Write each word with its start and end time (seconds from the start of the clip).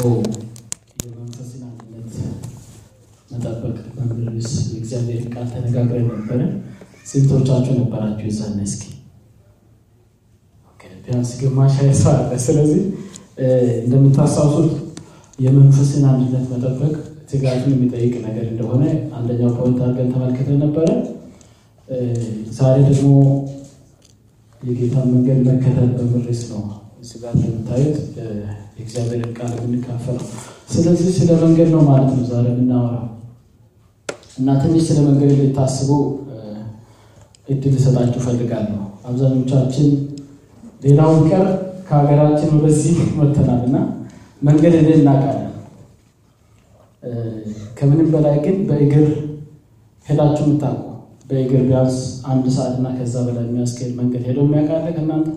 ባለፈው 0.00 0.14
የመንፈስን 1.04 1.62
አንድነት 1.68 2.12
መጠበቅ 3.32 3.74
በሚል 3.96 4.28
ርዕስ 4.28 4.52
የእግዚአብሔር 4.68 5.24
ቃል 5.32 5.46
ተነጋግረን 5.52 6.06
ነበረ። 6.12 6.40
ስንቶቻችሁ 7.06 7.74
ነበራችሁ 7.80 8.24
የዛን? 8.28 8.56
እስኪ 8.66 8.82
ቢያንስ 11.04 11.30
ግማሽ 11.40 11.74
ሰው 12.00 12.10
አለ። 12.14 12.32
ስለዚህ 12.46 12.80
እንደምታስታውሱት 13.84 14.72
የመንፈስን 15.38 16.04
አንድነት 16.10 16.44
መጠበቅ 16.52 16.92
ትጋትን 17.30 17.72
የሚጠይቅ 17.74 18.14
ነገር 18.26 18.44
እንደሆነ 18.50 18.82
አንደኛው 19.18 19.50
ፖይንት 19.58 19.80
አድርገን 19.84 20.12
ተመልክተን 20.14 20.60
ነበረ። 20.64 20.88
ዛሬ 22.58 22.76
ደግሞ 22.90 23.10
የጌታን 24.60 25.08
መንገድ 25.14 25.40
መከተል 25.48 25.90
በሚል 25.92 26.26
ነው 26.50 26.62
እዚህ 27.00 27.16
ጋር 27.22 27.32
እንደምታዩት 27.36 27.96
የእግዚአብሔርን 28.76 29.32
ቃል 29.38 29.52
የምንካፈለው። 29.58 30.26
ስለዚህ 30.72 31.08
ስለ 31.18 31.30
መንገድ 31.44 31.68
ነው 31.74 31.82
ማለት 31.88 32.10
ነው 32.16 32.24
ዛሬ 32.30 32.46
የምናወራው 32.52 33.06
እና 34.38 34.50
ትንሽ 34.62 34.82
ስለ 34.88 34.98
መንገድ 35.08 35.32
ልታስቡ 35.40 35.90
እድል 37.48 37.72
ልሰጣችሁ 37.74 38.20
እፈልጋለሁ። 38.22 38.80
አብዛኞቻችን 39.08 39.88
ሌላውን 40.84 41.22
ቀር 41.30 41.46
ከሀገራችን 41.88 42.50
ወደዚህ 42.56 42.96
መተናል 43.18 43.60
እና 43.68 43.76
መንገድ 44.42 44.74
እኔ 44.78 44.90
እናውቃለን። 44.98 45.46
ከምንም 47.78 48.08
በላይ 48.14 48.36
ግን 48.44 48.56
በእግር 48.68 49.06
ሄዳችሁ 50.06 50.44
የምታውቁ 50.46 50.84
በእግር 51.30 51.62
ቢያንስ 51.68 51.96
አንድ 52.30 52.46
ሰዓት 52.54 52.74
እና 52.78 52.88
ከዛ 52.96 53.14
በላይ 53.26 53.44
የሚያስኬድ 53.46 53.90
መንገድ 54.00 54.22
ሄደው 54.28 54.44
የሚያውቃለ 54.46 54.86
ከእናንተ? 54.96 55.28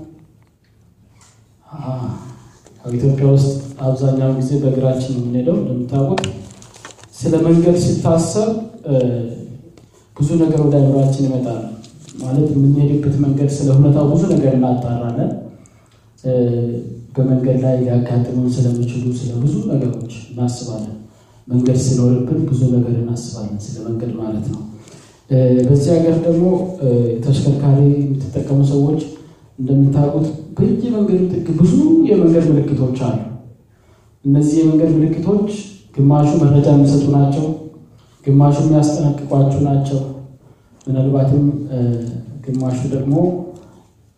ኢትዮጵያ 2.91 3.25
ውስጥ 3.33 3.51
አብዛኛውን 3.81 4.35
ጊዜ 4.39 4.51
በእግራችን 4.61 5.13
የምንሄደው። 5.15 5.55
እንደምታውቁት 5.61 6.23
ስለ 7.15 7.33
መንገድ 7.45 7.77
ሲታሰብ 7.83 8.49
ብዙ 10.17 10.29
ነገር 10.41 10.59
ወደ 10.65 10.75
አይምሯችን 10.79 11.25
ይመጣል። 11.27 11.61
ማለት 12.23 12.47
የምንሄድበት 12.53 13.15
መንገድ 13.23 13.49
ስለ 13.55 13.69
ሁኔታው 13.77 14.05
ብዙ 14.11 14.21
ነገር 14.33 14.51
እናጣራለን። 14.57 15.31
በመንገድ 17.15 17.57
ላይ 17.63 17.75
ሊያጋጥሙን 17.81 18.47
ስለሚችሉ 18.55 19.05
ስለ 19.19 19.31
ብዙ 19.41 19.55
ነገሮች 19.71 20.13
እናስባለን። 20.29 20.95
መንገድ 21.47 21.77
ሲኖርብን 21.85 22.39
ብዙ 22.49 22.61
ነገር 22.75 22.93
እናስባለን፣ 23.01 23.57
ስለ 23.65 23.75
መንገድ 23.87 24.11
ማለት 24.21 24.45
ነው። 24.53 24.61
በዚህ 25.67 25.89
ሀገር 25.95 26.15
ደግሞ 26.25 26.45
ተሽከርካሪ 27.25 27.79
የምትጠቀሙ 27.97 28.59
ሰዎች 28.71 29.01
እንደምታውቁት 29.63 30.25
በየመንገዱ 30.57 31.19
ጥግ 31.33 31.47
ብዙ 31.59 31.73
የመንገድ 32.07 32.45
ምልክቶች 32.49 32.97
አሉ። 33.05 33.19
እነዚህ 34.25 34.57
የመንገድ 34.61 34.91
ምልክቶች 34.95 35.51
ግማሹ 35.95 36.29
መረጃ 36.41 36.67
የሚሰጡ 36.73 37.05
ናቸው፣ 37.15 37.45
ግማሹ 38.25 38.55
የሚያስጠነቅቋችሁ 38.63 39.59
ናቸው። 39.67 39.99
ምናልባትም 40.87 41.43
ግማሹ 42.45 42.79
ደግሞ 42.93 43.15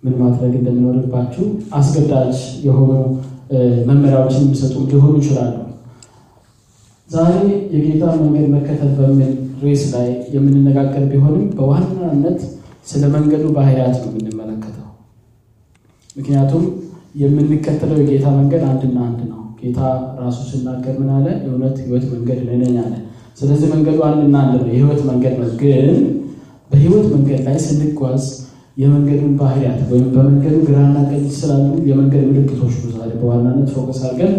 ምን 0.03 0.15
ማድረግ 0.21 0.53
እንደሚኖርባችሁ 0.59 1.43
አስገዳጅ 1.77 2.35
የሆኑ 2.65 2.91
መመሪያዎችን 3.89 4.45
የሚሰጡ 4.45 4.75
ሊሆኑ 4.89 5.13
ይችላሉ። 5.21 5.53
ዛሬ 7.09 7.35
የጌታ 7.73 8.03
መንገድ 8.21 8.47
መከተል 8.55 8.91
በሚል 8.99 9.31
ርዕስ 9.63 9.83
ላይ 9.93 10.07
የምንነጋገር 10.35 11.03
ቢሆንም 11.11 11.45
በዋናነት 11.57 12.39
ስለ 12.87 13.03
መንገዱ 13.13 13.43
ባህሪያት 13.55 13.95
ነው 14.01 14.09
የምንመለከተው። 14.11 14.74
ምክንያቱም 16.15 16.63
የምንከተለው 17.21 17.97
የጌታ 18.01 18.25
መንገድ 18.37 18.63
አንድና 18.69 18.97
አንድ 19.07 19.19
ነው። 19.31 19.41
ጌታ 19.59 19.79
ራሱ 20.19 20.37
ሲናገር 20.49 20.95
ምን 20.99 21.09
አለ? 21.15 21.27
የእውነት 21.43 21.75
ሕይወት 21.83 22.05
መንገድ 22.13 22.39
እኔ 22.45 22.51
ነኝ 22.63 22.75
አለ። 22.83 22.93
ስለዚህ 23.39 23.67
መንገዱ 23.73 23.97
አንድና 24.07 24.35
አንድ 24.43 24.55
ነው፣ 24.59 24.69
የሕይወት 24.69 25.01
መንገድ 25.09 25.33
ነው። 25.41 25.49
ግን 25.61 25.95
በሕይወት 26.71 27.07
መንገድ 27.13 27.39
ላይ 27.47 27.57
ስንጓዝ 27.65 28.23
የመንገዱን 28.77 29.33
ባህሪያት 29.39 29.81
ወይም 29.89 30.07
በመንገዱ 30.13 30.55
ግራና 30.67 30.95
ቀኝ 31.09 31.25
ስላሉ 31.37 31.67
የመንገድ 31.89 32.23
ምልክቶች 32.29 32.73
ዛሬ 32.95 33.11
በዋናነት 33.21 33.69
focus 33.75 33.99
አድርገን 34.05 34.33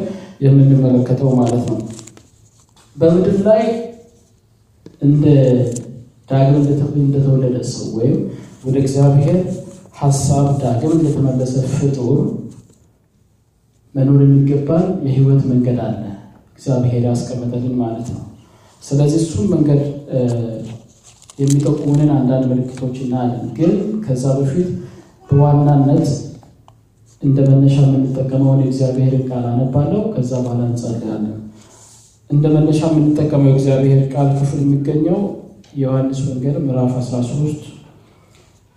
የምንመለከተው 0.45 1.31
ማለት 1.39 1.62
ነው። 1.71 1.79
በምድር 2.97 3.39
ላይ 3.47 3.62
እንደ 5.03 5.25
ዳግም 6.31 6.56
እንደተወለደ 7.00 7.56
ሰው 7.71 7.87
ወይም 7.97 8.17
ወደ 8.65 8.77
እግዚአብሔር 8.83 9.39
ሀሳብ 9.97 10.47
ዳግም 10.61 10.93
እንደተመለሰ 10.97 11.55
ፍጡር 11.75 12.19
መኖር 13.95 14.21
የሚገባን 14.25 14.87
የህይወት 15.07 15.43
መንገድ 15.51 15.79
አለ 15.84 16.03
እግዚአብሔር 16.57 17.03
ያስቀመጠልን 17.09 17.75
ማለት 17.83 18.09
ነው። 18.15 18.23
ስለዚህ 18.83 19.19
እሱን 19.23 19.47
መንገድ 19.55 19.81
የሚጠቁሙንን 21.39 22.11
አንዳንድ 22.17 22.45
ምልክቶች 22.51 22.97
እናያለን። 23.05 23.47
ግን 23.56 23.73
ከዛ 24.05 24.25
በፊት 24.39 24.69
በዋናነት 25.31 26.06
እንደ 27.23 27.39
መነሻ 27.49 27.77
የምንጠቀመውን 27.87 28.61
የእግዚአብሔርን 28.62 29.25
ቃል 29.31 29.45
አነባለሁ። 29.51 30.03
ከዛ 30.15 30.33
በኋላ 30.45 30.61
እንጸልያለን። 30.69 31.35
እንደ 32.31 32.45
መነሻ 32.55 32.81
የምንጠቀመው 32.91 33.49
የእግዚአብሔር 33.51 34.01
ቃል 34.12 34.29
ክፍል 34.39 34.61
የሚገኘው 34.65 35.19
የዮሐንስ 35.77 36.21
ወንጌል 36.27 36.56
ምዕራፍ 36.67 36.93
13 37.03 37.65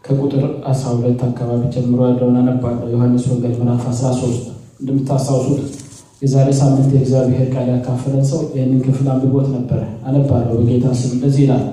ከቁጥር 0.03 0.43
12 0.67 1.23
አካባቢ 1.27 1.61
ጀምሮ 1.73 1.99
ያለውን 2.07 2.37
አነባለሁ። 2.41 2.85
ዮሐንስ 2.93 3.23
ወንጌል 3.29 3.53
ምዕራፍ 3.59 3.81
13 3.91 4.45
እንደምታስታውሱት 4.81 5.59
የዛሬ 6.21 6.47
ሳምንት 6.59 6.89
የእግዚአብሔር 6.93 7.47
ቃል 7.53 7.67
ያካፈለን 7.73 8.23
ሰው 8.29 8.41
ይህንን 8.55 8.79
ክፍል 8.85 9.07
አንብቦት 9.13 9.47
ነበረ። 9.55 9.79
አነባለሁ 10.07 10.55
በጌታ 10.59 10.87
ስም። 10.99 11.11
እንደዚህ 11.15 11.41
ይላል። 11.45 11.65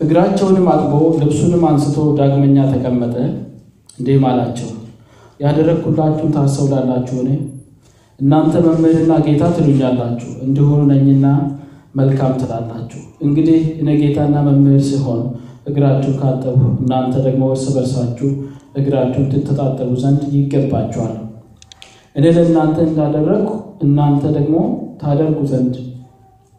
እግራቸውንም 0.00 0.68
አጥቦ 0.72 0.92
ልብሱንም 1.20 1.64
አንስቶ 1.68 1.96
ዳግመኛ 2.18 2.58
ተቀመጠ፣ 2.72 3.14
እንዲህም 3.98 4.24
አላቸው 4.30 4.70
ያደረግሁላችሁን 5.40 6.32
ታስተውላላችሁን? 6.36 7.28
እናንተ 8.18 8.54
መምህርና 8.66 9.12
ጌታ 9.26 9.44
ትሉኛላችሁ፣ 9.56 10.30
እንዲሁ 10.46 10.68
ነኝና 10.90 11.26
መልካም 11.94 12.34
ትላላችሁ። 12.40 13.00
እንግዲህ 13.24 13.62
እኔ 13.80 13.88
ጌታና 14.00 14.36
መምህር 14.46 14.82
ሲሆን 14.88 15.22
እግራችሁ 15.66 16.12
ካጠቡ፣ 16.20 16.60
እናንተ 16.80 17.14
ደግሞ 17.26 17.42
እርስ 17.52 17.66
በርሳችሁ 17.74 18.28
እግራችሁን 18.78 19.26
ትተጣጠቡ 19.32 19.90
ዘንድ 20.02 20.22
ይገባችኋል። 20.34 21.14
እኔ 22.16 22.24
ለእናንተ 22.36 22.78
እንዳደረግሁ 22.86 23.52
እናንተ 23.84 24.22
ደግሞ 24.36 24.56
ታደርጉ 25.02 25.38
ዘንድ 25.52 25.74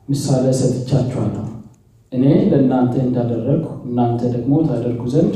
ምሳሌ 0.07 0.45
ሰጥቻችኋለሁ። 0.59 1.45
እኔ 2.11 2.23
ለእናንተ 2.51 2.93
እንዳደረግሁ 3.05 3.71
እናንተ 3.87 4.21
ደግሞ 4.33 4.53
ታደርጉ 4.69 5.03
ዘንድ 5.13 5.35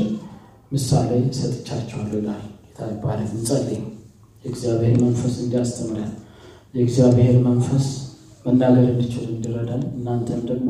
ምሳሌ 0.72 1.10
ሰጥቻችኋለሁ 1.38 2.16
ይላል። 2.20 2.42
ጌታ 2.64 2.88
ይባረክ። 2.92 3.30
እንጸልይ። 3.36 3.80
የእግዚአብሔር 4.44 4.96
መንፈስ 5.04 5.34
እንዲያስተምረን 5.44 6.12
የእግዚአብሔር 6.74 7.36
መንፈስ 7.46 7.86
መናገር 8.46 8.86
እንድችሉ 8.90 9.26
እንዲረዳን 9.32 9.82
እናንተም 9.90 10.42
ደግሞ 10.50 10.68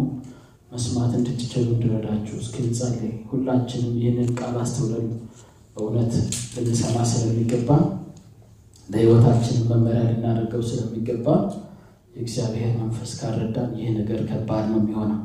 መስማት 0.72 1.12
እንድትችሉ 1.18 1.66
እንዲረዳችሁ 1.74 2.34
እስኪ 2.40 2.56
እንጸልይ። 2.64 3.12
ሁላችንም 3.30 3.94
ይህንን 4.00 4.28
ቃል 4.38 4.56
አስተውለን 4.62 5.06
በእውነት 5.76 6.12
ልንሰማ 6.56 6.96
ስለሚገባ 7.10 7.70
ለሕይወታችን 8.88 9.56
መመሪያ 9.70 10.02
ልናደርገው 10.10 10.62
ስለሚገባ 10.68 11.26
የእግዚአብሔር 12.14 12.70
መንፈስ 12.80 13.10
ካረዳን 13.18 13.72
ይህ 13.80 13.90
ነገር 13.98 14.20
ከባድ 14.30 14.64
ነው 14.70 14.78
የሚሆነው። 14.82 15.20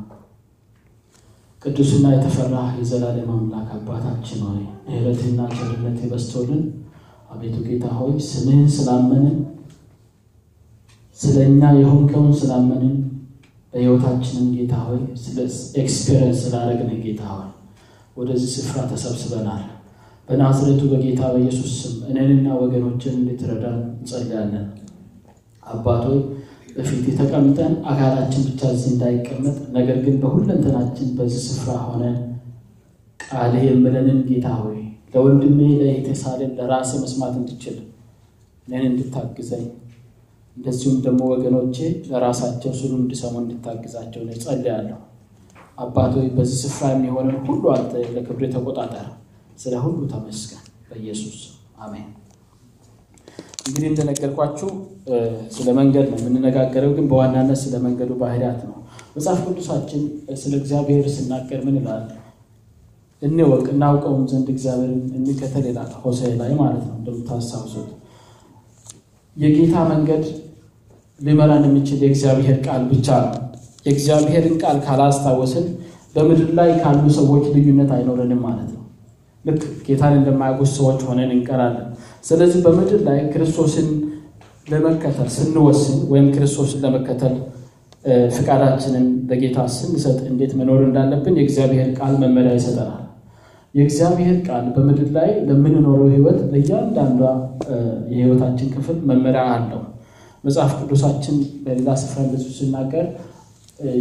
ቅዱስና 1.62 2.06
የተፈራ 2.14 2.56
የዘላለም 2.78 3.30
አምላክ 3.34 3.68
አባታችን 3.76 4.40
ሆይ 4.46 4.58
ምሕረትህና 4.86 5.40
ቸርነትህ 5.56 5.96
በዝቶልን 6.02 6.62
አቤቱ 7.30 7.56
ጌታ 7.66 7.86
ሆይ 7.98 8.12
ስምህን 8.26 8.68
ስላመንን 8.74 9.36
ስለ 11.18 11.36
እኛ 11.48 11.62
የሆንከውን 11.78 12.32
ስላመንን 12.40 12.94
በሕይወታችንም 13.74 14.48
ጌታ 14.56 14.74
ሆይ 14.84 14.98
experience 15.82 16.40
ስላደረግን 16.42 17.00
ጌታ 17.04 17.22
ሆይ 17.32 17.48
ወደዚህ 18.16 18.50
ስፍራ 18.56 18.78
ተሰብስበናል። 18.90 19.62
በናዝሬቱ 20.28 20.82
በጌታ 20.92 21.22
በኢየሱስ 21.32 21.72
ስም 21.80 21.96
እኔንና 22.10 22.46
ወገኖችን 22.60 23.14
እንድትረዳን 23.18 23.80
እንጸልያለን። 23.94 24.66
አባቶይ 25.62 26.18
በፊት 26.76 27.04
ተቀምጠን 27.18 27.74
አካላችን 27.90 28.44
ብቻ 28.48 28.70
እዚህ 28.74 28.90
እንዳይቀመጥ 28.94 29.56
ነገር 29.76 29.98
ግን 30.04 30.16
በሁለንተናችን 30.22 31.08
በዚህ 31.18 31.42
ስፍራ 31.48 31.76
ሆነ 31.88 32.04
ቃልህ 33.20 33.64
የምለንን 33.68 34.20
ጌታ 34.28 34.48
ሆይ 34.60 34.78
ለወንድሜ 35.14 35.60
ለእህቴ 35.80 36.08
ሳልን 36.22 36.52
መስማት 37.02 37.34
እንድችል 37.40 37.76
እኔን 38.68 38.84
እንድታግዘኝ 38.90 39.64
እንደዚሁም 40.56 40.96
ደግሞ 41.04 41.20
ወገኖቼ 41.32 41.76
ለራሳቸው 42.10 42.72
ስሉ 42.80 42.92
እንዲሰሙ 43.00 43.34
እንድታግዛቸው 43.42 44.22
ነው 44.26 44.36
ጸልያለሁ። 44.44 44.98
አባቶይ 45.78 46.26
በዚህ 46.36 46.58
ስፍራ 46.64 46.90
የሚሆንን 46.92 47.38
ሁሉ 47.46 47.62
አንተ 47.74 47.92
ለክብሬ 48.14 48.50
ተቆጣጠር። 48.52 49.06
ስለ 49.58 49.74
ሁሉ 49.84 49.98
ተመስገን። 50.12 50.60
በኢየሱስ 50.88 51.38
አሜን። 51.78 52.06
እንግዲህ 53.66 53.88
እንደነገርኳችሁ 53.90 54.70
ስለ 55.54 55.68
መንገድ 55.78 56.06
ነው 56.12 56.18
የምንነጋገረው፣ 56.20 56.90
ግን 56.96 57.06
በዋናነት 57.10 57.58
ስለ 57.62 57.74
መንገዱ 57.84 58.10
ባህሪያት 58.20 58.60
ነው። 58.68 58.76
መጽሐፍ 59.16 59.40
ቅዱሳችን 59.46 60.02
ስለ 60.42 60.52
እግዚአብሔር 60.60 61.06
ስናገር 61.14 61.60
ምን 61.66 61.76
ይላል? 61.80 62.04
እንወቅ 63.22 63.66
እናውቀውም 63.74 64.24
ዘንድ 64.30 64.48
እግዚአብሔርን 64.54 65.02
እንከተል 65.18 65.66
ይላል 65.70 65.90
ሆሴዕ 66.00 66.32
ላይ 66.40 66.52
ማለት 66.60 66.82
ነው። 66.88 66.96
እንደምታስታውሱት 66.98 67.90
የጌታ 69.36 69.76
መንገድ 69.92 70.24
ሊመራን 71.20 71.64
የሚችል 71.66 71.98
የእግዚአብሔር 72.04 72.56
ቃል 72.66 72.82
ብቻ 72.90 73.08
ነው። 73.26 73.34
የእግዚአብሔርን 73.86 74.56
ቃል 74.62 74.78
ካላስታወስን 74.86 75.66
በምድር 76.14 76.50
ላይ 76.58 76.70
ካሉ 76.82 77.04
ሰዎች 77.16 77.44
ልዩነት 77.54 77.90
አይኖረንም 77.96 78.40
ማለት 78.46 78.68
ነው። 78.70 78.82
ልክ 79.44 79.62
ጌታን 79.86 80.14
እንደማያውቁ 80.18 80.66
ሰዎች 80.74 81.00
ሆነን 81.08 81.30
እንቀራለን። 81.34 81.88
ስለዚህ 82.24 82.60
በምድር 82.66 83.00
ላይ 83.08 83.18
ክርስቶስን 83.32 83.88
ለመከተል 84.66 85.28
ስንወስን 85.34 85.98
ወይም 86.12 86.28
ክርስቶስን 86.34 86.80
ለመከተል 86.84 87.34
ፍቃዳችንን 88.34 89.04
ለጌታ 89.30 89.58
ስንሰጥ 89.74 90.18
እንዴት 90.30 90.52
መኖር 90.58 90.80
እንዳለብን 90.86 91.36
የእግዚአብሔር 91.38 91.88
ቃል 91.98 92.14
መመሪያ 92.22 92.52
ይሰጠናል። 92.58 93.00
የእግዚአብሔር 93.74 94.36
ቃል 94.46 94.64
በምድር 94.74 95.08
ላይ 95.16 95.30
ለምንኖረው 95.48 96.08
ሕይወት 96.12 96.38
ለእያንዳንዷ 96.52 97.22
የሕይወታችን 98.12 98.68
ክፍል 98.74 98.98
መመሪያ 99.10 99.44
አለው። 99.54 99.82
መጽሐፍ 100.44 100.72
ቅዱሳችን 100.80 101.36
በሌላ 101.64 101.90
ስፍራ 102.00 102.18
እንደሱ 102.24 102.46
ሲናገር 102.56 103.06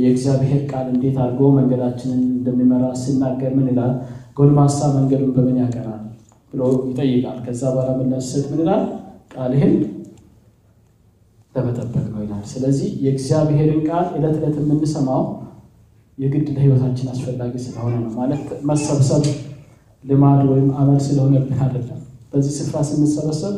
የእግዚአብሔር 0.02 0.62
ቃል 0.72 0.88
እንዴት 0.94 1.16
አድርጎ 1.24 1.42
መንገዳችንን 1.58 2.22
እንደሚመራ 2.32 2.86
ሲናገር 3.02 3.52
ምን 3.58 3.68
ይላል? 3.72 3.94
ጎልማሳ 4.38 4.80
መንገዱን 4.96 5.32
በምን 5.36 5.58
ያቀናል 5.62 6.02
ብሎ 6.54 6.62
ይጠይቃል። 6.90 7.38
ከዛ 7.46 7.62
በኋላ 7.74 7.90
ምላሽ 8.00 8.30
ምን 8.52 8.60
ይላል? 8.64 8.84
ቃልህን 9.34 9.74
ለመጠበቅ 11.56 12.06
ነው 12.14 12.20
ይላል። 12.26 12.44
ስለዚህ 12.52 12.90
የእግዚአብሔርን 13.06 13.82
ቃል 13.90 14.06
ዕለት 14.18 14.36
ዕለት 14.40 14.56
የምንሰማው 14.62 15.24
የግድ 16.18 16.48
ለሕይወታችን 16.56 17.08
አስፈላጊ 17.14 17.54
ስለሆነ 17.66 17.94
ነው። 18.04 18.12
ማለት 18.20 18.42
መሰብሰብ 18.70 19.24
ልማድ 20.04 20.42
ወይም 20.52 20.70
አመል 20.80 21.00
ስለሆነብን 21.06 21.60
አይደለም። 21.66 22.00
በዚህ 22.32 22.54
ስፍራ 22.60 22.78
ስንሰበሰብ 22.90 23.56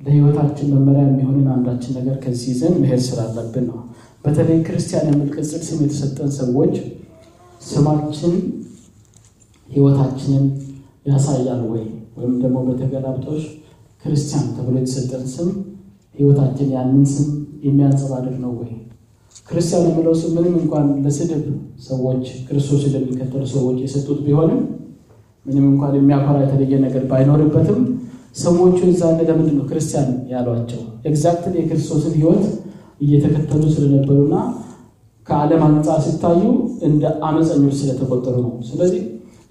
ለሕይወታችን 0.00 0.68
መመሪያ 0.74 1.02
የሚሆንን 1.06 1.46
አንዳችን 1.54 1.96
ነገር 1.98 2.16
ከዚህ 2.24 2.48
ይዘን 2.52 2.74
መሄድ 2.82 3.00
ስላለብን 3.06 3.64
ነው። 3.70 3.78
በተለይ 4.24 4.58
ክርስቲያን 4.66 5.06
የሚል 5.10 5.28
ቅጽል 5.36 5.62
ስም 5.68 5.78
የተሰጠን 5.84 6.30
ሰዎች 6.38 6.74
ስማችን 7.62 8.34
ሕይወታችንን 9.68 10.44
ያሳያል 11.06 11.62
ወይ? 11.70 11.84
ወይም 12.16 12.34
ደግሞ 12.42 12.58
በተገላብጦሽ 12.68 13.42
ክርስቲያን 14.04 14.46
ተብሎ 14.56 14.74
የተሰጠን 14.80 15.24
ስም 15.34 15.48
ሕይወታችን 16.14 16.68
ያንን 16.76 17.04
ስም 17.12 17.28
የሚያንጸባርቅ 17.66 18.34
ነው 18.44 18.52
ወይ? 18.60 18.70
ክርስቲያን 19.48 19.86
የሚለው 19.88 20.14
ስም 20.20 20.32
ምንም 20.36 20.54
እንኳን 20.62 20.86
ለስድብ 21.04 21.44
ሰዎች 21.82 22.24
ክርስቶስ 22.48 22.82
ለሚከተሉ 22.94 23.42
ሰዎች 23.54 23.78
የሰጡት 23.84 24.18
ቢሆንም 24.26 24.60
ምንም 25.46 25.64
እንኳን 25.72 25.92
የሚያኮራ 25.98 26.36
የተለየ 26.42 26.76
ነገር 26.86 27.02
ባይኖርበትም 27.10 27.80
ሰዎቹ 28.34 28.78
የዛኔ 28.86 29.18
ለምንድን 29.28 29.56
ነው 29.58 29.66
ክርስቲያን 29.68 30.08
ያሏቸው? 30.32 30.80
ኤግዛክትን 31.04 31.54
የክርስቶስን 31.58 32.14
ሕይወት 32.18 32.44
እየተከተሉ 33.00 33.62
ስለነበሩና 33.74 34.34
ከዓለም 35.26 35.62
አንጻር 35.66 35.98
ሲታዩ 36.04 36.42
እንደ 36.82 37.02
አመፀኞች 37.26 37.74
ስለተቆጠሩ 37.80 38.36
ነው። 38.46 38.52
ስለዚህ 38.68 39.02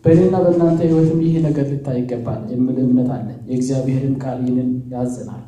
በእኔና 0.06 0.36
በእናንተ 0.44 0.80
ሕይወትም 0.86 1.20
ይህ 1.26 1.36
ነገር 1.46 1.66
ልታይ 1.72 1.98
ይገባል 2.02 2.42
የሚል 2.52 2.78
እምነት 2.84 3.10
አለ። 3.16 3.28
የእግዚአብሔርን 3.50 4.16
ቃል 4.24 4.38
ይህንን 4.44 4.70
ያዘናል። 4.94 5.44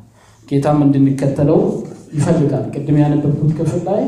ጌታም 0.48 0.80
እንድንከተለው 0.86 1.60
ይፈልጋል። 2.14 2.64
ቅድም 2.74 2.96
ያነበብኩት 3.02 3.52
ክፍል 3.58 3.82
ላይ 3.88 4.02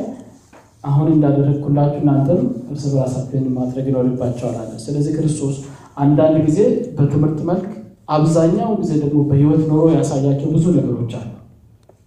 አሁን 0.85 1.09
እንዳደረግኩላችሁ 1.13 2.01
እናንተም 2.01 2.41
እርስ 2.71 2.85
በራሳችሁን 2.93 3.45
ማድረግ 3.59 3.85
ይኖርባቸዋል 3.91 4.57
አለ። 4.63 4.73
ስለዚህ 4.85 5.13
ክርስቶስ 5.19 5.57
አንዳንድ 5.97 6.37
ጊዜ 6.47 6.61
በትምህርት 6.97 7.41
መልክ፣ 7.51 7.67
አብዛኛውን 8.09 8.77
ጊዜ 8.81 8.93
ደግሞ 9.03 9.19
በሕይወት 9.29 9.63
ኖሮ 9.71 9.85
ያሳያቸው 9.97 10.49
ብዙ 10.55 10.65
ነገሮች 10.79 11.13
አሉ 11.19 11.29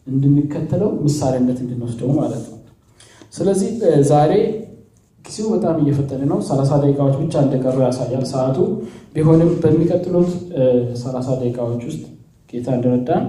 እንድንከተለው 0.08 0.90
ምሳሌነት 1.06 1.58
እንድንወስደው 1.64 2.10
ማለት 2.20 2.44
ነው። 2.48 2.60
ስለዚህ 3.34 3.70
ዛሬ 4.10 4.32
ጊዜው 5.26 5.48
በጣም 5.54 5.76
እየፈጠነ 5.84 6.22
ነው። 6.32 6.40
ሰላሳ 6.50 6.72
ደቂቃዎች 6.84 7.16
ብቻ 7.22 7.34
እንደቀሩ 7.46 7.78
ያሳያል 7.86 8.26
ሰዓቱ። 8.34 8.58
ቢሆንም 9.16 9.50
በሚቀጥሉት 9.64 10.30
ሰላሳ 11.04 11.28
ደቂቃዎች 11.42 11.82
ውስጥ 11.90 12.04
ጌታ 12.54 12.68
እንደረዳን 12.78 13.24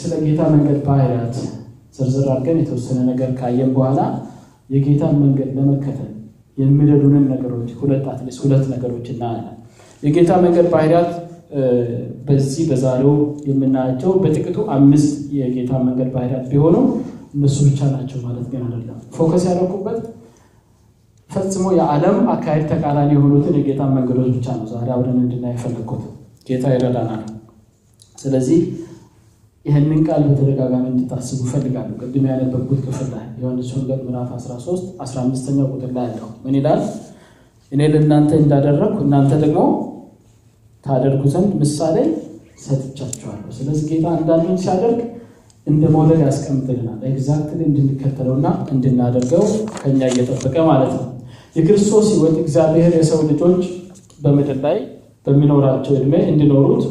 ስለ 0.00 0.12
ጌታ 0.24 0.40
መንገድ 0.54 0.78
ባህሪያት 0.86 1.36
ዝርዝር 1.96 2.26
አድርገን 2.34 2.58
የተወሰነ 2.60 2.98
ነገር 3.10 3.30
ካየን 3.38 3.70
በኋላ 3.76 4.00
የጌታን 4.70 5.16
መንገድ 5.22 5.48
ለመከተል 5.56 6.10
የሚረዱንን 6.58 7.24
ነገሮች 7.32 7.70
ሁለት 7.80 8.04
at 8.12 8.20
least 8.20 8.40
ሁለት 8.44 8.64
ነገሮች 8.74 9.06
እናያለን። 9.12 9.56
የጌታ 10.02 10.32
መንገድ 10.44 10.66
ባህሪያት 10.72 11.10
በዚህ 12.26 12.62
በዛሬው 12.68 13.14
የምናያቸው 13.48 14.10
በጥቂቱ 14.22 14.58
አምስት 14.76 15.10
የጌታ 15.38 15.72
መንገድ 15.86 16.08
ባህሪያት 16.14 16.44
ቢሆኑ 16.52 16.76
እነሱ 17.34 17.56
ብቻ 17.68 17.80
ናቸው 17.92 18.18
ማለት 18.24 18.46
ግን 18.52 18.62
አይደለም። 18.66 18.98
focus 19.16 19.44
ያደረኩበት 19.48 19.98
ፈጽሞ 21.30 21.66
የዓለም 21.76 22.16
አካሄድ 22.32 22.64
ተቃራኒ 22.72 23.10
የሆኑትን 23.16 23.54
የጌታ 23.58 23.82
መንገዶች 23.94 24.30
ብቻ 24.36 24.46
ነው 24.58 24.66
ዛሬ 24.72 24.88
አብረን 24.96 25.20
እንድናይ 25.22 25.54
የፈለግኩት። 25.54 26.02
ጌታ 26.48 26.64
ይረዳናል። 26.74 27.22
ስለዚህ 28.18 28.58
ይህንን 29.64 30.00
ቃል 30.06 30.22
በተደጋጋሚ 30.28 30.84
እንድታስቡ 30.92 31.40
እፈልጋለሁ። 31.46 31.94
ቅድም 32.00 32.24
ያነበብኩት 32.30 32.80
ክፍል 32.86 33.08
ላይ 33.14 33.24
ዮሐንስ 33.40 33.68
ወንጌል 33.74 34.00
ምዕራፍ 34.06 34.30
13 34.38 34.84
15ኛው 35.04 35.66
ቁጥር 35.74 35.90
ላይ 35.96 36.06
ያለው 36.08 36.30
ምን 36.44 36.54
ይላል? 36.58 36.80
እኔ 37.72 37.80
ለእናንተ 37.92 38.30
እንዳደረግኩ 38.40 38.96
እናንተ 39.06 39.32
ደግሞ 39.44 39.60
ታደርጉ 40.84 41.22
ዘንድ 41.32 41.50
ምሳሌ 41.60 41.96
ሰጥቻችኋለሁ። 42.64 43.50
ስለዚህ 43.56 43.84
ጌታ 43.90 44.06
አንዳንዱን 44.16 44.58
ሲያደርግ 44.62 44.98
እንደ 45.66 45.82
ሞዴል 45.94 46.20
ያስቀምጥልናል። 46.24 47.00
exactly 47.10 47.60
እንድንከተለውና 47.68 48.46
እንድናደርገው 48.72 49.44
ከኛ 49.76 50.00
እየጠበቀ 50.12 50.56
ማለት 50.70 50.92
ነው። 50.98 51.06
የክርስቶስ 51.56 52.06
ሕይወት 52.12 52.36
እግዚአብሔር 52.42 52.92
የሰው 52.98 53.20
ልጆች 53.30 53.62
በምድር 54.20 54.58
ላይ 54.64 54.76
በሚኖራቸው 55.26 55.92
ዕድሜ 55.98 56.14
እንዲኖሩት 56.30 56.84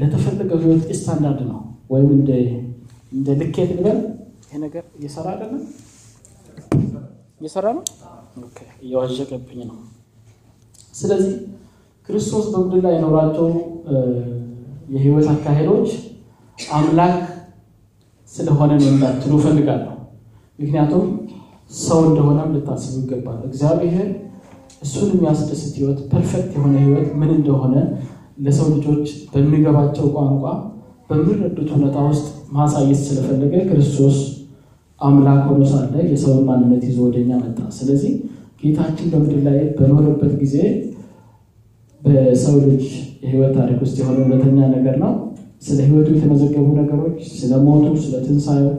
ለተፈለገው 0.00 0.58
ሕይወት 0.62 0.84
ስታንዳርድ 0.98 1.40
ነው 1.50 1.60
ወይም 1.90 2.08
እንደ 3.12 3.28
ልኬት 3.40 3.70
ልበል። 3.76 3.98
ይሄ 4.46 4.58
ነገር 4.64 4.84
እየሰራ 4.98 5.26
አይደለም፣ 5.34 5.62
እየሰራ 7.40 7.66
ነው፣ 7.76 7.84
እየዋዠቀብኝ 8.84 9.60
ነው። 9.70 9.76
ስለዚህ 10.94 11.34
ክርስቶስ 12.08 12.46
በምድር 12.52 12.80
ላይ 12.84 12.94
የኖራቸው 12.96 13.46
የሕይወት 14.94 15.26
አካሄዶች 15.32 15.88
አምላክ 16.58 17.16
ስለሆነ 18.28 18.70
ነው 18.80 18.88
እንዳትሉ 18.92 19.32
እፈልጋለሁ። 19.38 19.90
ምክንያቱም 20.58 21.06
ሰው 21.78 22.00
እንደሆነም 22.08 22.52
ልታስቡ 22.54 22.94
ይገባል። 23.02 23.38
እግዚአብሔር 23.48 24.08
እሱን 24.82 25.10
የሚያስደስት 25.14 25.72
ሕይወት 25.78 26.00
perfect 26.12 26.50
የሆነ 26.56 26.74
ሕይወት 26.82 27.08
ምን 27.20 27.30
እንደሆነ 27.36 27.74
ለሰው 28.44 28.68
ልጆች 28.74 29.04
በሚገባቸው 29.32 30.06
ቋንቋ 30.16 30.44
በሚረዱት 31.10 31.68
ሁኔታ 31.76 31.96
ውስጥ 32.08 32.26
ማሳየት 32.52 33.00
ስለፈለገ 33.06 33.54
ክርስቶስ 33.68 34.16
አምላክ 35.00 35.42
ሆኖ 35.48 35.62
ሳለ 35.72 35.94
የሰውን 36.10 36.44
ማንነት 36.48 36.82
ይዞ 36.88 36.98
ወደኛ 37.06 37.30
መጣ። 37.42 37.58
ስለዚህ 37.78 38.12
ጌታችን 38.60 39.08
በምድር 39.12 39.40
ላይ 39.48 39.58
በኖረበት 39.78 40.32
ጊዜ 40.42 40.56
በሰው 42.04 42.54
ልጅ 42.64 42.84
የሕይወት 43.22 43.52
ታሪክ 43.58 43.78
ውስጥ 43.84 43.96
የሆነ 44.00 44.18
እውነተኛ 44.24 44.58
ነገር 44.74 44.96
ነው። 45.04 45.12
ስለ 45.62 45.78
ሕይወቱ 45.86 46.08
የተመዘገቡ 46.14 46.66
ነገሮች፣ 46.80 47.18
ስለ 47.38 47.52
ሞቱ፣ 47.66 47.84
ስለ 48.02 48.14
ትንሣኤው 48.24 48.70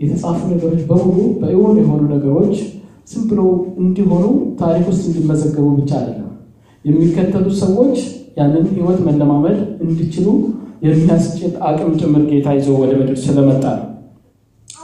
የተጻፉ 0.00 0.38
ነገሮች 0.52 0.80
በሙሉ 0.88 1.18
በእውን 1.40 1.76
የሆኑ 1.80 2.02
ነገሮች 2.14 2.54
ዝም 3.10 3.22
ብሎ 3.30 3.40
እንዲሆኑ 3.82 4.24
ታሪክ 4.60 4.84
ውስጥ 4.90 5.02
እንዲመዘገቡ 5.10 5.66
ብቻ 5.78 5.90
አይደለም 6.00 6.30
የሚከተሉት 6.84 7.54
ሰዎች 7.62 7.96
ያንን 8.38 8.64
ሕይወት 8.72 8.98
መለማመድ 9.06 9.56
እንዲችሉ 9.84 10.26
የሚያስችል 10.86 11.52
አቅም 11.68 11.92
ጭምር 12.00 12.24
ጌታ 12.30 12.48
ይዞ 12.56 12.68
ወደ 12.82 12.92
ምድር 12.98 13.16
ስለመጣ 13.22 13.64
ነው። 13.78 13.86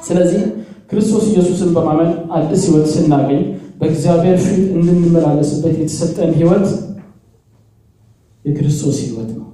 ስለዚህ 0.06 0.40
ክርስቶስ 0.90 1.24
ኢየሱስን 1.30 1.70
በማመን 1.76 2.08
አዲስ 2.36 2.62
ሕይወት 2.68 2.88
ስናገኝ 2.94 3.42
በእግዚአብሔር 3.80 4.38
ፊት 4.44 4.64
እንድንመላለስበት 4.76 5.74
የተሰጠን 5.82 6.32
ሕይወት 6.38 6.66
የክርስቶስ 8.44 8.96
ሕይወት 9.02 9.30
ነው። 9.32 9.46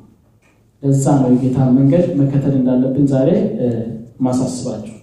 ለዛ 0.83 1.04
ነው 1.21 1.28
የጌታን 1.33 1.71
መንገድ 1.78 2.04
መከተል 2.21 2.54
እንዳለብን 2.59 3.07
ዛሬ 3.12 3.30
ማሳስባቸው። 4.21 4.95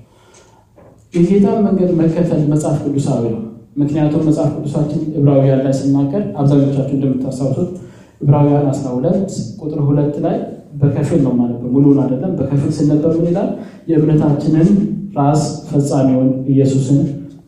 የጌታን 1.13 1.59
መንገድ 1.65 1.91
መከተል 1.99 2.41
መጽሐፍ 2.53 2.77
ቅዱሳዊ 2.85 3.23
ነው። 3.33 3.41
ምክንያቱም 3.77 4.23
መጽሐፍ 4.27 4.49
ቅዱሳችን 4.55 5.01
ዕብራውያን 5.19 5.61
ላይ 5.65 5.73
ሲናገር 5.79 6.23
አብዛኞቻችሁ 6.39 6.93
እንደምታስታውሱት 6.97 7.71
ዕብራውያን 8.21 8.67
12 8.71 9.31
ቁጥር 9.61 9.79
ሁለት 9.87 10.15
ላይ 10.25 10.35
በከፊል 10.81 11.19
ነው 11.25 11.33
ማለት 11.39 11.59
ሙሉን 11.73 11.97
አይደለም። 12.03 12.31
በከፊል 12.39 12.71
ስነበር 12.77 13.11
ምን 13.17 13.27
ይላል? 13.29 13.49
የእምነታችንን 13.89 14.69
ራስ 15.17 15.41
ፈጻሚውን 15.69 16.29
ኢየሱስን 16.53 16.99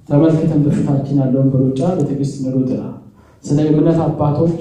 ተመልክተን 0.10 0.62
በፊታችን 0.66 1.18
ያለውን 1.22 1.48
በሩጫ 1.54 1.82
በትዕግስት 1.98 2.36
እንሩጥ 2.42 2.70
ስለ 3.44 3.58
እምነት 3.72 3.98
አባቶች 4.06 4.60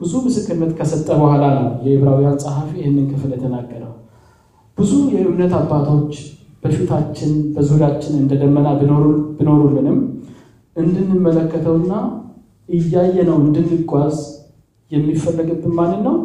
ብዙ 0.00 0.12
ምስክርነት 0.24 0.72
ከሰጠ 0.78 1.08
በኋላ 1.20 1.44
ነው 1.56 1.68
የዕብራውያን 1.84 2.38
ጸሐፊ 2.42 2.70
ይህንን 2.80 3.06
ክፍል 3.12 3.30
የተናገረው። 3.34 3.92
ብዙ 4.78 4.92
የእምነት 5.14 5.52
አባቶች 5.58 6.14
በፊታችን 6.62 7.32
በዙሪያችን 7.54 8.14
እንደ 8.20 8.32
ደመና 8.42 8.68
ቢኖሩልንም 9.38 9.98
እንድንመለከተውና 10.76 11.92
እያየነው 12.68 13.36
እንድንጓዝ 13.44 14.16
የሚፈለግብን 14.90 15.74
ማንን 15.78 16.00
ነው? 16.06 16.16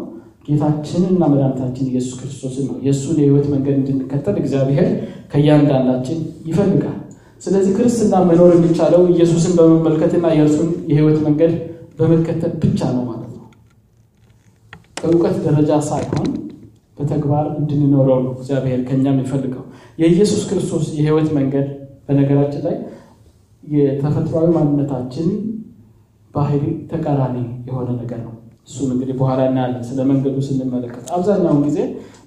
ጌታችንና 0.48 1.22
መድኃኒታችን 1.32 1.90
ኢየሱስ 1.92 2.14
ክርስቶስን 2.20 2.66
ነው። 2.70 2.78
የእሱን 2.86 3.18
የሕይወት 3.20 3.48
መንገድ 3.54 3.76
እንድንከተል 3.80 4.38
እግዚአብሔር 4.42 4.88
ከእያንዳንዳችን 5.34 6.20
ይፈልጋል። 6.50 6.98
ስለዚህ 7.42 7.72
ክርስትና 7.78 8.16
መኖር 8.30 8.52
የሚቻለው 8.56 9.04
ኢየሱስን 9.14 9.54
በመመልከትና 9.60 10.28
የእርሱን 10.36 10.72
የሕይወት 10.92 11.20
መንገድ 11.28 11.54
በመከተል 12.00 12.54
ብቻ 12.64 12.82
ነው። 12.98 13.06
በእውቀት 15.00 15.38
ደረጃ 15.46 15.72
ሳይሆን 15.90 16.28
በተግባር 16.98 17.46
እንድንኖረው 17.60 18.18
ነው 18.24 18.34
እግዚአብሔር 18.38 18.80
ከኛ 18.88 19.06
የሚፈልገው። 19.12 19.64
የኢየሱስ 20.00 20.42
ክርስቶስ 20.50 20.86
የሕይወት 20.98 21.30
መንገድ 21.38 21.68
በነገራችን 22.08 22.64
ላይ 22.68 22.76
የተፈጥሯዊ 23.64 24.48
ማንነታችን 24.56 25.28
ባህሪ 26.34 26.64
ተቃራኒ 26.92 27.38
የሆነ 27.70 27.90
ነገር 28.02 28.20
ነው። 28.26 28.34
እሱም 28.68 28.90
እንግዲህ 28.94 29.16
በኋላ 29.20 29.40
እናያለን። 29.50 29.84
ስለ 29.90 30.00
መንገዱ 30.10 30.36
ስንመለከት 30.48 31.06
አብዛኛውን 31.16 31.62
ጊዜ 31.68 31.78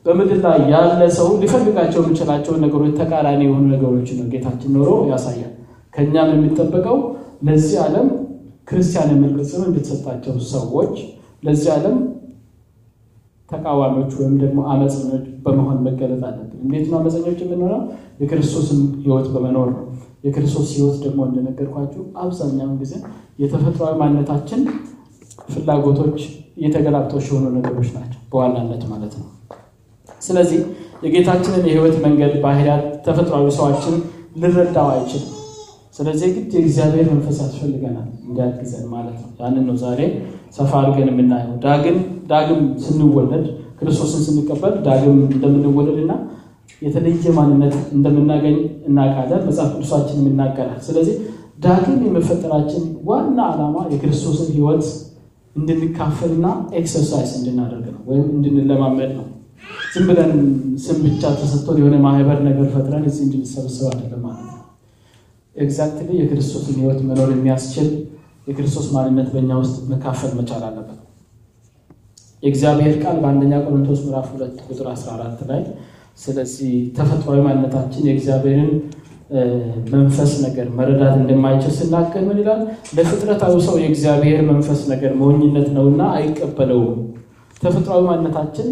በምድር 0.06 0.38
ላይ 0.46 0.60
ያለ 0.72 1.02
ሰው 1.18 1.28
ሊፈልጋቸው 1.42 2.00
የሚችላቸውን 2.02 2.62
ነገሮች 2.64 2.94
ተቃራኒ 3.00 3.40
የሆኑ 3.46 3.64
ነገሮችን 3.74 4.18
ነው 4.20 4.26
ጌታችን 4.32 4.72
ኖሮ 4.76 4.90
ያሳያል። 5.10 5.52
ከእኛም 5.94 6.30
የሚጠበቀው 6.34 6.98
ለዚህ 7.42 7.76
ዓለም 7.84 8.08
ክርስቲያን 8.68 9.12
የሚል 9.14 9.32
ቅጽም 9.38 9.62
እንድትሰጣቸው 9.68 10.34
ሰዎች 10.52 10.94
ለዚህ 11.42 11.70
ዓለም 11.76 11.96
ተቃዋሚዎች 13.52 14.12
ወይም 14.18 14.34
ደግሞ 14.42 14.60
አመፀኞች 14.72 15.24
በመሆን 15.44 15.78
መገለጥ 15.86 16.22
አለብን። 16.28 16.60
እንዴት 16.64 16.86
ነው 16.90 16.96
አመፀኞች 17.00 17.38
የምንሆነው? 17.44 17.80
የክርስቶስን 18.22 18.80
ሕይወት 19.02 19.26
በመኖር 19.34 19.68
ነው። 19.74 19.84
የክርስቶስ 20.24 20.68
ሕይወት 20.74 20.96
ደግሞ 21.04 21.20
እንደነገርኳችሁ 21.28 22.02
አብዛኛውን 22.18 22.76
ጊዜ 22.82 22.92
የተፈጥሯዊ 23.38 23.92
ማንነታችን 24.00 24.60
ፍላጎቶች 25.48 26.18
የተገላብጦሽ 26.62 27.26
የሆኑ 27.30 27.46
ነገሮች 27.56 27.88
ናቸው 27.96 28.20
በዋናነት 28.32 28.82
ማለት 28.90 29.12
ነው። 29.20 29.28
ስለዚህ 30.20 30.58
የጌታችንን 31.04 31.64
የሕይወት 31.66 31.96
መንገድ 32.04 32.34
ባህሪያት 32.42 32.84
ተፈጥሯዊ 33.06 33.46
ሰዋችን 33.56 33.94
ልንረዳው 34.36 34.88
አይችልም። 34.92 35.30
ስለዚህ 35.96 36.28
ግድ 36.36 36.52
የእግዚአብሔር 36.56 37.06
መንፈስ 37.12 37.38
ያስፈልገናል 37.42 38.06
እንዲያግዘን 38.26 38.84
ማለት 38.92 39.16
ነው። 39.22 39.30
ያንን 39.40 39.64
ነው 39.68 39.76
ዛሬ 39.82 40.00
ሰፋ 40.54 40.70
አድርገን 40.80 41.10
የምናየው። 41.10 41.54
ዳግም 41.64 41.98
ዳግም 42.30 42.62
ስንወለድ 42.84 43.44
ክርስቶስን 43.78 44.22
ስንቀበል 44.26 44.74
ዳግም 44.86 45.16
እንደምንወለድ 45.28 45.98
እና 46.02 46.12
የተለየ 46.82 47.24
ማንነት 47.36 47.74
እንደምናገኝ 47.96 48.56
እናውቃለን። 48.88 49.42
መጽሐፍ 49.48 49.70
ቅዱሳችንም 49.74 50.26
ይናገራል። 50.30 50.80
ስለዚህ 50.86 51.16
ዳግም 51.64 51.98
የመፈጠራችን 52.06 52.84
ዋና 53.08 53.38
ዓላማ 53.50 53.76
የክርስቶስን 53.92 54.48
ሕይወት 54.54 54.84
እንድንካፈልና 55.56 56.46
exercise 56.78 57.30
እንድናደርግ 57.38 57.86
ነው 57.94 58.00
ወይም 58.08 58.26
እንድንለማመድ 58.36 59.10
ነው። 59.18 59.26
ዝም 59.92 60.06
ብለን 60.08 60.30
ስም 60.84 60.98
ብቻ 61.04 61.22
ተሰጥቶን 61.38 61.76
የሆነ 61.80 61.96
ማህበር 62.04 62.38
ነገር 62.46 62.66
ፈጥረን 62.74 63.04
እዚህ 63.10 63.22
እንድንሰበሰብ 63.26 63.86
አይደለም 63.90 64.22
ማለት 64.26 64.46
ነው። 64.48 64.58
exactly 65.56 66.08
የክርስቶስን 66.20 66.76
ሕይወት 66.78 67.00
መኖር 67.08 67.30
የሚያስችል 67.34 67.88
የክርስቶስ 68.46 68.86
ማንነት 68.94 69.28
በእኛ 69.32 69.50
ውስጥ 69.60 69.76
መካፈል 69.90 70.32
መቻል 70.38 70.62
አለበት። 70.68 70.98
የእግዚአብሔር 72.42 72.94
ቃል 73.02 73.16
በአንደኛ 73.22 73.54
ቆሮንቶስ 73.64 74.00
ምዕራፍ 74.06 74.28
ሁለት 74.32 74.56
ቁጥር 74.66 74.86
14 74.92 75.42
ላይ 75.50 75.60
ስለዚህ 76.18 76.72
ተፈጥሯዊ 76.96 77.38
ማንነታችን 77.44 78.06
የእግዚአብሔርን 78.08 78.72
መንፈስ 79.92 80.32
ነገር 80.44 80.66
መረዳት 80.78 81.14
እንደማይችል 81.20 81.72
ሲናገር 81.78 82.22
ምን 82.26 82.38
ይላል? 82.42 82.60
ለፍጥረታዊ 82.96 83.54
ሰው 83.66 83.76
የእግዚአብሔር 83.82 84.40
መንፈስ 84.50 84.80
ነገር 84.92 85.12
ሞኝነት 85.20 85.68
ነውና 85.76 86.02
አይቀበለውም። 86.16 86.98
ተፈጥሯዊ 87.60 88.02
ማንነታችን 88.08 88.68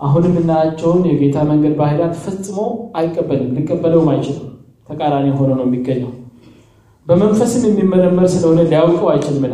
አሁንም 0.00 0.32
የምናያቸውን 0.32 1.02
የጌታ 1.10 1.38
መንገድ 1.50 1.74
ባህሪያት 1.80 2.14
ፈጽሞ 2.22 2.58
አይቀበልም፣ 2.96 3.50
ሊቀበለውም 3.56 4.10
አይችልም። 4.12 4.46
ተቃራኒ 4.88 5.26
ሆኖ 5.38 5.50
ነው 5.58 5.66
የሚገኘው። 5.66 6.12
በመንፈስም 7.10 7.62
የሚመረመር 7.68 8.26
ስለሆነ 8.32 8.60
ሊያውቀው 8.68 9.08
አይችልም 9.12 9.44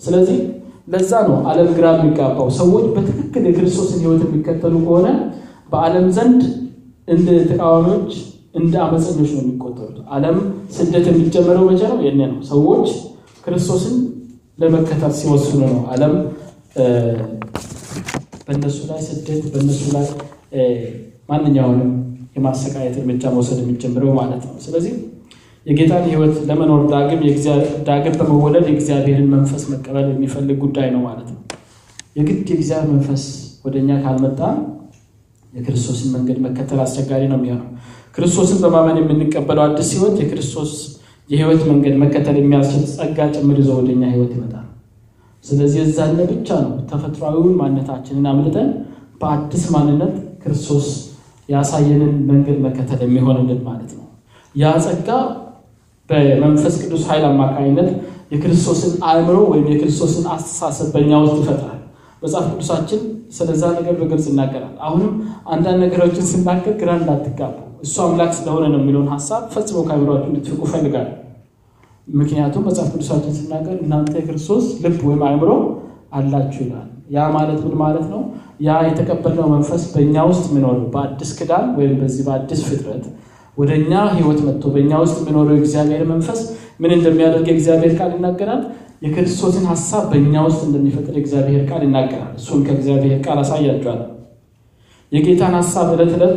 ስለዚህ 0.00 0.38
ለዛ 0.92 1.10
ነው 1.26 1.36
ዓለም 1.50 1.68
ግራ 1.76 1.86
የሚጋባው። 1.94 2.48
ሰዎች 2.58 2.84
በትክክል 2.94 3.44
የክርስቶስን 3.48 4.00
ሕይወት 4.02 4.22
የሚከተሉ 4.26 4.74
ከሆነ 4.86 5.06
በዓለም 5.72 6.06
ዘንድ 6.16 6.40
እንደ 7.08 7.28
ተቃዋሚዎች 7.50 8.12
እንደ 8.54 8.74
አመፀኞች 8.84 9.30
ነው 9.34 9.40
የሚቆጠሩት። 9.42 9.96
ዓለም 10.14 10.36
ስደት 10.74 11.06
የሚጀመረው 11.10 11.64
መቼ 11.70 11.82
ነው? 11.92 11.98
የኔ 12.06 12.20
ነው። 12.32 12.38
ሰዎች 12.50 12.86
ክርስቶስን 13.46 13.94
ለመከተል 14.58 15.12
ሲወስኑ 15.20 15.60
ነው 15.66 15.80
ዓለም 15.92 16.12
በእነሱ 18.46 18.78
ላይ 18.90 19.00
ስደት 19.08 19.42
በእነሱ 19.52 19.80
ላይ 19.94 20.06
ማንኛውንም 21.30 21.90
የማሰቃየት 22.36 22.94
እርምጃ 23.00 23.24
መውሰድ 23.34 23.58
የሚጀምረው 23.62 24.12
ማለት 24.20 24.42
ነው። 24.48 24.54
ስለዚህ 24.64 24.94
የጌታን 25.66 26.04
ሕይወት 26.08 26.34
ለመኖር 26.48 26.80
ዳግም 26.90 27.20
ዳግም 27.86 28.14
በመወለድ 28.20 28.66
የእግዚአብሔርን 28.68 29.28
መንፈስ 29.34 29.62
መቀበል 29.72 30.06
የሚፈልግ 30.10 30.56
ጉዳይ 30.64 30.88
ነው 30.94 31.02
ማለት 31.06 31.28
ነው። 31.34 31.40
የግድ 32.16 32.48
የእግዚአብሔር 32.52 32.90
መንፈስ 32.94 33.22
ወደ 33.64 33.76
እኛ 33.82 33.92
ካልመጣ 34.02 34.40
የክርስቶስን 35.52 36.08
መንገድ 36.14 36.38
መከተል 36.46 36.80
አስቸጋሪ 36.84 37.22
ነው 37.30 37.38
የሚሆነው። 37.40 37.68
ክርስቶስን 38.16 38.58
በማመን 38.64 38.98
የምንቀበለው 39.00 39.64
አዲስ 39.66 39.88
ሕይወት 39.94 40.16
የክርስቶስ 40.22 40.72
የሕይወት 41.30 41.62
መንገድ 41.70 41.94
መከተል 42.02 42.36
የሚያስችል 42.40 42.82
ጸጋ 42.92 43.18
ጭምር 43.34 43.58
ይዞ 43.62 43.70
ወደኛ 43.78 44.02
ሕይወት 44.12 44.32
ይመጣል። 44.36 44.66
ስለዚህ 45.44 45.78
የዛነ 45.82 46.18
ብቻ 46.30 46.48
ነው 46.64 46.72
ተፈጥሯዊውን 46.90 47.54
ማንነታችንን 47.60 48.26
አምልጠን 48.30 48.68
በአዲስ 49.20 49.64
ማንነት 49.74 50.14
ክርስቶስ 50.42 50.86
ያሳየንን 51.48 52.12
መንገድ 52.28 52.58
መከተል 52.66 53.00
የሚሆንልን 53.04 53.60
ማለት 53.66 53.90
ነው። 53.96 54.06
ያ 54.54 54.72
ጸጋ 54.84 55.08
በመንፈስ 56.08 56.74
ቅዱስ 56.82 57.02
ኃይል 57.08 57.24
አማካኝነት 57.28 57.88
የክርስቶስን 58.32 58.92
አእምሮ 59.08 59.36
ወይም 59.52 59.66
የክርስቶስን 59.72 60.24
አስተሳሰብ 60.34 60.88
በእኛ 60.94 61.12
ውስጥ 61.22 61.36
ይፈጥራል። 61.42 61.80
መጽሐፍ 62.22 62.46
ቅዱሳችን 62.52 63.00
ስለዛ 63.36 63.62
ነገር 63.78 63.94
በግልጽ 64.00 64.26
ይናገራል። 64.30 64.74
አሁንም 64.86 65.12
አንዳንድ 65.52 65.78
ነገሮችን 65.84 66.28
ስናገር 66.30 66.74
ግራ 66.80 66.90
እንዳትጋቡ 67.00 67.54
እሱ 67.84 67.96
አምላክ 68.04 68.32
ስለሆነ 68.38 68.64
ነው 68.72 68.80
የሚለውን 68.80 69.08
ሀሳብ 69.14 69.42
ፈጽሞ 69.54 69.78
ከአእምሯችሁ 69.88 70.28
እንድትፍቁ 70.30 70.60
እፈልጋለሁ። 70.68 71.12
ምክንያቱም 72.14 72.64
መጽሐፍ 72.68 72.88
ቅዱሳችን 72.94 73.36
ስናገር 73.38 73.76
እናንተ 73.84 74.14
የክርስቶስ 74.18 74.64
ልብ 74.84 74.98
ወይም 75.08 75.22
አእምሮ 75.28 75.50
አላችሁ 76.18 76.60
ይላል። 76.64 76.86
ያ 77.10 77.26
ማለት 77.34 77.60
ምን 77.64 77.74
ማለት 77.82 78.06
ነው? 78.12 78.20
ያ 78.60 78.76
የተቀበልነው 78.88 79.46
መንፈስ 79.54 79.82
በእኛ 79.92 80.16
ውስጥ 80.30 80.44
የሚኖረው 80.50 80.86
በአዲስ 80.94 81.30
ክዳን 81.38 81.66
ወይም 81.78 81.94
በዚህ 82.00 82.22
በአዲስ 82.28 82.60
ፍጥረት 82.68 83.04
ወደ 83.56 83.70
እኛ 83.80 83.92
ሕይወት 84.14 84.40
መጥቶ 84.46 84.64
በእኛ 84.74 84.92
ውስጥ 85.02 85.16
የሚኖረው 85.20 85.54
የእግዚአብሔር 85.56 86.02
መንፈስ 86.10 86.40
ምን 86.80 86.92
እንደሚያደርግ 86.96 87.46
የእግዚአብሔር 87.50 87.92
ቃል 87.98 88.10
ይናገራል። 88.16 88.62
የክርስቶስን 89.02 89.64
ሀሳብ 89.70 90.04
በእኛ 90.10 90.34
ውስጥ 90.46 90.60
እንደሚፈጥር 90.68 91.14
የእግዚአብሔር 91.16 91.62
ቃል 91.70 91.82
ይናገራል። 91.86 92.32
እሱን 92.38 92.60
ከእግዚአብሔር 92.66 93.14
ቃል 93.26 93.38
አሳያቸዋለሁ። 93.42 94.08
የጌታን 95.12 95.54
ሀሳብ 95.58 95.88
ዕለት 95.94 96.12
ዕለት 96.18 96.36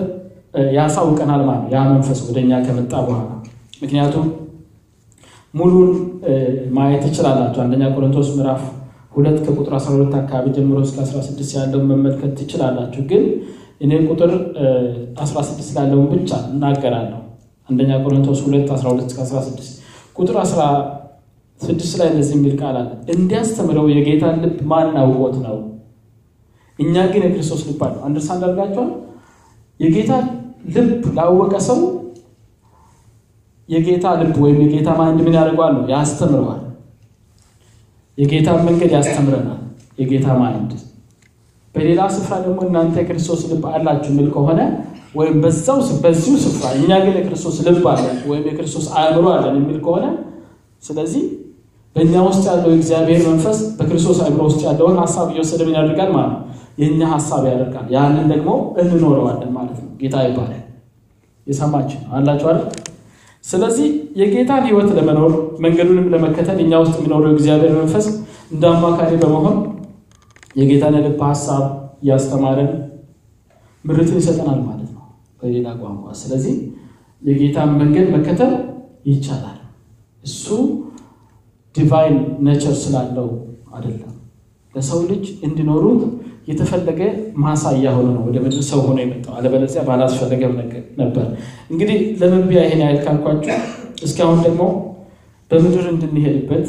ያሳውቀናል 0.75 1.41
ማለት 1.47 1.65
ያ 1.73 1.79
መንፈስ 1.91 2.19
ወደ 2.27 2.37
እኛ 2.43 2.53
ከመጣ 2.65 2.93
በኋላ 3.07 3.25
ምክንያቱም 3.81 4.27
ሙሉን 5.53 5.89
ማየት 6.75 7.03
ትችላላችሁ። 7.05 7.59
አንደኛ 7.63 7.83
ቆሮንቶስ 7.93 8.29
ምዕራፍ 8.37 8.63
ሁለት 9.13 9.37
ከቁጥር 9.45 9.73
12 9.77 10.15
አካባቢ 10.19 10.45
ጀምሮ 10.55 10.79
እስከ 10.85 10.97
16 11.05 11.53
ያለውን 11.57 11.87
መመልከት 11.91 12.31
ትችላላችሁ። 12.39 13.01
ግን 13.11 13.23
እኔ 13.81 13.91
ቁጥር 14.09 14.31
16 15.21 15.73
ላለውን 15.77 16.07
ብቻ 16.13 16.31
እናገራለሁ። 16.51 17.19
አንደኛ 17.69 17.91
ቆሮንቶስ 18.03 18.39
2 18.45 18.71
12 18.73 19.07
እስከ 19.07 19.19
16 19.29 19.73
ቁጥር 20.15 20.35
16 20.43 21.97
ላይ 21.99 22.07
እንደዚህ 22.11 22.33
የሚል 22.37 22.55
ቃል 22.61 22.75
አለ። 22.81 22.87
እንዲያስተምረው 23.15 23.85
የጌታን 23.93 24.37
ልብ 24.43 24.57
ማን 24.71 24.89
አውቆት 25.01 25.35
ነው? 25.45 25.57
እኛ 26.79 26.95
ግን 27.11 27.23
የክርስቶስ 27.25 27.61
ልብ 27.69 27.81
አለን። 27.85 28.01
understand 28.07 28.43
አድርጋችኋል? 28.47 28.89
የጌታ 29.79 30.11
ልብ 30.75 30.89
ላወቀ 31.17 31.53
ሰው 31.67 31.79
የጌታ 33.69 34.07
ልብ 34.19 34.35
ወይም 34.43 34.59
የጌታ 34.63 34.89
mind 34.99 35.19
ምን 35.25 35.35
ያደርገዋል 35.37 35.73
ነው 35.77 35.83
ያስተምረዋል። 35.93 36.61
የጌታ 38.17 38.49
መንገድ 38.67 38.91
ያስተምረናል። 38.97 39.59
የጌታ 39.99 40.27
mind 40.39 40.71
በሌላ 41.77 42.01
ስፍራ 42.15 42.33
ደግሞ 42.43 42.59
እናንተ 42.67 42.95
የክርስቶስ 43.01 43.41
ልብ 43.49 43.63
አላችሁ 43.71 44.11
የሚል 44.13 44.29
ከሆነ 44.35 44.59
ወይም 45.15 45.35
በዛው 45.43 45.79
በዚሁ 46.03 46.33
ስፍራ 46.45 46.65
እኛ 46.77 46.91
ግን 47.03 47.15
የክርስቶስ 47.19 47.57
ልብ 47.67 47.85
አለን 47.91 48.17
ወይም 48.29 48.45
የክርስቶስ 48.49 48.87
አእምሮ 48.97 49.25
አለን 49.35 49.55
የሚል 49.59 49.77
ከሆነ 49.85 50.05
ስለዚህ 50.83 51.23
በእኛ 51.95 52.15
ውስጥ 52.25 52.43
ያለው 52.49 52.69
የእግዚአብሔር 52.71 53.21
መንፈስ 53.27 53.59
በክርስቶስ 53.77 54.17
አእምሮ 54.23 54.41
ውስጥ 54.49 54.59
ያለውን 54.67 54.97
ሀሳብ 55.01 55.27
እየወሰደ 55.31 55.61
ምን 55.67 55.75
ያደርጋል 55.77 56.09
ማለት 56.15 56.33
ነው? 56.33 56.41
የእኛ 56.77 57.01
ሀሳብ 57.13 57.41
ያደርጋል። 57.49 57.87
ያንን 57.95 58.25
ደግሞ 58.33 58.49
እንኖረዋለን 58.81 59.51
ማለት 59.55 59.77
ነው። 59.81 59.89
ጌታ 60.01 60.15
ይባላል። 60.25 60.63
አላችሁ 62.17 62.47
አይደል? 62.49 62.59
ስለዚህ 63.43 63.87
የጌታን 64.19 64.63
ሕይወት 64.67 64.89
ለመኖር 64.97 65.33
መንገዱንም 65.59 66.07
ለመከተል 66.13 66.57
እኛ 66.63 66.73
ውስጥ 66.83 66.95
የሚኖረው 66.99 67.29
የእግዚአብሔር 67.29 67.73
መንፈስ 67.77 68.05
እንደ 68.51 68.63
አማካሪ 68.73 69.11
በመሆን 69.23 69.57
የጌታን 70.57 70.95
የልብ 70.97 71.21
ሀሳብ 71.27 71.63
እያስተማረን 72.03 72.71
ምሪትን 73.85 74.17
ይሰጠናል 74.21 74.59
ማለት 74.67 74.89
ነው 74.95 75.03
በሌላ 75.41 75.67
ቋንቋ። 75.81 76.05
ስለዚህ 76.21 76.55
የጌታን 77.21 77.71
መንገድ 77.81 78.07
መከተል 78.15 78.53
ይቻላል። 79.05 79.57
እሱ 80.23 80.45
divine 81.75 82.15
nature 82.45 82.75
ስላለው 82.83 83.27
አይደለም። 83.73 84.13
ለሰው 84.75 84.99
ልጅ 85.11 85.25
እንዲኖሩት 85.47 86.01
የተፈለገ 86.47 86.99
ማሳያ 87.43 87.85
ሆኖ 87.95 88.07
ነው 88.15 88.21
ወደ 88.27 88.37
ምድር 88.43 88.61
ሰው 88.69 88.79
ሆኖ 88.85 88.97
የመጣው። 89.03 89.33
አለበለዚያ 89.37 89.81
ባላስፈለገም 89.87 90.53
ነበር። 91.01 91.25
እንግዲህ 91.71 91.97
ለመግቢያ 92.21 92.59
ይሄን 92.65 92.83
ያህል 92.83 92.99
ካልኳችሁ፣ 93.05 93.57
እስካሁን 94.03 94.39
ደግሞ 94.45 94.61
በምድር 95.51 95.85
እንድንሄድበት 95.91 96.67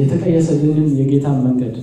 የተቀየሰልንን 0.00 0.88
የጌታን 0.98 1.38
መንገድ 1.44 1.76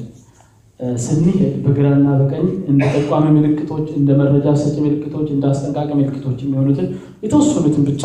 ስንሄድ 1.03 1.41
በግራና 1.63 2.07
በቀኝ 2.19 2.45
እንደ 2.71 2.83
ጠቋሚ 2.93 3.25
ምልክቶች፣ 3.37 3.87
እንደ 3.99 4.09
መረጃ 4.19 4.45
ሰጪ 4.61 4.75
ምልክቶች፣ 4.85 5.27
እንደ 5.31 5.45
አስጠንቃቂ 5.51 5.89
ምልክቶች 5.99 6.39
የሚሆኑትን 6.43 6.87
የተወሰኑትን 7.23 7.83
ብቻ 7.89 8.03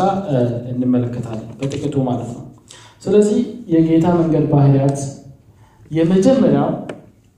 እንመለከታለን 0.71 1.49
በጥቂቱ 1.59 1.95
ማለት 2.09 2.29
ነው። 2.35 2.43
ስለዚህ 3.03 3.39
የጌታ 3.73 4.07
መንገድ 4.19 4.45
ባህሪያት 4.51 4.99
የመጀመሪያው 5.91 6.69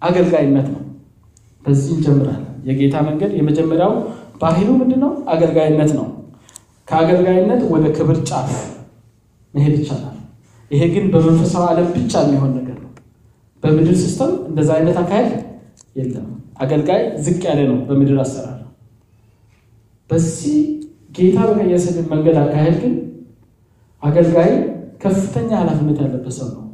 አገልጋይነት 0.02 0.68
ነው። 0.74 0.82
በዚህ 1.66 1.92
እንጀምራለን። 1.96 2.48
የጌታ 2.70 2.96
መንገድ 3.08 3.32
የመጀመሪያው 3.38 3.94
ባህሉ 4.42 4.70
ምንድን 4.80 5.00
ነው? 5.04 5.12
አገልጋይነት 5.28 5.92
ነው። 5.98 6.08
ከአገልጋይነት 6.88 7.62
ወደ 7.74 7.86
ክብር 7.98 8.18
ጫፍ 8.30 8.50
መሄድ 9.54 9.74
ይቻላል። 9.80 10.16
ይሄ 10.72 10.84
ግን 10.94 11.06
በመንፈሳዊ 11.14 11.64
ዓለም 11.72 11.88
ብቻ 11.96 12.14
የሚሆን 12.26 12.52
ነገር 12.58 12.71
በምድር 13.64 13.96
system 14.02 14.32
እንደዛ 14.48 14.70
አይነት 14.78 14.98
አካሄድ 15.02 15.32
የለም። 15.96 16.28
አገልጋይ 16.62 17.02
ዝቅ 17.26 17.42
ያለ 17.48 17.60
ነው 17.70 17.78
በምድር 17.88 18.18
አሰራር። 18.24 18.58
በዚህ 20.10 20.58
ጌታ 21.18 21.38
በቀየሰልን 21.50 22.06
መንገድ 22.12 22.38
አካሄድ 22.42 22.76
ግን 22.84 22.94
አገልጋይ 24.04 24.52
ከፍተኛ 25.02 25.50
ኃላፊነት 25.62 25.98
ያለበት 26.04 26.34
ሰው 26.38 26.48
ነው። 26.56 26.66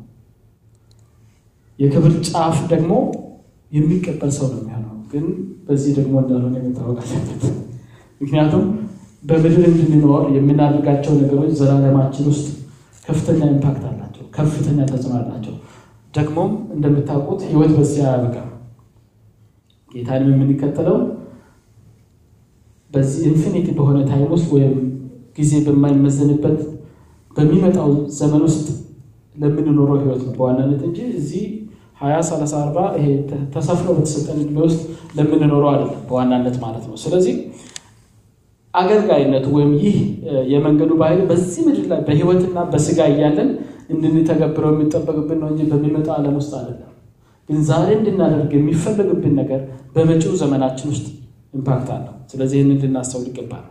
የክብር 1.79 2.13
ጫፍ 2.27 2.57
ደግሞ 2.71 2.91
የሚቀበል 3.71 4.31
ሰው 4.37 4.47
ነው 4.51 4.59
የሚሆነው። 4.61 4.93
ግን 5.11 5.25
በዚህ 5.67 5.91
ደግሞ 5.97 6.13
እንዳልሆነ 6.21 6.55
መታወቅ 6.65 6.97
አለበት። 7.05 7.43
ምክንያቱም 8.21 8.63
በምድር 9.23 9.63
እንድንኖር 9.69 10.23
የምናደርጋቸው 10.35 11.13
ነገሮች 11.21 11.51
ዘላለማችን 11.59 12.27
ውስጥ 12.31 12.47
ከፍተኛ 13.05 13.41
impact 13.53 13.83
አላቸው፣ 13.89 14.23
ከፍተኛ 14.37 14.79
ተጽዕኖ 14.89 15.13
አላቸው። 15.19 15.53
ደግሞም 16.17 16.51
እንደምታውቁት 16.75 17.41
ሕይወት 17.49 17.71
በዚህ 17.77 18.01
አያበቃም። 18.05 18.49
ጌታንም 19.91 20.31
የምንከተለው 20.33 20.97
በዚህ 22.91 23.23
infinity 23.29 23.67
በሆነ 23.77 23.97
time 24.09 24.29
ውስጥ 24.35 24.47
ወይም 24.55 24.75
ጊዜ 25.37 25.53
በማይመዘንበት 25.65 26.59
በሚመጣው 27.35 27.89
ዘመን 28.19 28.43
ውስጥ 28.47 28.67
ለምንኖረው 29.35 29.97
ህይወት 30.01 30.21
ነው 30.25 30.33
በዋናነት 30.37 30.81
እንጂ 30.87 30.99
እዚህ 31.17 31.43
ሀያ 32.01 32.15
ሰላሳ 32.29 32.53
አርባ 32.61 32.79
ይሄ 32.97 33.07
ተሰፍሮ 33.53 33.87
በተሰጠን 33.97 34.39
ዕድሜ 34.43 34.57
ውስጥ 34.65 34.81
ለምንኖረው 35.17 35.69
አይደለም 35.71 36.01
በዋናነት 36.09 36.55
ማለት 36.63 36.83
ነው። 36.89 36.97
ስለዚህ 37.03 37.35
አገልጋይነቱ 38.73 39.45
ወይም 39.55 39.71
ይህ 39.83 39.95
የመንገዱ 40.51 40.91
ባህል 41.01 41.21
በዚህ 41.29 41.61
ምድር 41.67 41.85
ላይ 41.91 42.01
በህይወትና 42.07 42.57
በስጋ 42.73 42.99
እያለን 43.13 43.49
እንድንተገብረው 43.89 44.71
የሚጠበቅብን 44.73 45.39
ነው 45.41 45.49
እንጂ 45.51 45.61
በሚመጣው 45.71 46.13
ዓለም 46.17 46.35
ውስጥ 46.39 46.53
አይደለም። 46.59 46.93
ግን 47.49 47.59
ዛሬ 47.69 47.87
እንድናደርግ 47.97 48.51
የሚፈለግብን 48.57 49.33
ነገር 49.39 49.61
በመጪው 49.95 50.33
ዘመናችን 50.41 50.87
ውስጥ 50.93 51.05
impact 51.53 51.89
አለው። 51.95 52.15
ስለዚህ 52.31 52.57
ይህን 52.59 52.71
እንድናስተውል 52.73 53.27
ይገባል። 53.29 53.65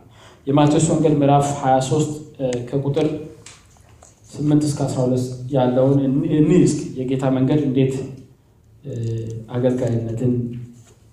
የማቴዎስ 0.46 0.86
ወንጌል 0.92 1.14
ምዕራፍ 1.20 1.46
23 1.60 2.12
ከቁጥር 2.68 3.06
8 4.34 4.66
እስከ 4.68 4.80
12 4.88 5.26
ያለውን 5.54 5.98
እስኪ 6.60 6.82
የጌታ 6.98 7.24
መንገድ 7.36 7.60
እንዴት 7.68 7.94
አገልጋይነትን 9.56 10.32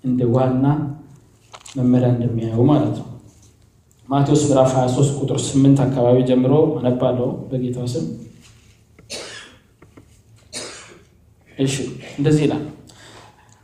እንደ 0.04 0.22
ዋና 0.34 0.64
መመሪያ 1.78 2.08
እንደሚያዩ 2.14 2.58
ማለት 2.70 2.96
ነው። 3.00 3.08
ማቴዎስ 4.08 4.42
ምዕራፍ 4.48 4.70
23 4.76 5.16
ቁጥር 5.20 5.38
8 5.44 5.82
አካባቢ 5.86 6.18
ጀምሮ 6.30 6.52
አነባለሁ 6.78 7.28
በጌታው 7.50 7.86
ስም። 7.94 8.04
እሺ 11.58 11.74
እንደዚህ 12.18 12.42
ይላል፣ 12.46 12.64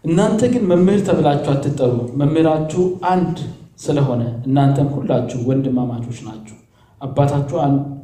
እናንተ 0.04 0.40
ግን 0.52 0.62
መምህር 0.70 1.00
ተብላችሁ 1.08 1.50
አትጠሩ፣ 1.54 1.92
መምህራችሁ 2.20 2.82
አንድ 3.10 3.36
ስለሆነ 3.78 4.22
እናንተም 4.46 4.88
ሁላችሁ 4.94 5.38
ወንድማማቾች 5.48 6.18
ናችሁ። 6.26 6.56
አባታችሁ 7.00 7.58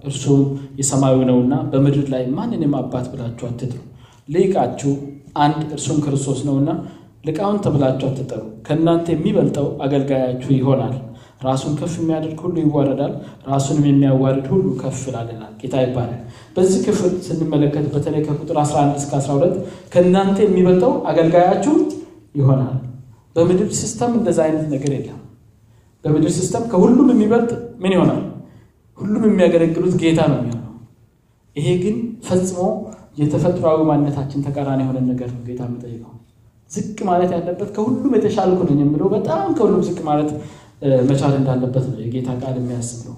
እርሱም 0.07 0.42
የሰማዩ 0.79 1.16
ነውና 1.31 1.55
በምድር 1.72 2.07
ላይ 2.12 2.22
ማንንም 2.37 2.75
አባት 2.79 3.07
ብላችሁ 3.12 3.46
አትጥሩ። 3.49 3.81
ሊቃችሁ 4.29 4.92
አንድ 5.38 5.59
እርሱም 5.77 5.99
ክርስቶስ 6.05 6.38
ነውና 6.46 6.70
ሊቃውንት 7.27 7.62
ተብላችሁ 7.66 8.07
አትጠሩ። 8.11 8.42
ከእናንተ 8.66 9.07
የሚበልጠው 9.14 9.68
አገልጋያችሁ 9.85 10.51
ይሆናል። 10.59 10.94
ራሱን 11.40 11.72
ከፍ 11.79 11.94
የሚያደርግ 12.01 12.38
ሁሉ 12.44 12.57
ይዋረዳል፣ 12.62 13.12
ራሱንም 13.49 13.85
የሚያዋርድ 13.88 14.46
ሁሉ 14.53 14.66
ከፍ 14.81 15.01
ይላል 15.09 15.29
ይላል። 15.33 15.53
ጌታ 15.61 15.75
ይባረክ። 15.85 16.20
በዚህ 16.57 16.81
ክፍል 16.87 17.12
ስንመለከት 17.27 17.87
በተለይ 17.94 18.22
ከቁጥር 18.29 18.59
11 18.62 18.96
እስከ 19.01 19.12
12 19.20 19.57
ከእናንተ 19.92 20.38
የሚበልጠው 20.46 20.94
አገልጋያችሁ 21.11 21.75
ይሆናል። 22.35 22.75
በምድር 23.37 23.68
system 23.81 24.12
እንደዛ 24.18 24.38
አይነት 24.46 24.66
ነገር 24.75 24.92
የለም። 24.96 25.20
በምድር 26.05 26.33
system 26.37 26.64
ከሁሉም 26.72 27.09
የሚበልጥ 27.12 27.51
ምን 27.83 27.94
ይሆናል? 27.96 28.22
ሁሉም 28.99 29.22
የሚያገለግሉት 29.29 29.94
ጌታ 30.03 30.20
ነው 30.31 30.38
የሚሆነው። 30.40 30.62
ይሄ 31.57 31.68
ግን 31.83 31.96
ፈጽሞ 32.27 32.61
የተፈጥሯዊ 33.20 33.81
ማንነታችን 33.90 34.44
ተቃራኒ 34.46 34.81
የሆነ 34.85 34.99
ነገር 35.11 35.29
ነው። 35.35 35.42
ጌታ 35.46 35.61
የሚጠይቀው 35.68 36.12
ዝቅ 36.70 36.99
ማለት 37.09 37.31
ያለበት 37.35 37.68
ከሁሉም 37.77 38.14
የተሻልኩ 38.16 38.61
ነኝ 38.68 38.79
የምለው 38.85 39.09
በጣም 39.12 39.44
ከሁሉም 39.59 39.83
ዝቅ 39.88 39.99
ማለት 40.09 40.31
መቻል 41.08 41.34
እንዳለበት 41.38 41.84
ነው 41.90 41.98
የጌታ 42.02 42.30
ቃል 42.40 42.56
የሚያስብለው። 42.60 43.16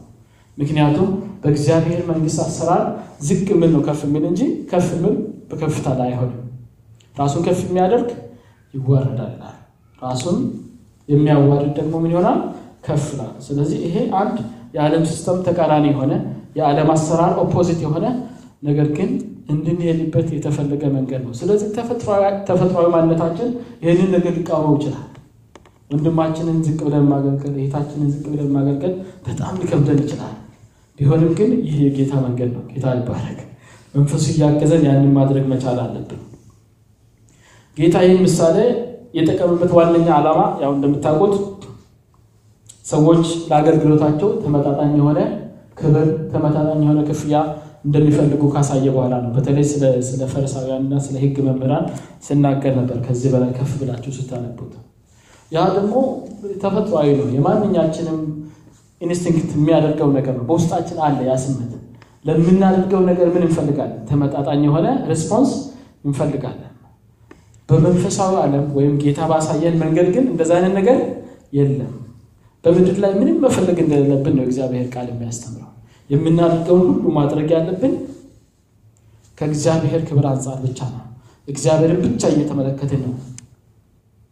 ምክንያቱም 0.58 1.08
በእግዚአብሔር 1.42 2.00
መንግስት 2.10 2.38
አሰራር 2.44 2.82
ዝቅ 3.26 3.46
የሚል 3.52 3.70
ነው 3.74 3.82
ከፍ 3.86 4.00
የሚል 4.06 4.24
እንጂ 4.30 4.40
ከፍ 4.70 4.86
የሚል 4.94 5.14
በከፍታ 5.50 5.88
ላይ 6.00 6.08
አይሆንም። 6.10 6.44
ራሱን 7.16 7.42
ከፍ 7.46 7.60
የሚያደርግ 7.66 8.08
ይዋረዳል። 8.74 9.34
ራሱን 9.98 10.38
የሚያዋርድ 11.08 11.70
ደግሞ 11.78 11.94
ምን 12.02 12.12
ይሆናል? 12.14 12.40
ከፍ 12.86 13.06
ስለዚህ 13.46 13.78
ይሄ 13.86 13.96
አንድ 14.20 14.36
የዓለም 14.74 15.04
system 15.10 15.38
ተቃራኒ 15.46 15.86
የሆነ 15.92 16.12
የዓለም 16.58 16.88
አሰራር 16.94 17.32
opposite 17.42 17.80
የሆነ 17.84 18.06
ነገር 18.62 18.88
ግን 18.96 19.10
እንድንሄድበት 19.50 20.28
የተፈለገ 20.34 20.82
መንገድ 20.96 21.22
ነው። 21.26 21.34
ስለዚህ 21.40 21.68
ተፈጥሯዊ 22.48 22.86
ማንነታችን 22.94 23.48
ይህንን 23.84 24.10
ነገር 24.16 24.32
ሊቃወመው 24.38 24.74
ይችላል። 24.78 25.04
ወንድማችንን 25.90 26.58
ዝቅ 26.66 26.78
ብለን 26.86 27.04
ማገልገል፣ 27.10 27.54
እህታችንን 27.58 28.08
ዝቅ 28.14 28.24
ብለን 28.32 28.50
ማገልገል 28.56 28.94
በጣም 29.26 29.54
ሊከብደን 29.60 30.00
ይችላል። 30.02 30.34
ቢሆንም 30.98 31.30
ግን 31.38 31.50
ይህ 31.66 31.76
የጌታ 31.84 32.12
መንገድ 32.24 32.50
ነው። 32.56 32.62
ጌታ 32.72 32.86
ይባረክ። 32.96 33.38
መንፈሱ 33.94 34.24
እያገዘን 34.32 34.82
ያንን 34.88 35.12
ማድረግ 35.18 35.44
መቻል 35.52 35.78
አለብን። 35.84 36.20
ጌታ 37.76 37.96
ይህን 38.04 38.20
ምሳሌ 38.26 38.56
የጠቀምበት 39.14 39.70
ዋነኛ 39.76 40.08
ዓላማ 40.16 40.40
ያው 40.62 40.72
እንደምታውቁት 40.76 41.34
ሰዎች 42.86 43.22
ለአገልግሎታቸው 43.48 44.28
ተመጣጣኝ 44.42 44.92
የሆነ 45.00 45.18
ክብር፣ 45.78 46.06
ተመጣጣኝ 46.32 46.80
የሆነ 46.84 47.00
ክፍያ 47.08 47.34
እንደሚፈልጉ 47.84 48.42
ካሳየ 48.54 48.86
በኋላ 48.94 49.14
ነው። 49.24 49.30
በተለይ 49.36 49.64
ስለ 50.08 50.22
ፈሪሳውያንና 50.32 50.94
ስለ 51.06 51.16
ሕግ 51.22 51.36
መምህራን 51.48 51.84
ስናገር 52.26 52.74
ነበር። 52.80 52.98
ከዚህ 53.06 53.30
በላይ 53.34 53.50
ከፍ 53.58 53.72
ብላችሁ 53.80 54.12
ስታነቡት 54.18 54.72
ያ 55.52 55.64
ደግሞ 55.76 55.94
ተፈጥሯዊ 56.62 57.08
ነው። 57.20 57.26
የማንኛችንም 57.36 58.18
instinct 59.00 59.50
የሚያደርገው 59.56 60.08
ነገር 60.16 60.34
ነው። 60.38 60.44
በውስጣችን 60.48 60.98
አለ 61.06 61.18
ያ 61.26 61.34
ስሜት። 61.42 61.72
ለምናደርገው 62.24 63.00
ነገር 63.10 63.28
ምን 63.34 63.44
እንፈልጋለን? 63.46 64.00
ተመጣጣኝ 64.08 64.62
የሆነ 64.66 64.86
response 65.10 65.50
እንፈልጋለን። 66.04 66.64
በመንፈሳዊ 67.68 68.34
ዓለም 68.42 68.66
ወይም 68.76 68.92
ጌታ 69.02 69.20
ባሳየን 69.30 69.74
መንገድ 69.82 70.08
ግን 70.14 70.24
እንደዛ 70.32 70.50
አይነት 70.58 70.74
ነገር 70.78 70.98
የለም። 71.52 71.94
በምድር 72.64 72.96
ላይ 73.02 73.12
ምንም 73.18 73.36
መፈለግ 73.44 73.78
እንደሌለብን 73.82 74.34
ነው 74.38 74.44
እግዚአብሔር 74.48 74.86
ቃል 74.94 75.06
የሚያስተምረው። 75.10 75.70
የምናደርገውን 76.10 76.86
ሁሉ 76.90 77.04
ማድረግ 77.18 77.48
ያለብን 77.54 77.92
ከእግዚአብሔር 79.38 80.00
ክብር 80.08 80.26
አንጻር 80.30 80.58
ብቻ 80.64 80.80
ነው። 80.94 81.04
እግዚአብሔርን 81.48 82.00
ብቻ 82.06 82.22
እየተመለከትን 82.32 83.02
ነው 83.04 83.14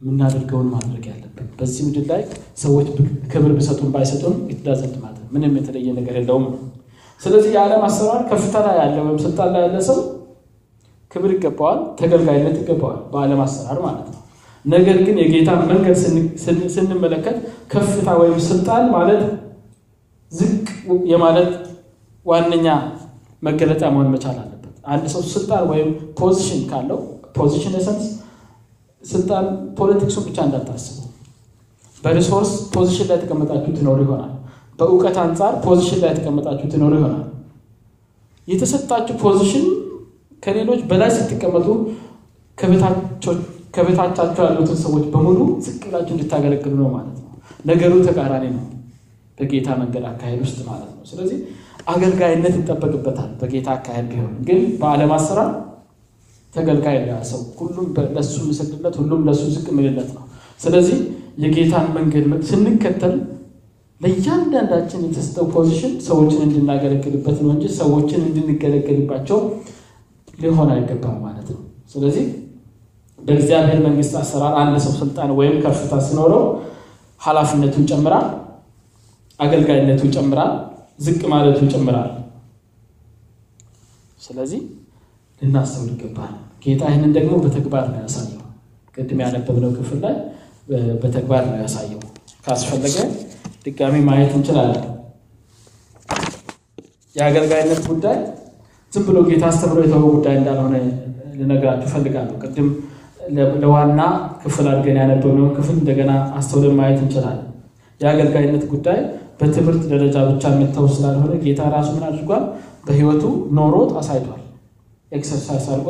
የምናደርገውን 0.00 0.68
ማድረግ 0.72 1.04
ያለብን። 1.10 1.46
በዚህ 1.58 1.82
ምድር 1.86 2.04
ላይ 2.10 2.22
ሰዎች 2.62 2.88
ክብር 3.32 3.52
ቢሰጡን 3.56 3.88
ባይሰጡን 3.94 4.34
ይትዳዘንድ 4.50 4.96
ማለት 5.04 5.22
ምንም 5.34 5.54
የተለየ 5.58 5.94
ነገር 5.98 6.14
የለውም። 6.18 6.44
ስለዚህ 7.20 7.50
የዓለም 7.54 7.82
አሰራር 7.86 8.22
ከፍታ 8.30 8.54
ላይ 8.66 8.76
ያለ 8.80 8.96
ወይም 9.04 9.18
ስልጣን 9.24 9.48
ላይ 9.54 9.62
ያለ 9.66 9.78
ሰው 9.88 9.98
ክብር 11.10 11.30
ይገባዋል፣ 11.34 11.78
ተገልጋይነት 12.00 12.56
ይገባዋል፣ 12.60 12.98
በዓለም 13.12 13.40
አሰራር 13.44 13.78
ማለት 13.86 14.06
ነው። 14.08 14.20
ነገር 14.64 14.96
ግን 15.06 15.16
የጌታን 15.22 15.60
መንገድ 15.70 15.96
ስንመለከት 16.74 17.36
ከፍታ 17.72 18.08
ወይም 18.20 18.38
ስልጣን 18.48 18.84
ማለት 18.94 19.22
ዝቅ 20.32 20.66
የማለት 21.12 21.52
ዋነኛ 22.26 22.68
መገለጫ 23.42 23.82
መሆን 23.94 24.08
መቻል 24.14 24.36
አለበት። 24.42 24.62
አንድ 24.86 25.04
ሰው 25.14 25.22
ስልጣን 25.34 25.64
ወይም 25.70 25.88
position 26.20 26.62
ካለው 26.70 27.00
position 27.36 27.74
ስንል 27.86 28.06
ስልጣን 29.04 29.44
politics 29.78 30.09
ኡን 30.09 30.24
ብቻ 30.28 30.38
እንዳታስቡ። 30.46 30.96
በ 32.02 32.12
resource 32.12 32.50
position 32.74 33.06
ላይ 33.08 33.16
የተቀመጣችሁ 33.18 33.70
ትኖሩ 33.76 33.98
ይሆናል። 34.04 34.32
በእውቀት 34.78 35.16
አንጻር 35.22 35.52
position 35.64 35.98
ላይ 36.02 36.10
የተቀመጣችሁ 36.12 36.66
ትኖሩ 36.72 36.92
ይሆናል። 36.98 37.24
የተሰጣችሁ 38.48 39.14
position 39.22 39.64
ከሌሎች 40.42 40.80
በላይ 40.90 41.10
ስትቀመጡ 41.16 41.68
ከበታቻችሁ 43.74 44.42
ያሉትን 44.46 44.78
ሰዎች 44.84 45.04
በሙሉ 45.12 45.38
ዝቅ 45.64 45.80
ብላችሁ 45.84 46.12
እንድታገለግሉ 46.16 46.74
ነው 46.82 46.90
ማለት 46.92 47.16
ነው። 47.16 47.30
ነገሩ 47.66 47.92
ተቃራኒ 48.06 48.44
ነው 48.54 48.64
በጌታ 49.38 49.68
መንገድ 49.80 50.04
አካሄድ 50.10 50.40
ውስጥ 50.44 50.58
ማለት 50.68 50.90
ነው። 50.90 51.02
ስለዚህ 51.10 51.38
አገልጋይነት 51.86 52.54
ይጠበቅበታል 52.60 53.30
በጌታ 53.40 53.68
አካሄድ 53.76 54.06
ቢሆን 54.12 54.32
ግን 54.48 54.60
በዓለም 54.80 55.12
አሰራር 55.16 55.50
ተገልጋይ 56.56 56.98
ነው 57.04 57.22
ሰው። 57.30 57.40
ሁሉም 57.60 57.86
ለሱ 58.16 58.34
ምስልለት፣ 58.48 58.94
ሁሉም 59.00 59.22
ለሱ 59.28 59.42
ዝቅ 59.54 59.66
ምልለት 59.76 60.10
ነው። 60.16 60.24
ስለዚህ 60.60 60.98
የጌታን 61.44 61.86
መንገድ 61.96 62.26
ስንከተል 62.50 63.14
ለእያንዳንዳችን 64.00 65.04
የተሰጠው 65.06 65.46
ፖዚሽን 65.54 65.92
ሰዎችን 66.06 66.40
እንድናገለግልበት 66.46 67.36
ነው 67.44 67.50
እንጂ 67.54 67.64
ሰዎችን 67.78 68.20
እንድንገለገልባቸው 68.26 69.38
ሊሆን 70.38 70.70
አይገባም 70.74 71.18
ማለት 71.26 71.48
ነው። 71.54 71.60
ስለዚህ 71.92 72.24
በእግዚአብሔር 73.18 73.78
መንግስት 73.86 74.14
አሰራር 74.20 74.54
አንድ 74.62 74.74
ሰው 74.84 74.92
ስልጣን 74.98 75.30
ወይም 75.38 75.56
ከፍታ 75.64 76.00
ሲኖረው 76.06 76.42
ኃላፊነቱ 77.20 77.74
ይጨምራል፣ 77.84 78.26
አገልጋይነቱ 79.40 80.02
ይጨምራል፣ 80.08 80.52
ዝቅ 81.04 81.20
ማለቱ 81.32 81.58
ይጨምራል። 81.66 82.10
ስለዚህ 84.20 84.60
ልናስተውል 85.40 85.90
ይገባል። 85.94 86.34
ጌታ 86.62 86.82
ይህንን 86.90 87.12
ደግሞ 87.16 87.32
በተግባር 87.44 87.84
ነው 87.90 88.00
ያሳየው። 88.04 88.42
ቅድም 88.94 89.18
ያነበብነው 89.24 89.72
ክፍል 89.78 89.98
ላይ 90.04 90.14
በተግባር 91.02 91.42
ነው 91.50 91.58
ያሳየው። 91.62 92.00
ካስፈለገ 92.46 92.96
ድጋሚ 93.64 93.94
ማየት 94.08 94.32
እንችላለን። 94.38 94.84
የአገልጋይነት 97.16 97.80
ጉዳይ 97.90 98.16
ዝም 98.92 99.04
ብሎ 99.06 99.18
ጌታ 99.28 99.44
አስተምሮ 99.50 99.78
የተወው 99.84 100.10
ጉዳይ 100.16 100.34
እንዳልሆነ 100.38 100.74
ልነግራችሁ 101.38 101.88
እፈልጋለሁ። 101.90 102.36
ቅድም 102.44 102.68
ለዋና 103.62 104.00
ክፍል 104.42 104.66
አድርገን 104.70 104.98
ያነበብነውን 105.00 105.52
ክፍል 105.56 105.76
እንደገና 105.80 106.10
አስተውለን 106.38 106.74
ማየት 106.78 107.00
እንችላለን። 107.04 107.46
የአገልጋይነት 108.00 108.64
ጉዳይ 108.72 108.98
በትምህርት 109.40 109.82
ደረጃ 109.92 110.16
ብቻ 110.28 110.44
የሚተው 110.52 110.86
ስላልሆነ 110.94 111.32
ጌታ 111.44 111.60
ራሱ 111.74 111.88
ምን 111.96 112.04
አድርጓል? 112.08 112.44
በህይወቱ 112.86 113.22
ኖሮት 113.56 113.90
አሳይቷል። 114.00 114.42
exercise 115.12 115.66
አድርጎ 115.72 115.88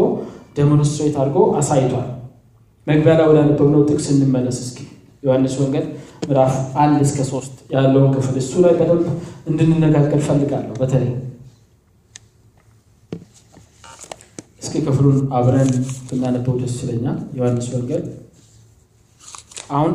demonstrate 0.56 1.16
አድርጎ 1.20 1.38
አሳይቷል። 1.60 2.06
መግቢያ 2.86 3.14
ላይ 3.18 3.26
ወዳነበብነው 3.30 3.80
ጥቅስ 3.88 4.06
እንመለስ 4.12 4.58
እስኪ 4.64 4.78
ዮሐንስ 5.22 5.54
ወንጌል 5.60 5.86
ምዕራፍ 6.22 6.52
አንድ 6.82 6.98
እስከ 7.06 7.20
ሶስት 7.30 7.54
ያለውን 7.74 8.10
ክፍል 8.16 8.36
እሱ 8.42 8.52
ላይ 8.64 8.74
በደንብ 8.78 9.06
እንድንነጋገር 9.50 10.20
ፈልጋለሁ። 10.28 10.74
በተለይ 10.80 11.10
እስኪ 14.62 14.74
ክፍሉን 14.86 15.18
አብረን 15.36 15.70
ብናነበው 16.08 16.54
ደስ 16.60 16.76
ይለኛል። 16.82 17.18
ዮሐንስ 17.38 17.66
ወንጌል 17.74 18.04
አሁን 19.70 19.92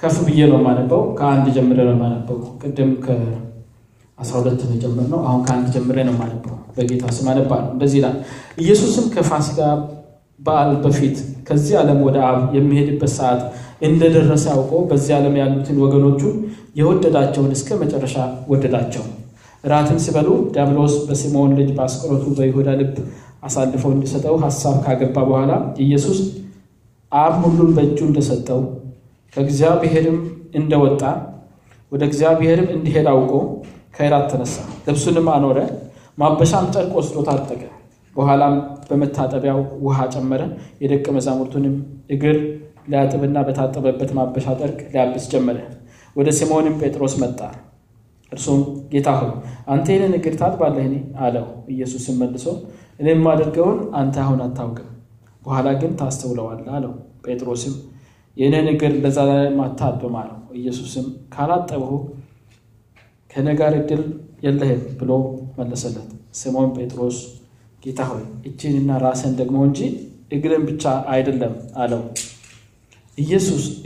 ከፍ 0.00 0.16
ብዬ 0.26 0.40
ነው 0.50 0.58
የማነበው። 0.60 1.02
ከአንድ 1.18 1.46
ጀምሬ 1.56 1.78
ነው 1.82 1.94
የማነበው። 1.94 2.38
ቅድም 2.62 2.90
ከአስራ 4.18 4.34
ሁለት 4.40 4.60
ነው 4.62 4.74
የጀመርነው። 4.76 5.20
አሁን 5.28 5.40
ከአንድ 5.46 5.66
ጀምሬ 5.74 5.98
ነው 6.08 6.14
የማነበው። 6.14 6.56
በጌታ 6.76 7.04
ስም 7.16 7.26
አነባለሁ። 7.30 7.70
እንደዚህ 7.74 7.98
ይላል። 8.00 8.16
ኢየሱስም 8.58 9.06
ከፋሲካ 9.14 9.60
በዓል 10.40 10.70
በፊት 10.84 11.16
ከዚህ 11.48 11.74
ዓለም 11.80 11.98
ወደ 12.06 12.16
አብ 12.28 12.38
የሚሄድበት 12.56 13.12
ሰዓት 13.16 13.42
እንደደረሰ 13.88 14.44
አውቆ 14.54 14.72
በዚህ 14.90 15.12
ዓለም 15.16 15.34
ያሉትን 15.40 15.76
ወገኖቹን 15.84 16.34
የወደዳቸውን 16.80 17.50
እስከ 17.56 17.78
መጨረሻ 17.82 18.16
ወደዳቸው። 18.52 19.04
እራትን 19.64 19.98
ሲበሉ 20.04 20.28
ዲያብሎስ 20.54 20.94
በስምዖን 21.08 21.52
ልጅ 21.58 21.68
በአስቆሮቱ 21.76 22.24
በይሁዳ 22.38 22.70
ልብ 22.80 22.94
አሳልፎ 23.42 23.84
እንዲሰጠው 23.94 24.36
ሐሳብ 24.44 24.76
ካገባ 24.84 25.16
በኋላ 25.28 25.52
ኢየሱስ 25.84 26.18
አብ 27.12 27.34
ሁሉን 27.44 27.70
በእጁ 27.76 27.98
እንደሰጠው 28.08 28.60
ከእግዚአብሔርም 29.34 30.18
እንደወጣ 30.54 31.02
ወደ 31.92 32.02
እግዚአብሔርም 32.08 32.68
እንዲሄድ 32.76 33.06
አውቆ 33.12 33.32
ከእራት 33.94 34.26
ተነሳ፣ 34.32 34.54
ልብሱንም 34.86 35.26
አኖረ፣ 35.34 35.58
ማበሻም 36.18 36.66
ጨርቅ 36.74 36.92
ወስዶ 36.98 37.16
ታጠቀ። 37.28 37.62
በኋላም 38.16 38.54
በመታጠቢያው 38.88 39.60
ውሃ 39.84 39.98
ጨመረ፣ 40.14 40.42
የደቀ 40.82 41.06
መዛሙርቱንም 41.16 41.74
እግር 42.14 42.38
ሊያጥብና 42.90 43.38
በታጠበበት 43.46 44.10
ማበሻ 44.18 44.46
ጨርቅ 44.60 44.80
ሊያብስ 44.94 45.26
ጀመረ። 45.32 45.58
ወደ 46.16 46.28
ስምዖንም 46.38 46.74
ጴጥሮስ 46.80 47.14
መጣ። 47.22 47.40
እርሱም 48.32 48.60
ጌታ 48.92 49.08
ሆይ 49.18 49.30
አንተ 49.72 49.86
የእኔን 49.92 50.14
እግር 50.18 50.34
ታጥባለህን? 50.40 50.94
አለው። 51.24 51.46
ኢየሱስም 51.74 52.16
መልሶ 52.22 52.46
እኔ 53.00 53.06
የማደርገውን 53.12 53.78
አንተ 54.00 54.16
አሁን 54.24 54.40
አታውቅም፣ 54.46 54.88
በኋላ 55.42 55.68
ግን 55.80 55.92
ታስተውለዋለህ 56.00 56.72
አለው። 56.76 56.92
ጴጥሮስም 57.26 57.74
የእኔን 58.36 58.68
እግር 58.72 58.92
ለዘላለም 59.04 59.58
አታጥብም 59.64 60.14
አለው። 60.20 60.38
ኢየሱስም 60.60 61.06
ካላጠብሁ 61.34 61.90
ከእኔ 63.32 63.48
ጋር 63.60 63.74
ዕድል 63.78 64.02
የለህም 64.44 64.82
ብሎ 65.00 65.10
መለሰለት። 65.58 66.08
ስምዖን 66.40 66.70
ጴጥሮስ 66.76 67.18
ጌታ 67.82 68.00
ሆይ 68.10 68.24
እጅህንና 68.48 68.90
ራስን 69.04 69.32
ደግሞ 69.40 69.56
እንጂ 69.68 69.80
እግርን 70.32 70.62
ብቻ 70.68 70.84
አይደለም 71.12 71.54
አለው። 71.82 72.02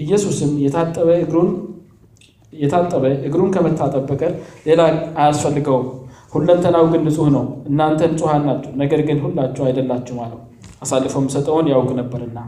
ኢየሱስም 0.03 0.51
የታጠበ 0.65 1.09
እግሩን 1.25 1.49
የታጠበ 2.53 3.05
እግሩን 3.29 3.51
ከመታጠብ 3.55 4.05
በቀር 4.11 4.33
ሌላ 4.67 4.81
አያስፈልገውም። 5.21 5.89
ሁለንተናው 6.33 6.85
ግን 6.93 7.03
ንጹሕ 7.07 7.29
ነው። 7.37 7.45
እናንተ 7.69 8.01
ንጹሐን 8.13 8.43
ናችሁ፣ 8.49 8.71
ነገር 8.83 9.01
ግን 9.09 9.19
ሁላችሁ 9.25 9.63
አይደላችሁም 9.67 10.21
አለው። 10.25 10.41
አሳልፎ 10.83 11.15
የሚሰጠውን 11.21 11.67
ያውቅ 11.73 11.91
ነበርና፣ 12.01 12.39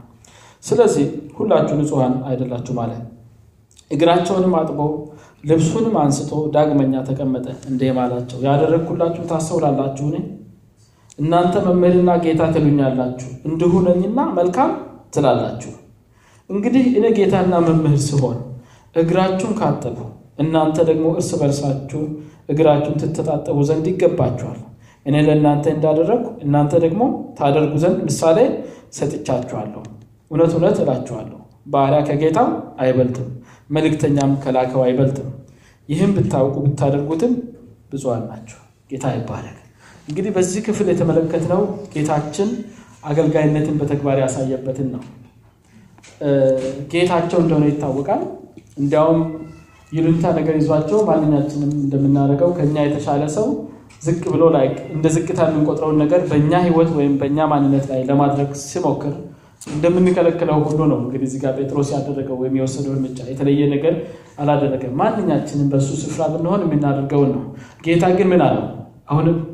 ስለዚህ 0.65 1.07
ሁላችሁ 1.39 1.75
ንጹሐን 1.81 2.15
አይደላችሁ 2.29 2.73
ማለት። 2.81 3.03
እግራቸውንም 3.91 4.55
አጥቦ 4.59 4.81
ልብሱንም 5.45 5.95
አንስቶ 6.01 6.31
ዳግመኛ 6.55 6.95
ተቀመጠ፣ 7.09 7.47
እንዲህም 7.71 7.99
አላቸው፣ 8.03 8.39
ያደረግሁላችሁ 8.47 9.23
ታስተውላላችሁን? 9.31 10.15
እናንተ 11.19 11.55
መምህርና 11.67 12.11
ጌታ 12.25 12.43
ትሉኛላችሁ፣ 12.55 13.31
እንዲሁ 13.49 13.73
ነኝና 13.87 14.19
መልካም 14.39 14.71
ትላላችሁ። 15.15 15.73
እንግዲህ 16.51 16.85
እኔ 16.99 17.07
ጌታና 17.19 17.55
መምህር 17.67 18.01
ስሆን 18.09 18.39
እግራችሁን 18.95 19.55
ካጠቡ 19.61 19.97
እናንተ 20.39 20.79
ደግሞ 20.91 21.07
እርስ 21.15 21.31
በርሳችሁ 21.41 22.03
እግራችሁን 22.49 22.99
ትተጣጠቡ 23.03 23.59
ዘንድ 23.71 23.87
ይገባችኋል። 23.93 24.61
እኔ 25.07 25.17
ለእናንተ 25.27 25.67
እንዳደረግኩ 25.75 26.29
እናንተ 26.45 26.73
ደግሞ 26.85 27.03
ታደርጉ 27.39 27.75
ዘንድ 27.85 27.99
ምሳሌ 28.09 28.39
ሰጥቻችኋለሁ። 28.99 29.83
እውነት 30.31 30.53
እውነት 30.57 30.79
እላችኋለሁ 30.83 31.39
ባሪያ 31.67 32.01
ከጌታው 32.09 32.49
አይበልጥም፣ 32.79 33.29
መልእክተኛም 33.71 34.33
ከላከው 34.43 34.83
አይበልጥም። 34.85 35.29
ይህም 35.89 36.11
ብታውቁ 36.17 36.57
ብታደርጉትም 36.67 37.33
ብፁዓን 37.93 38.23
ናችሁ። 38.31 38.59
ጌታ 38.91 39.07
ይባረክ። 39.15 39.59
እንግዲህ 40.09 40.31
በዚህ 40.37 40.61
ክፍል 40.67 40.87
የተመለከትነው 40.93 41.63
ጌታችን 41.95 42.51
አገልጋይነትን 43.05 43.77
በተግባር 43.81 44.19
ያሳየበትን 44.23 44.89
ነው። 44.95 45.03
ጌታቸው 46.93 47.39
እንደሆነ 47.43 47.65
ይታወቃል። 47.71 48.23
እንዲያውም 48.79 49.21
ይሉኝታ 49.93 50.27
ነገር 50.39 50.55
ይዟቸው 50.61 50.99
ማንኛችንም 51.09 51.71
እንደምናደርገው 51.79 52.51
ከኛ 52.59 52.77
የተሻለ 52.85 53.23
ሰው 53.37 53.47
ዝቅ 54.03 54.23
ብሎ 54.33 54.45
ላይ 54.57 54.67
እንደ 54.95 55.07
ዝቅታ 55.15 55.41
የምንቆጥረውን 55.49 55.97
ነገር 56.03 56.21
በእኛ 56.31 56.53
ሕይወት 56.65 56.91
ወይም 56.99 57.15
በእኛ 57.21 57.47
ማንነት 57.53 57.85
ላይ 57.91 58.01
ለማድረግ 58.11 58.51
ሲሞክር 58.65 59.15
እንደምንከለክለው 59.61 60.59
ሁሉ 60.67 60.81
ነው 60.91 60.99
እንግዲህ 61.03 61.27
እዚህ 61.29 61.41
ጴጥሮስ 61.59 61.89
ያደረገው 61.95 62.37
ወይም 62.43 62.55
የወሰደው 62.59 62.93
እርምጃ 62.95 63.19
የተለየ 63.31 63.63
ነገር 63.73 63.95
አላደረገም። 64.41 64.93
ማንኛችንም 65.01 65.69
በእሱ 65.73 65.89
ስፍራ 66.03 66.23
ብንሆን 66.35 66.63
የምናደርገውን 66.67 67.31
ነው። 67.37 67.43
ጌታ 67.87 68.05
ግን 68.19 68.29
ምን 68.33 68.43
አለው? 68.47 68.67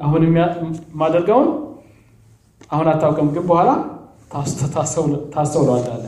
አሁን 0.05 0.23
የማደርገውን 0.27 1.49
አሁን 2.73 2.87
አታውቅም፣ 2.93 3.29
ግን 3.35 3.45
በኋላ 3.51 3.71
ታስተውለዋለህ 5.35 5.90
አለ። 5.97 6.05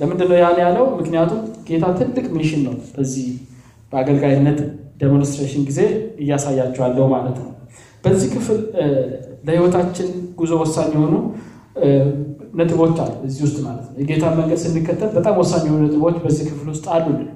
ለምንድን 0.00 0.32
ያን 0.38 0.58
ያለው? 0.64 0.84
ምክንያቱም 0.98 1.40
ጌታ 1.68 1.86
ትልቅ 1.98 2.26
mission 2.36 2.60
ነው 2.66 2.74
በዚህ 2.94 3.26
በአገልጋይነት 3.92 4.58
demonstration 5.00 5.62
ጊዜ 5.68 5.80
እያሳያቸው 6.22 6.78
ያለው 6.78 7.04
ማለት 7.14 7.36
ነው። 7.42 7.48
በዚህ 8.04 8.28
ክፍል 8.34 8.58
ለሕይወታችን 9.46 10.08
ጉዞ 10.38 10.52
ወሳኝ 10.62 10.90
የሆኑ 10.96 11.14
ነጥቦች 12.54 12.96
አሉ 13.02 13.12
እዚህ 13.26 13.42
ውስጥ 13.46 13.58
ማለት 13.66 13.84
ነው። 13.86 13.96
የጌታን 14.00 14.34
መንገድ 14.38 14.58
ስንከተል 14.62 15.10
በጣም 15.16 15.34
ወሳኝ 15.40 15.62
የሆኑ 15.68 15.80
ነጥቦች 15.86 16.16
በዚህ 16.24 16.44
ክፍል 16.48 16.68
ውስጥ 16.72 16.86
አሉልን። 16.94 17.28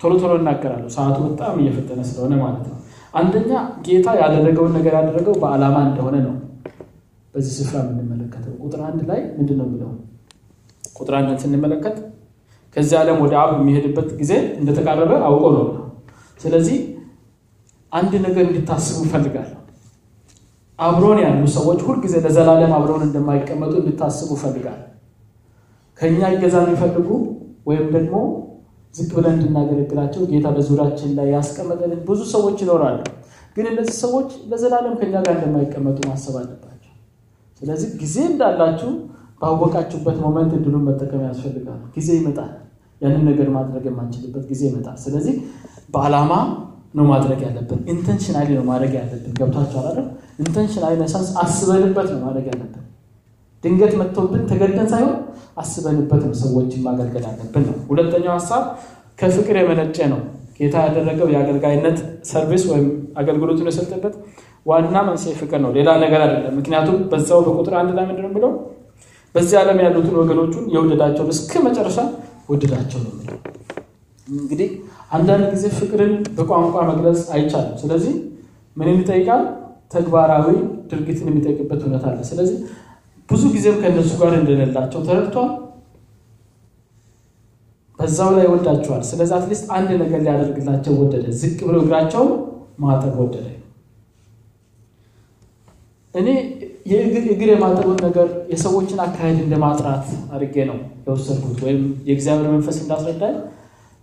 ቶሎ 0.00 0.12
ቶሎ 0.20 0.32
እናገራለሁ፣ 0.40 0.88
ሰዓቱ 0.94 1.16
በጣም 1.26 1.56
እየፈጠነ 1.62 2.00
ስለሆነ 2.10 2.34
ማለት 2.42 2.64
ነው። 2.68 2.76
አንደኛ 3.14 3.50
ጌታ 3.86 4.08
ያደረገውን 4.20 4.72
ነገር 4.78 4.92
ያደረገው 4.98 5.34
በዓላማ 5.42 5.76
እንደሆነ 5.88 6.16
ነው 6.26 6.34
በዚህ 7.34 7.52
ስፍራ 7.58 7.76
የምንመለከተው። 7.84 8.54
ቁጥር 8.64 8.80
አንድ 8.86 9.00
ላይ 9.10 9.20
ምንድን 9.36 9.58
ነው 9.60 9.66
የሚለው? 9.68 9.90
ቁጥር 10.96 11.14
አንድን 11.18 11.36
ስንመለከት 11.42 11.96
ከዚህ 12.76 12.96
ዓለም 13.00 13.18
ወደ 13.24 13.34
አብ 13.42 13.50
የሚሄድበት 13.56 14.08
ጊዜ 14.20 14.32
እንደተቃረበ 14.60 15.12
አውቆ 15.28 15.44
ነው። 15.56 15.64
ስለዚህ 16.40 16.78
አንድ 17.92 18.12
ነገር 18.26 18.44
እንድታስቡ 18.48 18.98
እፈልጋለሁ። 19.06 19.56
አብሮን 20.80 21.18
ያሉ 21.22 21.42
ሰዎች 21.54 21.80
ሁልጊዜ 21.86 22.14
ለዘላለም 22.24 22.72
አብረውን 22.76 23.02
እንደማይቀመጡ 23.06 23.72
እንድታስቡ 23.80 24.30
እፈልጋለሁ። 24.36 24.86
የእኛን 25.98 26.20
እገዛ 26.34 26.56
የሚፈልጉ 26.64 27.08
ወይም 27.68 27.86
ደግሞ 27.96 28.14
ዝቅ 28.94 29.10
ብለን 29.16 29.34
እንድናገለግላቸው 29.36 30.22
ጌታ 30.30 30.46
በዙሪያችን 30.54 31.10
ላይ 31.18 31.28
ያስቀመጠልን 31.34 32.00
ብዙ 32.08 32.20
ሰዎች 32.34 32.56
ይኖራሉ። 32.64 32.98
ግን 33.56 33.66
እነዚህ 33.72 33.94
ሰዎች 34.04 34.30
ለዘላለም 34.50 34.94
ከእኛ 35.00 35.14
ጋር 35.26 35.34
እንደማይቀመጡ 35.36 35.98
ማሰብ 36.08 36.34
አለባችሁ። 36.40 36.94
ስለዚህ 37.62 37.88
ጊዜ 38.02 38.16
እንዳላችሁ 38.30 38.90
ባወቃችሁበት 39.42 40.16
moment 40.24 40.52
እድሉን 40.58 40.84
መጠቀም 40.88 41.22
ያስፈልጋል። 41.28 41.80
ጊዜ 41.94 42.08
ይመጣል። 42.18 42.50
ያንን 43.00 43.22
ነገር 43.28 43.48
ማድረግ 43.56 43.84
የማንችልበት 43.88 44.44
ጊዜ 44.50 44.62
ይመጣል። 44.70 44.96
ስለዚህ 45.04 45.36
በዓላማ 45.94 46.32
ነው 46.94 47.04
ማድረግ 47.10 47.40
ያለብን። 47.46 47.80
intentionally 47.92 48.48
ነው 48.56 48.64
ማድረግ 48.70 48.92
ያለብን። 48.98 49.32
ገብቷችኋል 49.38 49.86
አይደል? 49.90 50.06
intentionally 50.42 50.92
in 51.02 51.09
a 51.09 51.12
sense 51.12 51.28
አስበንበት 51.42 52.08
ነው 52.12 52.20
ማድረግ 52.24 52.46
ያለብን። 52.50 52.84
ድንገት 53.64 53.94
መጥቶብን 54.00 54.42
ተገደን 54.50 54.88
ሳይሆን 54.92 55.16
አስበንበት 55.62 56.22
ነው 56.26 56.34
ሰዎችን 56.42 56.82
ማገልገል 56.86 57.24
ያለብን 57.30 57.64
ነው። 57.68 57.76
ሁለተኛው 57.90 58.34
ሀሳብ 58.38 58.62
ከፍቅር 59.18 59.56
የመነጨ 59.60 59.98
ነው። 60.12 60.20
ጌታ 60.58 60.76
ያደረገው 60.86 61.28
የአገልጋይነት 61.32 61.98
ሰርቪስ 62.30 62.64
ወይም 62.70 62.86
አገልግሎቱን 63.20 63.68
የሰጠበት 63.70 64.14
ዋና 64.66 64.96
መንስኤ 65.06 65.32
ፍቅር 65.38 65.60
ነው፣ 65.64 65.70
ሌላ 65.76 65.90
ነገር 66.02 66.20
አይደለም። 66.24 66.54
ምክንያቱም 66.58 66.96
በዛው 67.12 67.40
በቁጥር 67.46 67.74
አንድ 67.80 67.92
ላይ 67.98 68.04
ምንድን 68.10 68.26
የሚለው 68.28 68.50
በዚህ 69.34 69.56
ዓለም 69.60 69.78
ያሉትን 69.84 70.16
ወገኖቹን 70.20 70.64
የወደዳቸውን 70.74 71.30
እስከ 71.34 71.52
መጨረሻ 71.66 71.98
ወደዳቸው 72.48 73.00
ነው 73.04 73.12
እንግዲህ 74.36 74.68
አንዳንድ 75.10 75.44
ጊዜ 75.54 75.64
ፍቅርን 75.78 76.12
በቋንቋ 76.36 76.76
መግለጽ 76.90 77.22
አይቻልም። 77.36 77.78
ስለዚህ 77.82 78.14
ምንን 78.76 78.98
ይጠይቃል? 79.00 79.42
ተግባራዊ 79.94 80.46
ድርጊትን 80.90 81.28
የሚጠይቅበት 81.30 81.80
እውነት 81.84 82.04
አለ። 82.08 82.18
ስለዚህ 82.28 82.58
ብዙ 83.28 83.42
ጊዜም 83.54 83.76
ከእነሱ 83.80 84.10
ጋር 84.20 84.32
እንደሌላቸው 84.38 85.00
ተረድቷል። 85.08 85.50
በዛው 87.98 88.30
ላይ 88.36 88.46
ወዳቸዋል። 88.52 89.02
ስለዚህ 89.08 89.34
at 89.38 89.45
least 89.45 89.64
አንድ 89.76 89.90
ነገር 90.02 90.20
ሊያደርግላቸው 90.24 90.92
ወደደ። 91.00 91.24
ዝቅ 91.40 91.58
ብሎ 91.66 91.76
እግራቸውን 91.84 92.30
ማጠብ 92.78 93.16
ወደደ። 93.22 93.46
እኔ 96.14 96.28
የእግር 96.90 97.48
የማጠቡን 97.50 97.98
ነገር 98.06 98.28
የሰዎችን 98.52 99.00
አካሄድ 99.04 99.38
እንደማጥራት 99.42 100.06
አድርጌ 100.32 100.56
ነው 100.70 100.78
የወሰድኩት፣ 101.04 101.58
ወይም 101.66 101.80
የእግዚአብሔር 102.08 102.48
መንፈስ 102.54 102.76
እንዳስረዳኝ 102.82 103.34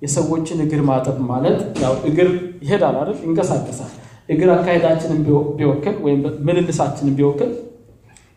የሰዎችን 0.02 0.60
እግር 0.66 0.82
ማጠብ 0.90 1.18
ማለት 1.30 1.60
ያው 1.84 1.94
እግር 2.10 2.30
ይሄዳል 2.64 2.96
አይደል? 3.00 3.18
ይንቀሳቀሳል። 3.26 3.92
እግር 4.30 4.50
አካሄዳችንን 4.56 5.20
ቢወክል 5.60 5.96
ወይም 6.06 6.20
ምልልሳችንን 6.48 7.16
ቢወክል 7.20 7.52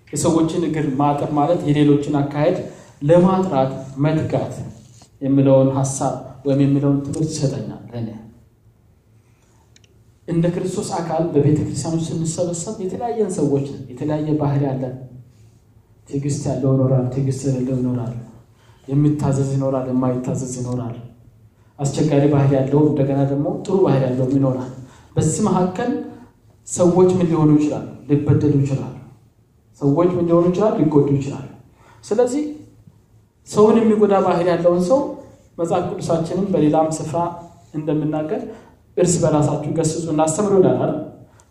የሰዎችን 0.08 0.62
እግር 0.68 0.86
ማጠብ 1.00 1.30
ማለት 1.38 1.60
የሌሎችን 1.68 2.14
አካሄድ 2.20 2.56
ለማጥራት 3.02 3.72
መትጋት 4.04 4.54
የሚለውን 5.22 5.70
ሀሳብ 5.78 6.14
ወይም 6.46 6.60
የሚለውን 6.64 6.98
ትምህርት 7.06 7.30
ይሰጠኛል 7.32 7.82
ለእኔ 7.92 8.08
እንደ 10.28 10.46
ክርስቶስ 10.54 10.88
አካል 10.98 11.22
በቤተ 11.34 11.58
ክርስቲያኖች 11.66 12.02
ስንሰበሰብ 12.08 12.76
የተለያየን 12.84 13.30
ሰዎች 13.38 13.66
የተለያየ 13.90 14.34
ባህሪ 14.40 14.62
ያለን፣ 14.68 14.94
ትዕግስት 16.08 16.42
ያለው 16.50 16.70
ይኖራል፣ 16.76 17.06
ትዕግስት 17.14 17.42
የሌለው 17.48 17.76
ይኖራል፣ 17.80 18.14
የሚታዘዝ 18.88 19.50
ይኖራል፣ 19.56 19.86
የማይታዘዝ 19.90 20.52
ይኖራል፣ 20.60 20.96
አስቸጋሪ 21.80 22.24
ባህሪ 22.32 22.50
ያለው 22.58 22.80
እንደገና 22.88 23.20
ደግሞ 23.30 23.46
ጥሩ 23.64 23.76
ባህሪ 23.84 24.02
ያለውም 24.08 24.32
ይኖራል። 24.36 24.70
በዚህ 25.16 25.42
መካከል 25.48 25.90
ሰዎች 26.68 27.10
ምን 27.18 27.26
ሊሆኑ 27.30 27.50
ይችላሉ? 27.58 27.86
ሊበደሉ 28.08 28.54
ይችላሉ። 28.64 28.94
ሰዎች 29.80 30.10
ምን 30.16 30.24
ሊሆኑ 30.28 30.44
ይችላሉ? 30.50 30.74
ሊጎዱ 30.80 31.08
ይችላሉ። 31.18 31.46
ስለዚህ 32.04 32.42
ሰውን 33.48 33.76
የሚጎዳ 33.80 34.14
ባህሪ 34.26 34.46
ያለውን 34.52 34.82
ሰው 34.90 34.98
መጽሐፍ 35.58 35.84
ቅዱሳችንም 35.90 36.46
በሌላም 36.52 36.88
ስፍራ 36.98 37.18
እንደምናገር 37.74 38.42
እርስ 38.96 39.14
በራሳችሁ 39.22 39.70
ገስጹ 39.78 40.04
እናስተምሩ 40.12 40.52
ይላል። 40.60 40.92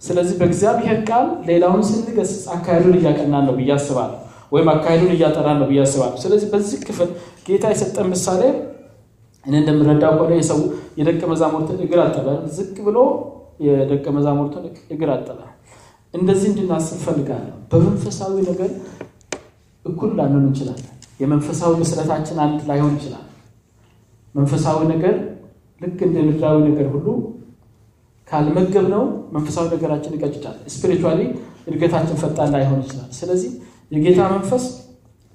ስለዚህ 0.02 0.36
በእግዚአብሔር 0.40 0.98
ቃል 1.10 1.28
ሌላውን 1.50 1.82
ስንገስጽ 1.88 2.44
አካሄዱን 2.56 2.96
እያቀናን 3.00 3.44
ነው 3.48 3.54
ብዬ 3.58 3.70
አስባለሁ፣ 3.76 4.18
ወይም 4.52 4.68
አካሄዱን 4.74 5.12
እያጠራን 5.16 5.58
ነው 5.62 5.68
ብዬ 5.72 5.80
አስባለሁ። 5.84 6.18
ስለዚህ 6.24 6.48
በዚህ 6.54 6.78
ክፍል 6.88 7.10
ጌታ 7.48 7.64
የሰጠን 7.74 8.08
ምሳሌ 8.14 8.42
እኔ 9.50 9.56
እንደምረዳው 9.62 10.12
ከሆነ 10.18 10.34
የሰው 10.38 10.60
የደቀ 11.00 11.22
መዛሙርትን 11.32 11.78
እግር 11.86 12.00
አጠበ፣ 12.04 12.28
ዝቅ 12.56 12.76
ብሎ 12.88 12.98
የደቀ 13.66 14.06
መዛሙርትን 14.18 14.66
እግር 14.94 15.10
አጠበ። 15.14 15.40
እንደዚህ 16.14 16.48
እንድናስብ 16.52 17.00
ፈልጋለሁ። 17.06 17.56
በመንፈሳዊ 17.72 18.36
ነገር 18.50 18.70
እኩል 19.86 20.12
ላንሆን 20.20 20.46
እንችላለን። 20.46 20.88
የመንፈሳዊ 21.20 21.72
ምስረታችን 21.82 22.38
አንድ 22.46 22.60
ላይሆን 22.70 22.94
ይችላል። 22.98 23.26
መንፈሳዊ 24.36 24.80
ነገር 24.94 25.16
ልክ 25.82 26.00
እንደ 26.08 26.18
ምድራዊ 26.28 26.58
ነገር 26.68 26.88
ሁሉ 26.94 27.08
ካልመገብነው 28.28 29.04
መንፈሳዊ 29.36 29.66
ነገራችን 29.74 30.16
ይቀጭጫል። 30.18 30.58
spiritually 30.74 31.22
እድገታችን 31.68 32.20
ፈጣን 32.22 32.52
ላይሆን 32.56 32.80
ይችላል። 32.84 33.10
ስለዚህ 33.20 33.52
የጌታ 33.92 34.20
መንፈስ 34.34 34.66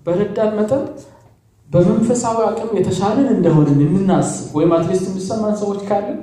በረዳን 0.06 0.52
መጠን 0.58 0.82
በመንፈሳዊ 1.70 2.38
አቅም 2.46 2.70
የተሻለን 2.78 3.28
እንደሆንን 3.34 3.78
የምናስብ 3.84 4.52
ወይም 4.56 4.72
at 4.76 4.85
least 4.85 5.06
የሚሰማን 5.08 5.54
ሰዎች 5.62 5.80
ካለን 5.88 6.18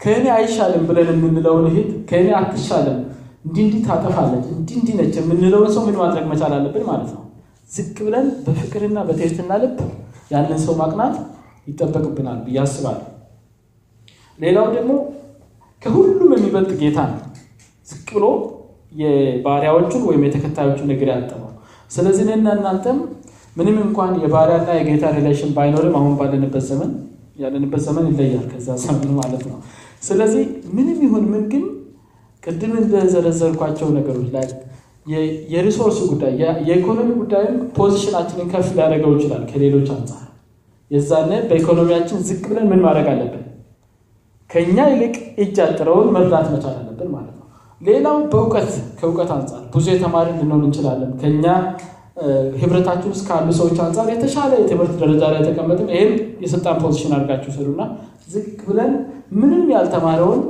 ከእኔ 0.00 0.26
አይሻልም 0.36 0.82
ብለን 0.88 1.08
የምንለውን 1.14 1.66
እህት 1.70 1.90
ከእኔ 2.10 2.28
አትሻልም፣ 2.38 2.98
እንዲህ 3.46 3.62
እንዲህ 3.66 3.80
ታጠፋለች፣ 3.86 4.46
እንዲህ 4.54 4.76
እንዲህ 4.80 4.94
ነች 4.98 5.14
የምንለውን 5.20 5.70
ሰው 5.74 5.82
ምን 5.86 5.96
ማድረግ 6.00 6.24
መቻል 6.30 6.52
አለብን 6.56 6.84
ማለት 6.88 7.10
ነው። 7.14 7.22
ዝቅ 7.70 7.96
ብለን 8.06 8.26
በፍቅርና 8.44 8.98
በትህትና 9.08 9.52
ልብ 9.62 9.78
ያንን 10.30 10.60
ሰው 10.64 10.74
ማቅናት 10.80 11.14
ይጠበቅብናል 11.66 12.38
ብዬ 12.44 12.58
አስባለሁ። 12.64 13.04
ሌላው 14.38 14.66
ደግሞ 14.76 14.92
ከሁሉም 15.82 16.30
የሚበልጥ 16.36 16.72
ጌታ 16.80 16.98
ነው። 17.10 17.20
ዝቅ 17.88 18.08
ብሎ 18.16 18.26
የባሪያዎቹን 18.92 20.02
ወይም 20.08 20.22
የተከታዮቹን 20.26 20.92
እግር 20.94 21.08
ያጠበው። 21.14 21.52
ስለዚህ 21.90 22.24
እናንተም 22.32 22.98
ምንም 23.56 23.76
እንኳን 23.84 24.12
የባሪያና 24.22 24.70
የጌታ 24.78 25.04
relation 25.16 25.50
ባይኖርም 25.56 25.94
አሁን 25.98 26.14
ባለንበት 26.18 26.64
ዘመን 26.68 26.90
ያለንበት 27.38 27.80
ዘመን 27.86 28.04
ይለያል 28.10 28.44
ከዛ 28.50 28.68
ዘመን 28.82 29.10
ማለት 29.18 29.42
ነው። 29.50 29.56
ስለዚህ 30.02 30.44
ምንም 30.76 30.98
ይሁን 31.06 31.24
ምን 31.32 31.42
ግን 31.52 31.64
ቅድም 32.42 32.72
እንደዘረዘርኳቸው 32.80 33.88
ነገሮች 33.96 34.28
ላይ 34.34 34.46
የ 35.52 35.61
resource 35.61 35.98
ጉዳይ 36.10 36.32
የኢኮኖሚ 36.68 37.08
ጉዳይም 37.20 37.56
position 37.76 38.10
ኣችንን 38.10 38.48
ከፍ 38.52 38.68
ሊያደርገው 38.76 39.12
ይችላል 39.16 39.42
ከሌሎች 39.50 39.88
አንጻር። 39.96 40.22
የዛኔ 40.90 41.30
በኢኮኖሚያችን 41.48 42.18
ዝቅ 42.28 42.42
ብለን 42.50 42.66
ምን 42.70 42.80
ማድረግ 42.84 43.06
አለብን? 43.12 43.42
ከኛ 44.50 44.76
ይልቅ 44.90 45.14
እጅ 45.44 45.56
ያጠረውን 45.64 46.08
መርዳት 46.16 46.46
መቻል 46.52 46.74
አለብን 46.80 47.08
ማለት 47.14 47.32
ነው። 47.32 47.46
ሌላው 47.80 48.16
በእውቀት 48.32 48.68
ከእውቀት 48.98 49.30
አንጻር 49.36 49.62
ብዙ 49.74 49.86
የተማርን 49.92 50.36
ልንሆን 50.40 50.62
እንችላለን። 50.68 51.10
ከኛ 51.22 51.44
ህብረታችን 52.60 53.10
ውስጥ 53.12 53.24
ካሉ 53.28 53.48
ሰዎች 53.58 53.78
አንጻር 53.84 54.06
የተሻለ 54.12 54.52
የትምህርት 54.60 54.94
ደረጃ 55.02 55.22
ላይ 55.32 55.40
የተቀመጥን 55.42 55.88
ይህም 55.94 56.12
የስልጣን 56.44 56.78
position 56.82 57.12
አድርጋችሁ 57.16 57.50
ሳሉና 57.56 57.82
ዝቅ 58.32 58.46
ብለን 58.68 58.92
ምንም 59.38 59.64
ያልተማረውን 59.74 60.40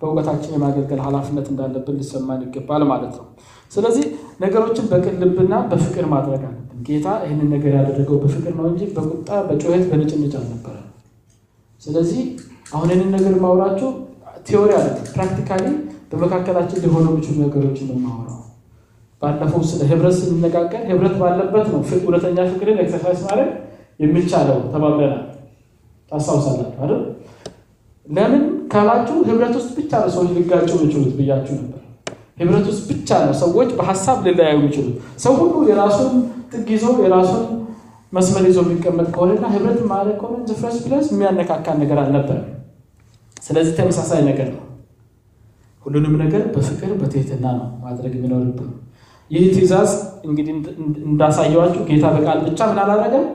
በእውቀታችን 0.00 0.54
የማገልገል 0.56 1.00
ኃላፊነት 1.06 1.46
እንዳለብን 1.52 1.96
ሊሰማን 2.00 2.42
ይገባል 2.46 2.82
ማለት 2.90 3.14
ነው። 3.18 3.26
ስለዚህ 3.72 4.04
ነገሮችን 4.40 4.86
በቅን 4.92 5.16
ልብና 5.22 5.54
በፍቅር 5.70 6.06
ማድረግ 6.12 6.42
አለብን። 6.48 6.64
ጌታ 6.88 7.08
ይህንን 7.24 7.48
ነገር 7.54 7.72
ያደረገው 7.78 8.18
በፍቅር 8.22 8.52
ነው 8.60 8.66
እንጂ 8.70 8.82
በቁጣ 8.96 9.30
በጩኸት 9.48 9.84
በንጭንጭ 9.90 10.32
አልነበረም። 10.40 10.86
ስለዚህ 11.82 12.22
አሁን 12.72 12.88
ይህንን 12.90 13.12
ነገር 13.16 13.34
የማወራችሁ 13.44 13.90
theory 14.48 14.72
አለ፣ 14.78 14.86
practically 15.12 15.66
በመካከላችን 16.12 16.82
ሊሆኑ 16.84 17.06
የሚችሉ 17.10 17.36
ነገሮችን 17.44 17.88
ነው 17.90 17.96
የማወራው። 17.98 18.38
ባለፈው 19.22 19.62
ስለ 19.68 19.80
ህብረት 19.90 20.14
ስንነጋገር 20.18 20.82
ህብረት 20.90 21.14
ባለበት 21.20 21.66
ነው 21.72 21.80
እውነተኛ 21.98 22.38
ፍቅርን 22.50 22.78
exercise 22.82 23.20
ማድረግ 23.26 23.48
የሚቻለው 24.00 24.58
ተባብለናል። 24.72 25.24
ታስታውሳላችሁ 26.12 26.80
አይደል? 26.82 27.02
ለምን 28.06 28.42
ካላችሁ 28.72 29.16
ህብረት 29.28 29.54
ውስጥ 29.58 29.70
ብቻ 29.78 29.92
ነው 30.02 30.10
ሰዎች 30.14 30.30
ሊጋጩ 30.36 30.68
የሚችሉት 30.76 31.12
ብያችሁ 31.18 31.54
ነበር። 31.60 31.82
ህብረት 32.40 32.66
ውስጥ 32.70 32.82
ብቻ 32.92 33.10
ነው 33.24 33.34
ሰዎች 33.42 33.70
በሀሳብ 33.78 34.18
ሊለያዩ 34.26 34.56
የሚችሉት። 34.58 34.94
ሰው 35.24 35.34
ሁሉ 35.40 35.54
የራሱን 35.70 36.12
ጥግ 36.52 36.68
ይዞ 36.74 36.86
የራሱን 37.04 37.44
መስመር 38.12 38.44
ይዞ 38.48 38.58
የሚቀመጥ 38.64 39.08
ከሆነና 39.14 39.46
ህብረት 39.54 39.80
ማለት 39.90 40.16
ከሆነ 40.20 40.36
ዝፍረስ 40.50 40.76
ብለስ 40.84 41.06
የሚያነካካን 41.12 41.78
ነገር 41.82 41.98
አልነበረም። 42.04 42.46
ስለዚህ 43.36 43.72
ተመሳሳይ 43.78 44.20
ነገር 44.30 44.48
ነው። 44.54 44.62
ሁሉንም 45.86 46.14
ነገር 46.22 46.42
በፍቅር 46.54 46.90
በትህትና 47.00 47.46
ነው 47.58 47.66
ማድረግ 47.84 48.12
የሚኖርብን። 48.16 48.70
ይህ 49.30 49.44
ትእዛዝ 49.54 49.90
እንግዲህ 50.24 50.52
እንዳሳየዋችሁ 51.06 51.82
ጌታ 51.88 52.06
በቃል 52.14 52.38
ብቻ 52.46 52.60
ምን 52.70 52.78
አላደረገም 52.82 53.26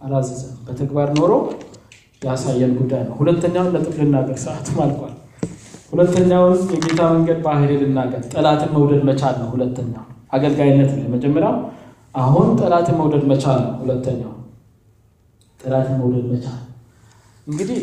አላዘዘም። 0.00 0.54
በተግባር 0.66 1.08
ኖሮ 1.18 1.32
ያሳየን 2.22 2.72
ጉዳይ 2.78 3.02
ነው። 3.06 3.14
ሁለተኛውን 3.20 3.72
ነጥብ 3.74 3.96
ልናገር፣ 4.00 4.38
ሰዓቱም 4.44 4.78
አልቋል። 4.84 5.14
ሁለተኛውን 5.92 6.54
የጌታ 6.74 7.00
መንገድ 7.12 7.38
ባህሪ 7.44 7.70
ልናገር፣ 7.82 8.22
ጠላትን 8.32 8.70
መውደድ 8.76 9.02
መቻል 9.08 9.34
ነው። 9.42 9.48
ሁለተኛው 9.54 10.04
አገልጋይነት 10.32 10.90
ነው። 10.94 11.02
የመጀመሪያው 11.06 11.54
አሁን 12.14 12.48
ጠላትን 12.60 12.96
መውደድ 13.00 13.24
መቻል 13.32 13.60
ነው። 13.64 13.74
ሁለተኛው 13.82 14.32
ጠላትን 15.60 15.96
መውደድ 16.00 16.26
መቻል 16.32 16.60
እንግዲህ 17.46 17.78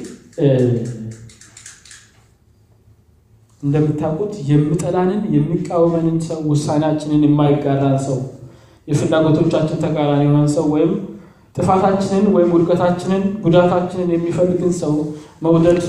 እንደምታውቁት 3.64 4.34
የሚጠላንን 4.48 5.22
የሚቃወመንን 5.36 6.18
ሰው 6.28 6.40
ውሳኔያችንን 6.52 7.26
የማይጋራን 7.28 7.98
ሰው 8.08 8.18
የፍላጎቶቻችን 8.88 9.82
ተቃራኒ 9.84 10.24
የሆነን 10.26 10.50
ሰው 10.56 10.66
ወይም 10.74 10.92
ጥፋታችንን 11.56 12.26
ወይም 12.36 12.50
ውድቀታችንን 12.56 13.24
ጉዳታችንን 13.44 14.10
የሚፈልግን 14.14 14.72
ሰው 14.82 14.94
መውደድ 15.42 15.80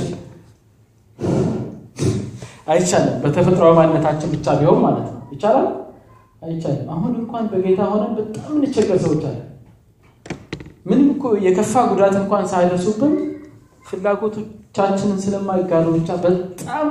አይቻልም። 2.68 3.16
በተፈጥሯዊ 3.22 3.72
ማንነታችን 3.78 4.30
ብቻ 4.34 4.46
ቢሆን 4.60 4.78
ማለት 4.84 5.06
ነው። 5.06 5.20
ይቻላል? 5.34 5.66
አይቻልም። 6.42 6.86
አሁን 6.94 7.12
እንኳን 7.20 7.44
በጌታ 7.52 7.80
ሆነን 7.90 8.12
በጣም 8.18 8.52
እንቸገር 8.58 8.98
ሰዎች 9.04 9.24
አለ። 9.28 9.38
ምንም 10.86 11.08
እኮ 11.14 11.24
የከፋ 11.44 11.74
ጉዳት 11.90 12.14
እንኳን 12.20 12.44
ሳይደርሱብን 12.50 13.12
ፍላጎቶቻችንን 13.86 15.18
ስለማይጋሩ 15.24 15.86
ብቻ 15.96 16.10
በጣም 16.24 16.88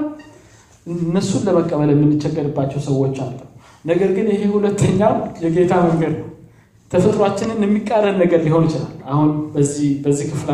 እነሱን 0.88 1.43
ለመቀበል 1.48 1.89
የምንቸገርባቸው 1.93 2.80
ሰዎች 2.88 3.17
አሉ። 3.24 3.38
ነገር 3.86 4.10
ግን 4.17 4.28
ይሄ 4.34 4.43
ሁለተኛው 4.54 5.13
የጌታ 5.43 5.74
መንገድ 5.86 6.13
ነው። 6.19 6.30
ተፈጥሯችንን 6.91 7.60
የሚቃረን 7.65 8.17
ነገር 8.22 8.39
ሊሆን 8.46 8.65
ይችላል። 8.67 8.93
አሁን 9.12 9.30
በዚህ 10.04 10.26
ክፍል 10.32 10.50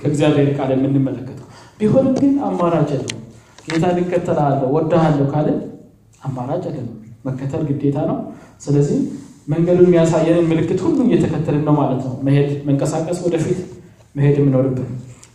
ከእግዚአብሔር 0.00 0.48
ቃል 0.58 0.70
የምንመለከተው 0.74 1.46
ቢሆንም 1.80 2.14
ግን 2.20 2.34
አማራጭ 2.48 2.88
የለውም። 2.94 3.22
ጌታ 3.66 3.86
ልከተልሃለሁ 3.96 4.68
ወድሃለሁ 4.74 5.26
ካልን 5.32 5.58
አማራጭ 6.22 6.62
የለንም። 6.68 6.92
መከተል 7.24 7.62
ግዴታ 7.68 7.98
ነው። 8.10 8.18
ስለዚህ 8.60 8.98
መንገዱን 9.48 9.86
የሚያሳየንን 9.88 10.46
ምልክት 10.50 10.80
ሁሉ 10.84 10.98
እየተከተልን 11.06 11.62
ነው 11.68 11.74
ማለት 11.80 12.00
ነው 12.06 12.14
መሄድ 12.26 12.48
መንቀሳቀስ፣ 12.68 13.18
ወደፊት 13.26 13.58
መሄድ 14.14 14.36
የምኖርብን። 14.40 14.88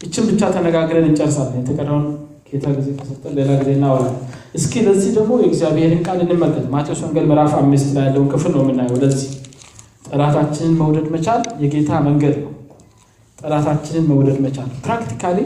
ይችን 0.03 0.25
ብቻ 0.29 0.41
ተነጋግረን 0.55 1.07
እንጨርሳለን። 1.09 1.59
የተቀረውን 1.61 2.05
ጌታ 2.51 2.65
ጊዜ 2.77 2.87
ከሰጠን 2.97 3.33
ሌላ 3.37 3.51
ጊዜ 3.59 3.69
እናወራለን። 3.75 4.15
እስኪ 4.55 4.73
ለዚህ 4.85 5.11
ደግሞ 5.17 5.31
የእግዚአብሔርን 5.41 6.01
ቃል 6.05 6.19
እንመልከት። 6.25 6.65
ማቴዎስ 6.73 7.01
ወንጌል 7.05 7.25
ምዕራፍ 7.29 7.53
አምስት 7.59 7.89
ላይ 7.95 8.05
ያለውን 8.07 8.27
ክፍል 8.33 8.51
ነው 8.55 8.61
የምናየው። 8.63 8.97
ለዚህ 9.03 9.29
ጠላታችንን 10.07 10.73
መውደድ 10.81 11.07
መቻል 11.13 11.41
የጌታ 11.63 11.91
መንገድ 12.07 12.35
ነው። 12.41 12.51
ጠላታችንን 13.37 14.05
መውደድ 14.11 14.39
መቻል 14.45 14.69
practically 14.85 15.37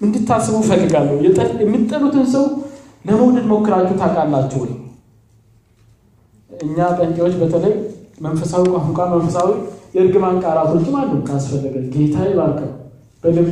እንድታስቡ 0.00 0.56
ፈልጋለሁ። 0.68 1.16
የምትጠሉትን 1.64 2.26
ሰው 2.34 2.44
ለመውደድ 3.04 3.46
ሞክራችሁ 3.52 3.94
ታውቃላችሁ 4.00 4.58
ወይ? 4.64 4.72
እኛ 6.50 6.78
ጴንጤዎች 6.98 7.34
በተለይ 7.40 7.74
መንፈሳዊ 8.20 8.64
ቋንቋ 8.74 8.98
መንፈሳዊ 9.14 9.48
የእርግማን 9.94 10.36
ቃላቶችም 10.44 10.96
አሉ። 11.00 11.12
ካስፈለገ 11.28 11.76
ጌታ 11.94 12.16
ይባርከው 12.28 12.70
በልብ 13.24 13.48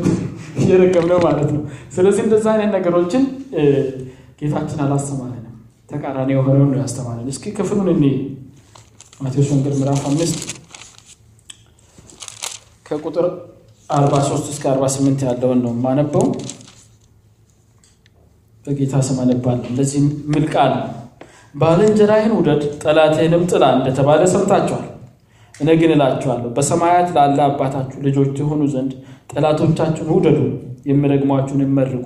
እየረገምነው 0.60 1.18
ማለት 1.26 1.50
ነው። 1.54 1.62
ስለዚህ 1.94 2.22
እንደዛ 2.26 2.46
አይነት 2.54 2.70
ነገሮችን 2.76 3.24
ጌታችን 4.40 4.80
አላስተማረንም። 4.84 5.54
ተቃራኒ 5.90 6.30
የሆነውን 6.34 6.70
ነው 6.72 6.80
ያስተማረን። 6.82 7.28
እስኪ 7.32 7.52
ክፍሉን 7.56 7.88
እኔ 7.94 8.04
ማቴዎስ 9.20 9.48
ወንጌል 9.52 9.74
ምዕራፍ 9.80 10.02
አምስት 10.10 10.38
ከቁጥር 12.86 13.26
43 13.90 14.48
እስከ 14.52 14.64
48 14.72 15.26
ያለውን 15.28 15.60
ነው 15.64 15.72
የማነበው። 15.74 16.24
በጌታ 18.64 18.94
ስም 19.06 19.18
አነባለሁ። 19.22 19.66
እንደዚህ 19.70 20.02
ቃል 20.54 20.72
ባልንጀራህን 21.54 22.32
ውደድ 22.36 22.62
ጠላትህንም 22.82 23.44
ጥላ 23.50 23.64
እንደተባለ 23.76 24.22
ሰምታችኋል። 24.34 24.86
እኔ 25.60 25.70
ግን 25.80 25.90
እላችኋለሁ 25.94 26.50
በሰማያት 26.56 27.08
ላለ 27.16 27.38
አባታችሁ 27.46 27.98
ልጆች 28.06 28.28
ትሆኑ 28.38 28.62
ዘንድ 28.74 28.92
ጠላቶቻችሁን 29.32 30.10
ውደዱ፣ 30.16 30.38
የሚረግሟችሁን 30.90 31.62
መርቁ፣ 31.78 32.04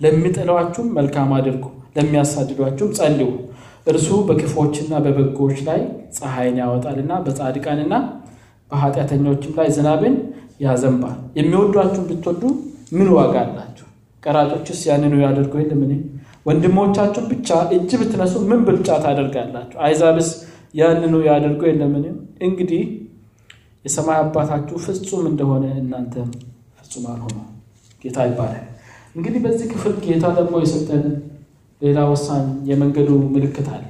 ለሚጠሏችሁም 0.00 0.88
መልካም 0.98 1.30
አድርጉ፣ 1.36 1.64
ለሚያሳድዷችሁም 1.96 2.90
ጸልዩ። 2.98 3.28
እርሱ 3.86 4.08
በክፎችና 4.28 4.94
በበጎዎች 5.04 5.58
ላይ 5.68 5.80
ፀሐይን 6.16 6.56
ያወጣልና 6.62 7.12
በጻድቃንና 7.26 7.94
በኃጢአተኞችም 8.70 9.52
ላይ 9.58 9.68
ዝናብን 9.76 10.16
ያዘንባል። 10.64 11.16
የሚወዷችሁን 11.38 12.06
ብትወዱ 12.10 12.42
ምን 12.92 13.08
ዋጋ 13.16 13.34
አላችሁ? 13.44 13.86
ቀራጮችስ 14.22 14.80
ያንኑ 14.88 15.14
ያደርጉ 15.24 15.54
የለምን? 15.62 15.92
ወንድሞቻችሁን 16.48 17.26
ብቻ 17.32 17.48
እጅ 17.76 17.90
ብትነሱ 18.00 18.34
ምን 18.50 18.60
ብልጫ 18.66 18.88
ታደርጋላችሁ? 19.04 19.78
አይዛብስ 19.86 20.28
ያንኑ 20.74 21.14
ያደርጉ 21.28 21.60
የለምን? 21.68 22.04
እንግዲህ 22.42 22.82
የሰማይ 23.84 24.18
አባታችሁ 24.22 24.76
ፍጹም 24.86 25.24
እንደሆነ 25.30 25.64
እናንተ 25.80 26.14
ፍጹም 26.80 27.04
አልሆኑ። 27.12 27.36
ጌታ 28.02 28.26
ይባላል። 28.28 28.64
እንግዲህ 29.16 29.40
በዚህ 29.44 29.66
ክፍል 29.72 29.94
ጌታ 30.04 30.26
ደግሞ 30.38 30.54
የሰጠን 30.62 31.04
ሌላ 31.80 31.98
ወሳኝ 32.10 32.44
የመንገዱ 32.68 33.10
ምልክት 33.34 33.68
አለ። 33.74 33.84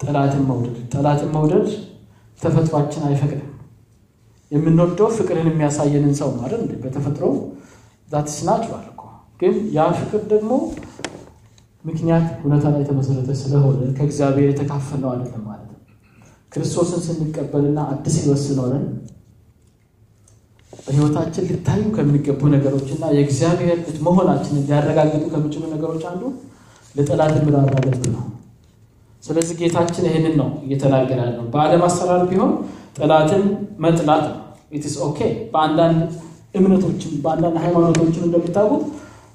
ጠላትን 0.00 0.44
መውደድ። 0.50 0.76
ጠላትን 0.92 1.30
መውደድ 1.36 1.68
ተፈጥሯችን 2.40 3.02
አይፈቅድም። 3.08 3.46
የምንወደው 4.50 5.08
ፍቅርን 5.16 5.48
የሚያሳየንን 5.50 6.14
ሰው 6.20 6.28
ነው 6.36 6.42
አይደል? 6.46 6.62
በተፈጥሮ 6.82 7.24
ዛትስ 8.08 8.38
እኮ 8.88 9.02
ግን 9.40 9.54
ያ 9.76 9.86
ፍቅር 9.98 10.22
ደግሞ 10.32 10.52
ምክንያት 11.84 12.26
እውነታ 12.40 12.64
ላይ 12.72 12.80
የተመሰረተ 12.82 13.30
ስለሆነ 13.42 13.78
ከእግዚአብሔር 13.98 14.48
የተካፈልነው 14.50 15.10
አይደለም 15.12 15.44
ማለት 15.44 15.59
ነው። 15.59 15.59
ክርስቶስን 16.52 17.00
ስንቀበልና 17.06 17.80
አዲስ 17.92 18.14
ሕይወት 18.20 18.40
ስኖረን 18.44 18.84
በሕይወታችን 20.72 21.46
ሊታዩ 21.48 21.82
ከሚገቡ 21.96 22.40
ነገሮችና 22.54 23.04
የእግዚአብሔር 23.16 23.78
ልጅ 23.82 23.96
መሆናችንን 24.06 24.64
ሊያረጋግጡ 24.68 25.24
ከሚችሉ 25.32 25.62
ነገሮች 25.74 26.04
አንዱ 26.10 26.22
ለጠላት 26.94 27.32
ልብ 27.36 27.48
ነው። 28.14 28.24
ስለዚህ 29.22 29.54
ጌታችን 29.60 30.04
ይህንን 30.08 30.34
ነው 30.40 30.48
እየተናገረ 30.64 31.18
ያለው። 31.24 31.46
በዓለም 31.52 31.82
አሰራር 31.88 32.22
ቢሆን 32.30 32.52
ጠላትን 32.98 33.42
መጥላት 33.84 34.24
ነው። 34.28 34.36
it's 34.72 34.94
okay። 35.06 35.18
በአንዳንድ 35.52 36.00
እምነቶችም 36.54 37.12
በአንዳንድ 37.24 37.56
ሃይማኖቶችም 37.64 38.24
እንደሚታወቁት 38.28 38.84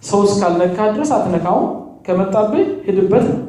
ሰው 0.04 0.22
እስካልነካ 0.28 0.78
ድረስ 0.96 1.12
አትነካውም፣ 1.18 1.68
ከመጣብህ 2.08 2.68
ሂድበት 2.88 3.26
ነው። 3.30 3.40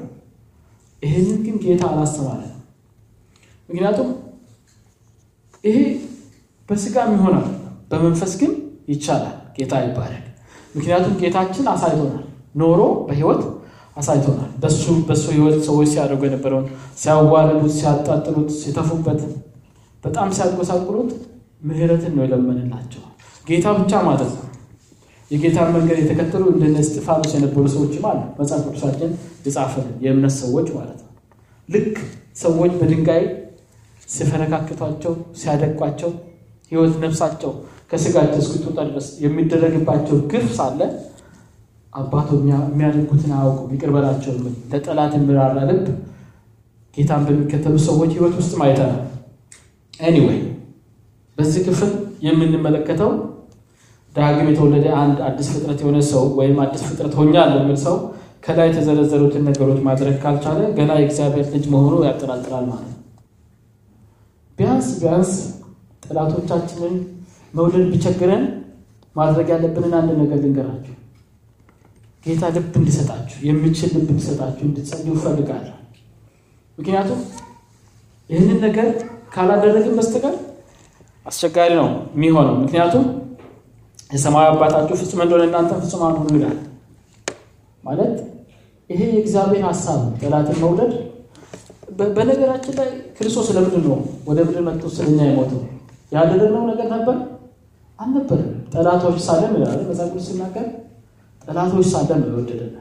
ይህንን 1.02 1.38
ግን 1.46 1.56
ጌታ 1.64 1.82
አላስተማረንም። 1.90 2.55
ምክንያቱም 3.68 4.08
ይሄ 5.64 5.78
በስጋም 6.68 7.10
ይሆናል፣ 7.16 7.46
በመንፈስ 7.90 8.32
ግን 8.40 8.52
ይቻላል። 8.88 9.36
ጌታ 9.56 9.74
ይባላል። 9.84 10.24
ምክንያቱም 10.74 11.12
ጌታችን 11.20 11.66
አሳይቶናል፣ 11.72 12.24
ኖሮ 12.60 12.80
በህይወት 13.08 13.42
አሳይቶናል። 13.96 14.50
በሱ 14.62 14.84
በሱ 15.08 15.24
ህይወት 15.34 15.58
ሰዎች 15.68 15.88
ሲያደርጉ 15.92 16.22
የነበረውን 16.26 16.66
ሲያዋርዱት፣ 17.02 17.72
ሲያጣጥሉት፣ 17.78 18.50
ሲተፉበት፣ 18.60 19.20
በጣም 20.04 20.28
ሲያጎሳቁሉት 20.36 21.10
ምህረትን 21.62 22.12
ነው 22.16 22.22
የለመንላቸው 22.24 23.02
ጌታ 23.46 23.66
ብቻ 23.78 23.92
ማለት 24.08 24.30
ነው። 24.34 24.42
የጌታን 25.30 25.70
መንገድ 25.76 25.98
የተከተሉ 26.00 26.44
እንደነ 26.52 26.76
እስጢፋኖስ 26.84 27.32
የነበሩ 27.36 27.64
ሰዎችም 27.72 28.04
አሉ። 28.10 28.20
መጽሐፍ 28.38 28.60
ቅዱሳችን 28.66 29.10
የጻፈልን 29.46 29.96
የእምነት 30.04 30.34
ሰዎች 30.36 30.68
ማለት 30.76 30.98
ነው። 31.00 31.10
ልክ 31.68 31.96
ሰዎች 32.36 32.72
በድንጋይ 32.80 33.22
ሲፈነካክቷቸው፣ 34.08 35.12
ሲያደቋቸው 35.40 36.10
ህይወት 36.72 36.94
ነፍሳቸው 37.04 37.52
ከስጋቸው 37.90 38.40
እስክትወጣ 38.42 38.78
ድረስ 38.88 39.08
የሚደረግባቸው 39.24 40.16
ግፍ 40.30 40.46
ሳለ 40.56 40.80
አባቶ 41.92 42.28
የሚያደርጉትን 42.42 43.32
አያውቁም 43.36 43.70
ይቅር 43.74 43.90
በላቸው 43.94 44.32
ለጠላት 44.72 45.12
የሚራራ 45.16 45.58
ልብ 45.70 45.84
ጌታን 46.96 47.22
በሚከተሉ 47.26 47.76
ሰዎች 47.86 48.10
ህይወት 48.16 48.34
ውስጥ 48.40 48.52
አይተናል። 48.66 49.02
ኤኒዌይ 50.00 50.40
በዚህ 51.38 51.62
ክፍል 51.66 51.90
የምንመለከተው 52.26 53.10
ዳግም 54.14 54.46
የተወለደ 54.50 54.86
አንድ 55.00 55.18
አዲስ 55.26 55.48
ፍጥረት 55.54 55.80
የሆነ 55.82 55.98
ሰው 56.10 56.22
ወይም 56.38 56.58
አዲስ 56.64 56.82
ፍጥረት 56.88 57.14
ሆኛለሁ 57.18 57.58
የሚል 57.62 57.78
ሰው 57.86 57.96
ከላይ 58.44 58.68
የተዘረዘሩትን 58.70 59.46
ነገሮች 59.48 59.80
ማድረግ 59.86 60.16
ካልቻለ 60.22 60.60
ገና 60.78 60.92
የእግዚአብሔር 60.98 61.48
ልጅ 61.54 61.64
መሆኑ 61.74 61.94
ያጠራጥራል 62.06 62.64
ማለት 62.70 62.86
ነው። 62.86 62.95
ቢያንስ 64.58 64.88
ቢያንስ 65.00 65.30
ጠላቶቻችንን 66.02 66.94
መውደድ 67.54 67.84
ቢቸግረን 67.92 68.44
ማድረግ 69.16 69.48
ያለብንን 69.52 69.92
አንድ 69.98 70.10
ነገር 70.22 70.38
ልንገራችሁ። 70.44 70.94
ጌታ 72.26 72.44
ልብ 72.54 72.74
እንዲሰጣችሁ 72.78 73.38
የሚችል 73.48 73.90
ልብ 73.96 74.08
እንዲሰጣችሁ 74.12 74.64
እንድትጸልዩ 74.68 75.12
እፈልጋለሁ። 75.18 75.74
ምክንያቱም 76.78 77.20
ይህንን 78.30 78.58
ነገር 78.66 78.88
ካላደረግን 79.34 79.94
በስተቀር 79.98 80.34
አስቸጋሪ 81.26 81.70
ነው 81.80 81.88
የሚሆነው። 82.14 82.56
ምክንያቱም 82.62 83.04
የሰማያዊ 84.10 84.50
አባታችሁ 84.52 84.96
ፍጹም 85.00 85.20
እንደሆነ 85.24 85.44
እናንተ 85.48 85.72
ፍጹማን 85.82 86.16
ሁኑ 86.20 86.32
ይላል። 86.38 86.58
ማለት 87.84 88.14
ይሄ 88.90 89.00
የእግዚአብሔር 89.14 89.64
ሀሳብ 89.68 90.00
ጠላትን 90.20 90.58
መውደድ። 90.62 90.92
በነገራችን 92.10 92.74
ላይ 92.78 92.88
ክርስቶስ 93.16 93.48
ለምንድን 93.56 93.84
ነው 93.86 93.98
ወደ 94.28 94.38
ምድር 94.46 94.62
መጥቶ 94.66 94.84
ስለኛ 94.96 95.18
የሞተው? 95.26 95.60
ያደረግነው 96.12 96.62
ነገር 96.70 96.88
ነበር 96.94 97.16
አልነበርም? 97.98 98.50
ጠላቶች 98.74 99.18
ሳለን 99.26 99.52
ይላል 99.56 99.78
መጽሐፍ 99.88 100.08
ቅዱስ 100.12 100.26
ሲናገር፣ 100.28 100.66
ጠላቶች 101.44 101.86
ሳለን 101.92 102.20
ነው 102.22 102.30
የወደደን። 102.32 102.74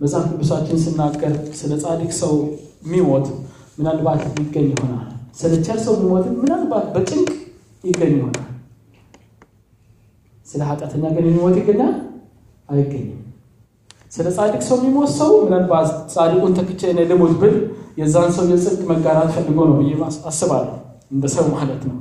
መጽሐፍ 0.00 0.24
ቅዱሳችን 0.30 0.78
ሲናገር 0.84 1.32
ስለ 1.60 1.72
ጻድቅ 1.82 2.10
ሰው 2.20 2.34
የሚሞት 2.84 3.26
ምናልባት 3.78 4.22
ይገኝ 4.40 4.68
ይሆናል። 4.72 5.08
ስለ 5.40 5.52
ቸር 5.66 5.78
ሰው 5.84 5.94
የሚሞት 5.98 6.26
ምናልባት 6.40 6.86
በጭንቅ 6.94 7.28
ይገኝ 7.84 8.14
ይሆናል። 8.16 8.46
ስለ 10.46 10.60
ኃጢአተኛ 10.70 11.04
ግን 11.16 11.26
የሚሞት 11.28 11.56
ይገኛል 11.60 11.94
አይገኝም። 12.68 13.19
ስለ 14.12 14.26
ጻድቅ 14.36 14.62
ሰው 14.68 14.76
የሚሞት 14.80 15.10
ሰው 15.18 15.30
ምናልባት 15.44 15.88
ጻድቁን 16.14 16.52
ተክቼ 16.58 16.80
እኔ 16.92 17.00
ልሞት 17.10 17.34
ብል 17.40 17.54
የዛን 18.00 18.30
ሰው 18.36 18.44
የጽድቅ 18.52 18.80
መጋራት 18.90 19.30
ፈልጎ 19.36 19.58
ነው 19.68 19.76
ብዬ 19.80 19.90
አስባለሁ፣ 20.30 20.74
እንደ 21.12 21.24
ሰው 21.34 21.44
ማለት 21.54 21.82
ነው። 21.88 21.96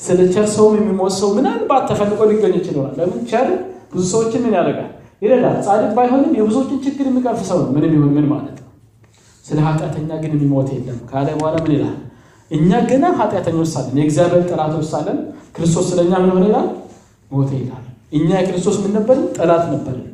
ስለ 0.00 0.20
ቸር 0.34 0.46
ሰውም 0.54 0.74
የሚሞት 0.78 1.14
ሰው 1.18 1.28
ምናልባት 1.36 1.82
ተፈልጎ 1.90 2.20
ሊገኝ 2.30 2.54
ይችላል። 2.60 2.92
ለምን 2.98 3.20
ቸር 3.30 3.48
ብዙ 3.92 4.02
ሰዎችን 4.12 4.42
ምን 4.44 4.54
ያደርጋል? 4.58 4.90
ይረዳል። 5.22 5.56
ጻድቅ 5.66 5.90
ባይሆንም 5.96 6.32
የብዙዎችን 6.38 6.78
ችግር 6.86 7.04
የሚቀርፍ 7.10 7.40
ሰው 7.50 7.58
ነው። 7.62 7.68
ምንም 7.76 7.92
ይሁን 7.96 8.10
ምን 8.16 8.26
ማለት 8.32 8.56
ነው። 8.56 8.70
ስለ 9.44 9.58
ኃጢአተኛ 9.66 10.10
ግን 10.22 10.32
የሚሞት 10.36 10.68
የለም 10.74 10.98
ካለ 11.10 11.28
በኋላ 11.38 11.56
ምን 11.64 11.72
ይላል? 11.76 11.96
እኛ 12.50 12.70
ገና 12.90 13.04
ኃጢአተኞች 13.18 13.68
ሳለን 13.74 13.96
የእግዚአብሔር 14.00 14.42
ጠላቶች 14.50 14.86
ሳለን 14.92 15.18
ክርስቶስ 15.56 15.86
ስለኛ 15.90 16.12
ምን 16.22 16.32
ሆነ 16.34 16.44
ይላል? 16.50 16.68
ሞተ 17.30 17.50
ይላል። 17.60 17.84
እኛ 18.12 18.28
የክርስቶስ 18.40 18.76
ምን 18.82 18.92
ነበርን? 18.98 19.24
ጠላት 19.38 19.64
ነበርን። 19.74 20.08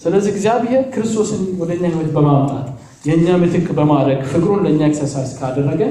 ስለዚህ 0.00 0.30
እግዚአብሔር 0.34 0.82
ክርስቶስን 0.94 1.42
ወደ 1.60 1.70
እኛ 1.76 1.84
ህይወት 1.92 2.10
በማምጣት 2.16 2.66
የእኛ 3.04 3.28
ምትክ 3.40 3.66
በማድረግ 3.78 4.20
ፍቅሩን 4.30 4.60
ለእኛ 4.64 4.80
exercise 4.88 5.32
ካደረገ 5.38 5.82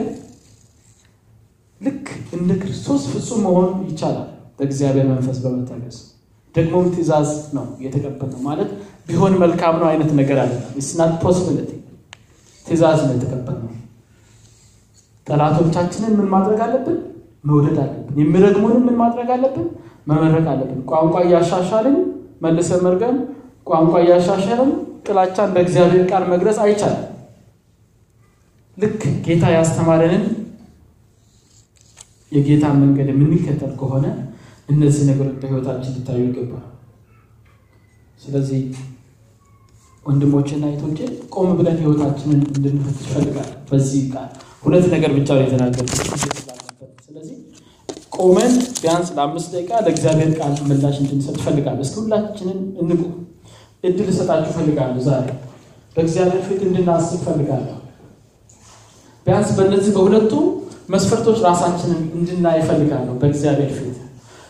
ልክ 1.82 2.06
እንደ 2.38 2.51
ክርስቶስ 2.62 3.01
ፍጹም 3.14 3.41
መሆን 3.45 3.70
ይቻላል። 3.88 4.28
በእግዚአብሔር 4.60 5.06
መንፈስ 5.12 5.38
በመታገዝ 5.43 5.97
ደግሞም 6.56 6.88
ትእዛዝ 6.93 7.30
ነው 7.56 7.66
የተቀበልነው። 7.84 8.41
ማለት 8.47 8.70
ቢሆን 9.08 9.34
መልካም 9.43 9.76
ነው 9.82 9.88
አይነት 9.91 10.12
ነገር 10.20 10.38
አለ። 10.43 10.51
it's 10.88 11.02
not 11.02 11.14
possibility 11.24 11.72
ትእዛዝ 12.66 12.99
ነው 13.08 13.14
የተቀበልነው። 13.16 13.70
ጠላቶቻችንን 15.28 16.14
ምን 16.20 16.28
ማድረግ 16.34 16.60
አለብን? 16.66 16.97
መውደድ 17.45 17.78
አለብን። 17.84 18.18
የሚረግሙንም 18.22 18.84
ምን 18.88 18.97
ማድረግ 19.01 19.30
አለብን? 19.36 19.68
መመረቅ 20.08 20.45
አለብን። 20.54 20.80
ቋንቋ 20.91 21.16
እያሻሻልን 21.26 21.97
መልሰን 22.41 22.82
መርገም፣ 22.86 23.18
ቋንቋ 23.68 23.93
እያሻሻልን 24.03 24.72
ጥላቻን 25.05 25.51
በእግዚአብሔር 25.55 26.03
ቃል 26.11 26.24
መግለጽ 26.34 26.57
አይቻልም። 26.64 27.01
ልክ 28.78 29.01
ጌታ 29.26 29.43
ያስተማረንን 29.55 30.24
የጌታን 32.32 32.78
መንገድ 32.84 33.07
የምንከተል 33.11 33.74
ከሆነ 33.82 34.05
እነዚህ 34.70 35.03
ነገሮች 35.09 35.36
በህይወታችን 35.41 35.95
ሊታዩ 35.95 36.22
ይገባል። 36.28 36.64
ስለዚህ 38.22 38.61
ወንድሞችና 40.05 40.64
እህቶቼ 40.70 40.99
ቆም 41.36 41.49
ብለን 41.59 41.78
ህይወታችንን 41.82 42.41
እንድንፈትሽ 42.49 43.05
ይፈልጋል። 43.07 43.51
በዚህ 43.70 44.01
ቃል 44.14 44.30
ሁለት 44.64 44.86
ነገር 44.93 45.11
ብቻ 45.18 45.30
ነው 45.38 45.70
ስለዚህ 45.70 46.43
ቆመን 48.24 48.51
ቢያንስ 48.76 49.09
ለአምስት 49.15 49.47
ደቂቃ 49.53 49.71
ለእግዚአብሔር 49.86 50.30
ቃል 50.38 50.53
ምላሽ 50.67 50.97
እንድንሰጥ 51.01 51.36
እፈልጋለሁ። 51.39 51.82
እስኪ 51.86 51.95
ሁላችንን 52.01 52.59
እንቁ። 52.84 53.01
እድል 53.84 54.07
እሰጣችሁ 54.11 54.51
እፈልጋለሁ። 54.53 54.99
ዛሬ 55.07 55.26
በእግዚአብሔር 55.95 56.41
ፊት 56.45 56.61
እንድናስብ 56.67 57.15
እፈልጋለሁ። 57.19 57.78
ቢያንስ 59.26 59.49
በእነዚህ 59.57 59.91
በሁለቱ 59.97 60.32
መስፈርቶች 60.89 61.38
ራሳችንን 61.45 62.01
እንድናይ 62.17 62.57
እፈልጋለሁ። 62.63 63.13
በእግዚአብሔር 63.21 63.71
ፊት 63.78 63.97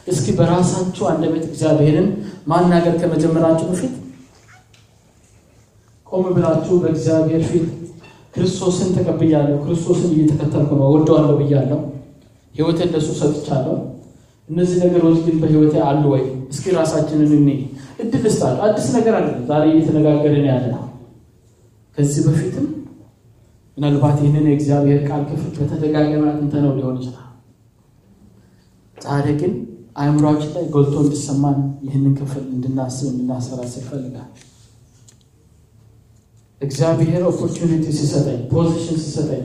እስኪ 0.08 0.28
በራሳችሁ 0.38 1.04
አንደበት 1.12 1.44
እግዚአብሔርን 1.50 2.08
ማናገር 2.48 2.96
ከመጀመራችሁ 3.02 3.68
በፊት 3.72 3.94
ቆም 6.08 6.26
ብላችሁ 6.36 6.76
በእግዚአብሔር 6.82 7.44
ፊት 7.50 7.68
ክርስቶስን 8.36 8.90
ተቀብያለሁ፣ 8.96 9.58
ክርስቶስን 9.64 10.12
እየተከተልኩ 10.16 10.72
ነው፣ 10.80 10.88
ወደዋለሁ 10.96 11.34
ብያለሁ፣ 11.42 11.80
ህይወቴን 12.54 12.90
ለሱ 12.94 13.10
ሰጥቻለሁ። 13.20 13.76
እነዚህ 14.50 14.78
ነገሮች 14.84 15.20
ግን 15.26 15.36
በህይወቴ 15.42 15.76
አሉ 15.88 16.04
ወይ? 16.14 16.24
እስኪ 16.52 16.66
ራሳችንን 16.78 17.32
እኔ 17.38 17.50
እድል 18.04 18.26
ስጣል። 18.34 18.56
አዲስ 18.66 18.88
ነገር 18.96 19.14
አለ 19.20 19.28
ዛሬ 19.50 19.64
እየተነጋገርን 19.72 20.46
ያለ 20.50 20.64
ነው። 20.74 20.84
ከዚህ 21.98 22.22
በፊትም 22.28 22.66
ምናልባት 23.78 24.18
ይህንን 24.22 24.46
የእግዚአብሔር 24.50 25.00
ቃል 25.08 25.22
ክፍል 25.30 25.52
በተደጋጋሚ 25.58 26.24
አጥንተነው 26.32 26.74
ሊሆን 26.78 26.98
ይችላል። 27.00 27.20
ዛሬ 28.98 29.26
ግን 29.40 29.54
አእምሯችን 29.98 30.52
ላይ 30.56 30.66
ጎልቶ 30.74 30.96
እንዲሰማን 31.04 31.58
ይህንን 31.86 32.14
ክፍል 32.20 32.44
እንድናስብ 32.54 33.08
እንድናሰላስል 33.12 33.82
ይፈልጋል። 33.82 34.30
እግዚአብሔር 36.62 37.22
opportunity 37.30 37.86
ሲሰጠኝ 37.98 38.40
position 38.52 38.98
ሲሰጠኝ 39.04 39.44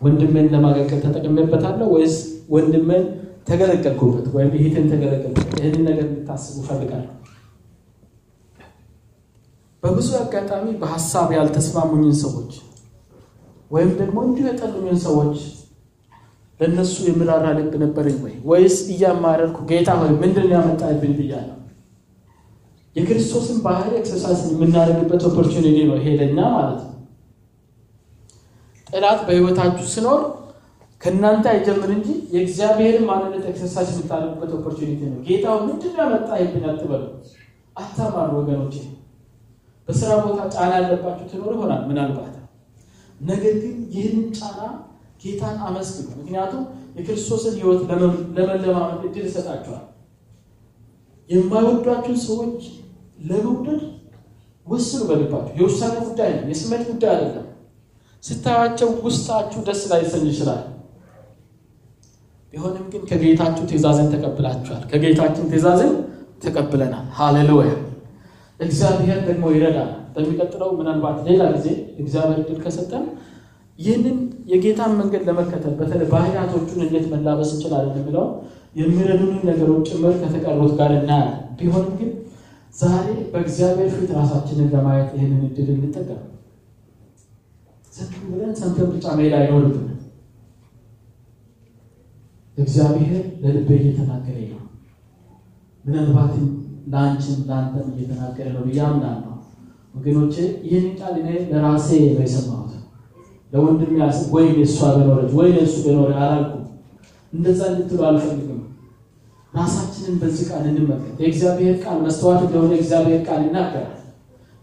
ወንድሜን 0.00 0.46
ለማገልገል 0.52 1.00
ተጠቅሜበታለሁ 1.06 1.86
ወይስ 1.94 2.16
ወንድሜን 2.50 3.04
ተገለገልኩበት 3.48 4.26
ወይም 4.34 4.50
እህቴን 4.58 4.86
ተገለገልኩበት? 4.92 5.54
ይህንን 5.58 5.82
ነገር 5.88 6.04
እንድታስቡ 6.06 6.56
እፈልጋለሁ። 6.62 7.08
በብዙ 9.82 10.08
አጋጣሚ 10.20 10.66
በሀሳብ 10.80 11.28
ያልተስማሙኝን 11.36 12.16
ሰዎች 12.22 12.52
ወይም 13.70 13.90
ደግሞ 14.00 14.18
እንዲሁ 14.26 14.44
የጠሉኝን 14.48 14.98
ሰዎች 15.06 15.36
ለእነሱ 16.60 16.94
የምራራ 17.06 17.46
ልብ 17.58 17.72
ነበረኝ 17.82 18.16
ወይ 18.24 18.34
ወይስ 18.50 18.76
እያማረርኩ 18.92 19.58
ጌታ 19.70 19.90
ሆይ 20.00 20.10
ምንድን 20.22 20.46
ነው 20.46 20.54
ያመጣብኝ 20.56 21.12
ብያለሁ? 21.18 21.56
የክርስቶስን 22.96 23.58
ባህሪ 23.66 23.92
exercise 23.98 24.40
የምናደርግበት 24.52 25.22
opportunity 25.28 25.76
ነው 25.88 25.96
ይሄ 26.00 26.08
ማለት 26.48 26.80
ነው። 26.82 26.96
ጠላት 28.86 29.20
በህይወታችሁ 29.26 29.86
ሲኖር 29.94 30.20
ከእናንተ 31.00 31.44
አይጀምር 31.52 31.90
እንጂ 31.94 32.08
የእግዚአብሔርን 32.32 33.04
ማንነት 33.10 33.44
exercise 33.50 33.90
የምታደርጉበት 33.92 34.50
opportunity 34.56 35.00
ነው። 35.12 35.20
ጌታ 35.28 35.54
ምንድን 35.60 35.92
ነው 35.92 36.02
ያመጣብኝ 36.04 36.64
አትበሉ፣ 36.70 37.04
አታማሩ 37.76 38.30
ወገኖቼ። 38.40 38.74
በስራ 39.88 40.10
ቦታ 40.24 40.40
ጫና 40.54 40.72
ያለባችሁ 40.78 41.24
ትኖር 41.30 41.52
ይሆናል 41.56 41.82
ምናልባት 41.88 42.34
ነገር 43.20 43.54
ግን 43.62 43.76
ይህንን 43.94 44.26
ጫና 44.38 44.60
ጌታን 45.22 45.56
አመስግኑ። 45.66 46.08
ምክንያቱም 46.20 46.62
የክርስቶስን 46.96 47.54
ህይወት 47.58 47.80
ለመለማመድ 48.36 49.02
እድል 49.08 49.24
ይሰጣችኋል። 49.28 49.84
የማይወዷችሁን 51.30 52.18
ሰዎች 52.26 52.60
ለመውደድ 53.28 53.82
ወስኑ 54.66 55.00
በልባችሁ። 55.08 55.52
የውሳኔ 55.60 55.94
ጉዳይ 56.06 56.30
ነው፣ 56.36 56.48
የስሜት 56.52 56.82
ጉዳይ 56.90 57.10
አይደለም። 57.14 57.46
ስታያቸው 58.22 58.88
ውስጣችሁ 59.04 59.60
ደስ 59.68 59.82
ላይሰኝ 59.92 60.24
ይችላል። 60.30 60.62
ቢሆንም 62.52 62.86
ግን 62.92 63.02
ከጌታችሁ 63.10 63.64
ትእዛዝን 63.70 64.08
ተቀብላችኋል። 64.14 64.82
ከጌታችን 64.90 65.44
ትእዛዝን 65.50 65.92
ተቀብለናል። 66.44 67.06
ሃሌሉያ። 67.18 67.72
እግዚአብሔር 68.60 69.18
ደግሞ 69.28 69.44
ይረዳል። 69.54 69.90
በሚቀጥለው 70.14 70.70
ምናልባት 70.78 71.18
ሌላ 71.28 71.42
ጊዜ 71.54 71.66
እግዚአብሔር 71.98 72.40
ድል 72.48 72.58
ከሰጠን 72.64 73.04
ይህንን 73.78 74.16
የጌታን 74.46 74.92
መንገድ 75.00 75.22
ለመከተል 75.28 75.74
በተለይ 75.78 76.08
ባህሪያቶቹን 76.12 76.80
እንዴት 76.86 77.06
መላበስ 77.12 77.50
እንችላለን 77.54 77.94
የሚለው 77.98 78.26
የሚረዱንን 78.76 79.42
ነገሮች 79.50 79.86
ጭምር 79.90 80.12
ከተቀሩት 80.22 80.72
ጋር 80.80 80.90
እናያለን። 80.98 81.38
ቢሆንም 81.58 81.94
ግን 82.00 82.10
ዛሬ 82.74 83.06
በእግዚአብሔር 83.32 83.88
ፊት 83.94 84.10
ራሳችንን 84.18 84.68
ለማየት 84.74 85.08
ይህንን 85.16 85.40
እድል 85.48 85.70
እንጠቀም። 85.76 86.20
ዝም 87.94 88.26
ብለን 88.32 88.52
ሰምተን 88.60 88.90
ብቻ 88.92 89.06
መሄድ 89.18 89.34
አይኖርብን። 89.38 89.86
እግዚአብሔር 92.56 93.12
ለልቤ 93.42 93.68
እየተናገረ 93.80 94.38
ነው። 94.52 94.62
ምናልባትም 95.84 96.46
ለአንቺም 96.92 97.40
ለአንተም 97.48 97.88
እየተናገረ 97.92 98.46
ነው 98.56 98.62
ብዬ 98.66 98.78
አምናለሁ። 98.86 99.26
ወገኖቼ 99.94 100.34
ይህን 100.66 100.88
ቃል 100.98 101.14
እኔ 101.20 101.28
ለራሴ 101.50 101.88
ነው 102.08 102.22
የሰማሁት። 102.24 102.72
ለወንድም 103.52 103.92
ያስ 104.00 104.18
ወይ 104.34 104.48
እሷ 104.64 104.78
በኖረች 104.96 105.30
ወይ 105.38 105.50
እሱ 105.62 105.76
በኖረ 105.86 106.10
አላልኩም። 106.20 106.64
እንደዛ 107.32 107.60
እንድትሉ 107.72 108.00
አልፈልግም። 108.08 108.56
ራሳችንን 109.52 110.14
በዚህ 110.20 110.44
ቃል 110.50 110.64
እንመልከት። 110.70 111.16
የእግዚአብሔር 111.22 111.74
ቃል 111.84 111.98
መስተዋት 112.04 112.40
እንደሆነ 112.44 112.72
እግዚአብሔር 112.80 113.20
ቃል 113.28 113.40
ይናገራል። 113.46 113.96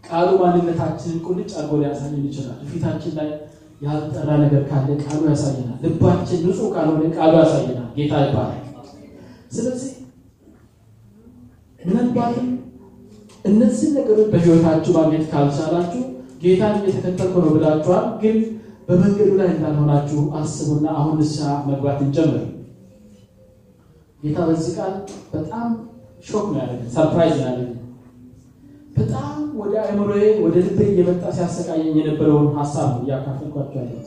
ቃሉ 0.04 0.28
ማንነታችንን 0.40 1.18
ቁልጭ 1.26 1.50
አድርጎ 1.56 1.72
ሊያሳየን 1.80 2.24
ይችላል። 2.28 2.58
ፊታችን 2.70 3.12
ላይ 3.18 3.28
ያልጠራ 3.80 4.28
ነገር 4.42 4.62
ካለ 4.70 4.88
ቃሉ 5.02 5.20
ያሳየናል። 5.30 5.78
ልባችን 5.84 6.40
ንጹሕ 6.44 6.68
ካልሆነ 6.74 7.02
ቃሉ 7.16 7.32
ያሳየናል። 7.40 7.88
ጌታ 7.96 8.12
ይባላል። 8.24 8.62
ስለዚህ 9.52 9.92
ምናልባትም 11.80 12.48
እነዚህ 13.44 13.88
ነገሮች 13.96 14.28
በሕይወታችሁ 14.32 14.92
ማግኘት 14.96 15.24
ካልቻላችሁ 15.32 16.02
ጌታን 16.42 16.74
እየተከተልኩ 16.80 17.34
ነው 17.44 17.50
ብላችኋል፣ 17.54 18.06
ግን 18.22 18.36
በመንገዱ 18.88 19.30
ላይ 19.40 19.48
እንዳልሆናችሁ 19.52 20.20
አስቡና 20.38 20.86
አሁን 20.98 21.14
ንስሐ 21.20 21.48
መግባት 21.68 21.98
እንጀምር። 22.04 22.44
ጌታ 24.22 24.38
በዚህ 24.48 24.72
ቃል 24.78 24.94
በጣም 25.32 25.68
shock 26.24 26.46
ነው 26.48 26.58
ያደረገን፣ 26.60 26.90
surprise 26.94 27.36
ነው 27.40 27.56
በጣም 28.96 29.37
ወደ 29.58 29.74
አእምሮዬ 29.82 30.24
ወደ 30.44 30.54
ልቤ 30.66 30.78
እየመጣ 30.90 31.22
ሲያሰቃየኝ 31.36 31.94
የነበረውን 31.98 32.48
ሀሳብ 32.58 32.88
ነው 32.92 33.02
እያካፈልኳችሁ 33.04 33.78
ያለሁት። 33.80 34.06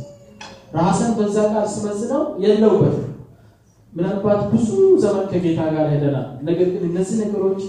ራስን 0.78 1.12
በዛ 1.18 1.38
ቃል 1.54 1.68
ስመዝነው 1.74 2.24
የለውበትም። 2.44 3.08
ምናልባት 3.94 4.42
ብዙ 4.52 4.70
ዘመን 5.04 5.26
ከጌታ 5.32 5.62
ጋር 5.74 5.88
ሄደናል። 5.94 6.28
ነገር 6.48 6.68
ግን 6.74 6.84
እነዚህ 6.90 7.16
ነገሮች 7.24 7.62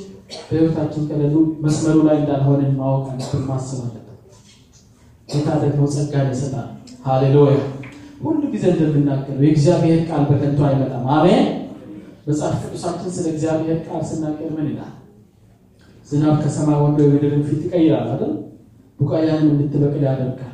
በሕይወታችን 0.42 1.06
ከሌሉ 1.08 1.34
መስመሩ 1.64 1.96
ላይ 2.08 2.16
እንዳልሆንን 2.20 2.70
ማወቅ 2.78 3.06
አለብን፣ 3.12 3.42
ማሰብ 3.48 3.80
አለብን። 3.80 3.98
ጌታ 5.28 5.48
ደግሞ 5.64 5.82
ጸጋን 5.94 6.30
ይሰጣል። 6.32 6.68
ሃሌሉያ! 7.06 7.56
ሁሉ 8.22 8.40
ጊዜ 8.52 8.64
እንደምናገረው 8.72 9.42
የእግዚአብሔር 9.44 10.00
ቃል 10.08 10.24
በከንቱ 10.28 10.60
አይመጣም። 10.68 11.06
አሜን። 11.14 11.46
መጽሐፍ 12.26 12.54
ቅዱሳችን 12.62 13.14
ስለ 13.14 13.26
እግዚአብሔር 13.32 13.78
ቃል 13.86 14.02
ስናገር 14.10 14.50
ምን 14.56 14.66
ይላል? 14.70 14.92
ዝናብ 16.06 16.34
ከሰማይ 16.42 16.78
ወርዶ 16.82 16.98
የምድርን 17.04 17.42
ፊት 17.48 17.60
ይቀይራል 17.66 18.06
አይደል? 18.12 18.32
ቡቃያንም 19.00 19.48
እንድትበቅል 19.52 20.02
ያደርጋል። 20.08 20.48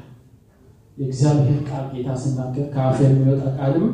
የእግዚአብሔር 0.96 1.58
ቃል 1.68 1.84
ጌታ 1.92 2.08
ስናገር 2.22 2.66
ከአፍ 2.74 2.96
የሚወጣ 3.04 3.42
ቃልም 3.58 3.86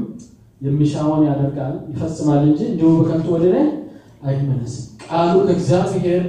የሚሻውን 0.61 1.23
ያደርጋል 1.29 1.75
ይፈጽማል 1.91 2.43
እንጂ 2.49 2.61
እንዲሁ 2.71 2.91
በከንቱ 2.99 3.27
ወደ 3.35 3.45
ላይ 3.55 3.67
አይመለስም። 4.25 4.85
ቃሉ 5.05 5.35
ከእግዚአብሔር 5.47 6.23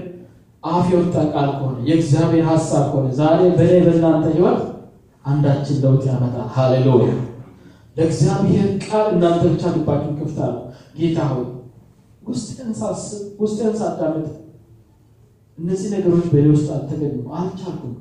አፍ 0.63 0.85
የወጣ 0.93 1.15
ቃል 1.33 1.49
ከሆነ 1.55 1.75
የእግዚአብሔር 1.87 2.45
ሀሳብ 2.49 2.85
ከሆነ 2.91 3.07
ዛሬ 3.19 3.41
በእኔ 3.57 3.73
በእናንተ 3.85 4.25
ሕይወት 4.33 4.61
አንዳችን 5.25 5.77
ለውጥ 5.83 6.03
ያመጣል። 6.09 6.47
ሃሌሉያ! 6.55 7.11
ለእግዚአብሔር 7.95 8.67
ቃል 8.83 9.05
እናንተ 9.13 9.43
ብቻ 9.53 9.63
ልባችሁን 9.75 10.15
ክፍት 10.19 10.39
አሉ። 10.45 10.55
ጌታ 10.97 11.19
ሆይ 11.29 11.45
ውስጥህን 12.23 12.73
ሳስብ 12.79 13.13
ውስጤን 13.41 13.75
ሳዳምጥ 13.79 14.27
እነዚህ 15.57 15.87
ነገሮች 15.93 16.25
በእኔ 16.31 16.47
ውስጥ 16.53 16.67
አልተገኙም፣ 16.73 17.27
አልቻልኩም። 17.37 17.93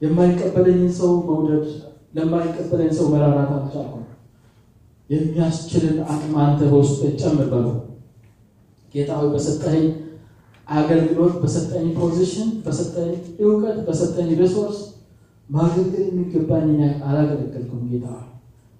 የማይቀበለኝን 0.00 0.90
ሰው 0.98 1.12
መውደድ፣ 1.28 1.64
ለማይቀበለኝ 2.14 2.90
ሰው 2.98 3.06
መራራት 3.12 3.50
አልቻልኩም። 3.56 4.02
የሚያስችልን 5.10 5.96
አቅም 6.06 6.34
አንተ 6.42 6.60
በውስጥ 6.70 7.00
ጨምር 7.20 7.48
በሉ። 7.52 7.66
ጌታ 8.94 9.10
ሆይ 9.18 9.28
በሰጠኝ 9.34 9.82
አገልግሎት፣ 10.66 11.34
በሰጠኝ 11.42 11.86
position፣ 11.98 12.48
በሰጠኝ 12.64 13.10
እውቀት፣ 13.42 13.76
በሰጠኝ 13.88 14.30
resource 14.40 14.78
ማገልገል 15.48 16.06
የሚገባኝ 16.08 16.70
አላገለገልኩም። 17.06 17.82
ጌታ 17.90 18.06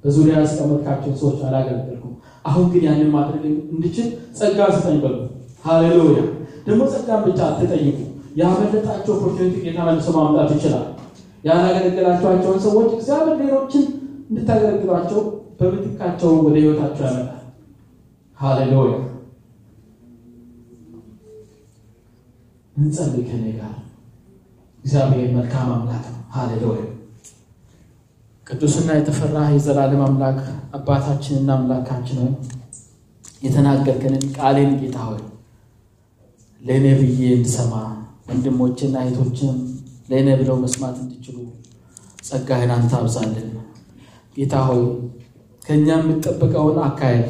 በዙሪያ 0.05 0.35
ያስቀመጥካቸውን 0.41 1.19
ሰዎች 1.21 1.39
አላገለገልኩም። 1.47 2.15
አሁን 2.45 2.67
ግን 2.73 2.83
ያንን 2.85 3.11
ማድረግ 3.11 3.45
እንድችል 3.73 4.09
ጸጋ 4.39 4.59
ስጠኝ 4.75 4.99
በሉ። 5.03 5.17
ሃሌሉያ 5.65 6.21
ደግሞ 6.67 6.83
ጸጋን 6.93 7.21
ብቻ 7.27 7.39
አትጠይቁ። 7.49 7.99
ያመለጣቸው 8.41 9.13
ኦፖርቹኒቲ 9.17 9.55
ጌታ 9.65 9.79
መልሶ 9.87 10.09
ማምጣት 10.17 10.51
ይችላል። 10.57 10.87
ያላገለገላቸዋቸውን 11.45 12.59
ሰዎች 12.67 12.89
እግዚአብሔር 12.97 13.37
ሌሎችን 13.43 13.85
እንድታገለግሏቸው 14.31 15.21
በምትካቸው 15.59 16.31
ወደ 16.45 16.57
ህይወታቸው 16.59 17.05
ያመጣል። 17.09 17.33
ሃሌሉያ 18.39 18.95
እንጸልይ 22.77 23.23
ከኔ 23.29 23.45
ጋር። 23.59 23.75
እግዚአብሔር 24.85 25.31
መልካም 25.37 25.69
አምላክ 25.77 26.05
ነው። 26.11 26.21
ሃሌሉያ 26.35 26.83
ቅዱስና 28.47 28.89
የተፈራ 28.97 29.37
የዘላለም 29.53 30.03
አምላክ 30.07 30.41
አባታችንና 30.77 31.51
አምላካችን 31.57 32.19
ሆይ 32.23 32.33
የተናገርከንን 33.43 34.23
ቃሌን 34.37 34.71
ጌታ 34.81 34.99
ሆይ 35.09 35.23
ለእኔ 36.67 36.87
ብዬ 37.01 37.21
እንድሰማ 37.35 37.73
ወንድሞችና 38.29 38.97
እህቶችም 39.05 39.57
ለእኔ 40.11 40.29
ብለው 40.41 40.57
መስማት 40.63 40.97
እንዲችሉ 41.03 41.37
ጸጋህን 42.29 42.71
አንተ 42.77 42.93
አብዛልን። 43.01 43.51
ጌታ 44.37 44.55
ሆይ 44.69 44.83
ከእኛ 45.63 45.89
የሚጠበቀውን 45.99 46.79
አካሄድ 46.87 47.29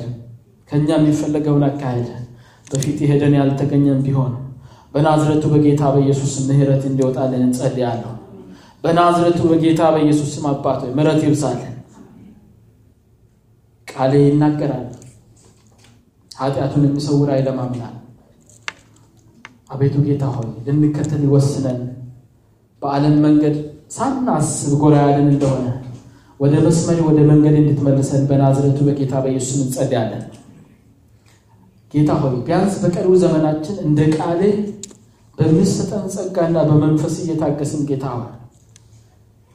ከእኛ 0.70 0.88
የሚፈለገውን 0.98 1.64
አካሄድ 1.68 2.08
በፊት 2.66 2.98
ሄደን 3.10 3.34
ያልተገኘም 3.38 4.00
ቢሆን 4.06 4.32
በናዝረቱ 4.94 5.44
በጌታ 5.52 5.82
በኢየሱስ 5.94 6.34
ምሕረት 6.48 6.82
እንዲወጣልን 6.88 7.42
እንጸልያለሁ። 7.46 8.12
በናዝረቱ 8.84 9.40
በጌታ 9.50 9.82
በኢየሱስ 9.94 10.30
ስም 10.34 10.46
አባት 10.50 10.80
ሆይ 10.84 10.92
ምሕረት 10.96 11.20
ይብዛልን። 11.26 11.72
ቃሌ 13.88 14.12
ይናገራል፣ 14.24 14.86
ኃጢአቱን 16.30 16.84
የሚሰውር 16.86 17.30
አይለማምናል። 17.34 17.95
አቤቱ 19.70 19.96
ጌታ 20.06 20.24
ሆይ 20.34 20.48
ልንከተል 20.66 21.22
ይወስነን 21.26 21.80
በዓለም 22.82 23.16
መንገድ 23.24 23.56
ሳናስብ 23.96 24.72
ጎራ 24.82 24.96
ያለን 25.04 25.28
እንደሆነ 25.32 25.66
ወደ 26.40 26.54
መስመር 26.64 26.98
ወደ 27.06 27.18
መንገድ 27.30 27.54
እንድትመልሰን 27.60 28.24
በናዝረቱ 28.30 28.78
በጌታ 28.88 29.14
በኢየሱስ 29.24 29.58
እንጸልያለን። 29.60 30.24
ጌታ 31.94 32.10
ሆይ 32.22 32.34
ቢያንስ 32.46 32.74
በቀሪው 32.82 33.14
ዘመናችን 33.22 33.76
እንደ 33.86 34.00
ቃሌ 34.16 34.40
በሚሰጠን 35.38 36.04
ጸጋና 36.14 36.56
በመንፈስ 36.68 37.14
እየታገስን 37.22 37.82
ጌታ 37.90 38.04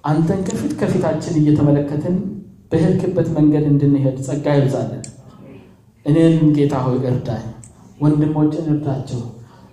አንተን 0.03 0.39
ከፊት 0.47 0.71
ከፊታችን 0.79 1.35
እየተመለከትን 1.39 2.15
በሄድክበት 2.71 3.27
መንገድ 3.35 3.65
እንድንሄድ 3.71 4.17
ጸጋ 4.27 4.55
ይብዛለን። 4.57 5.03
እኔን 6.05 6.35
ጌታ 6.55 6.75
ሆይ 6.85 6.97
እርዳኝ፣ 7.05 7.43
ወንድሞችን 7.99 8.69
እርዳቸው፣ 8.73 9.21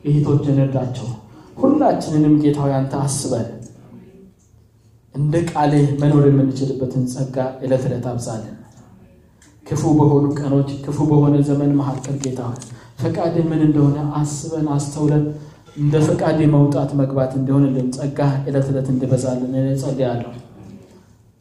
እህቶችን 0.09 0.61
እርዳቸው። 0.65 1.09
ሁላችንንም 1.57 2.35
ጌታ 2.43 2.59
ሆይ 2.65 2.75
አንተ 2.77 2.95
አስበን 3.05 3.47
እንደ 5.15 5.37
ቃሌ 5.51 5.73
መኖር 6.01 6.25
የምንችልበትን 6.29 7.05
ጸጋ 7.13 7.37
ዕለት 7.65 7.85
ዕለት 7.89 8.07
አብዛለን። 8.11 8.55
ክፉ 9.67 9.83
በሆኑ 9.99 10.27
ቀኖች 10.39 10.71
ክፉ 10.85 10.99
በሆነ 11.11 11.37
ዘመን 11.49 11.73
መካከል 11.81 12.17
ጌታ 12.25 12.41
ፈቃድ 13.01 13.35
ምን 13.49 13.61
እንደሆነ 13.67 13.99
አስበን 14.19 14.69
አስተውለን 14.77 15.25
እንደ 15.77 15.95
ፈቃድ 16.07 16.39
መውጣት 16.55 16.91
መግባት 17.01 17.33
እንዲሆንልን 17.39 17.89
ጸጋ 17.97 18.19
ዕለት 18.47 18.67
ዕለት 18.73 18.89
እንዲበዛልን 18.93 19.53
እኔ 19.61 19.69
ጸልያለሁ። 19.83 20.33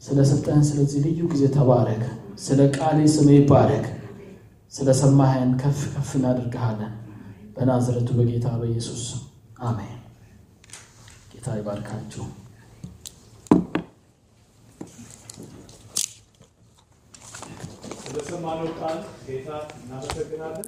ስለሰጠህን 0.02 0.64
ስለዚህ 0.68 1.00
ልዩ 1.06 1.20
ጊዜ 1.32 1.44
ተባረክ። 1.56 2.02
ስለ 2.38 2.60
ቃሌ 2.76 2.98
ስም 3.14 3.28
ይባረክ። 3.34 3.86
ስለ 4.72 4.88
ሰማህን 5.00 5.50
ከፍ 5.60 5.80
ከፍ 5.94 6.10
እናደርግሃለን። 6.18 6.92
በናዝረቱ 7.58 8.08
በጌታ 8.18 8.48
በኢየሱስ 8.58 9.04
አሜን። 9.60 9.94
ጌታ 11.32 11.56
ይባርካችሁ። 11.58 12.24
ስለሰማነው 18.02 18.68
ቃል 18.78 18.98
ጌታ 19.24 19.48
እናመሰግናለን። 19.78 20.66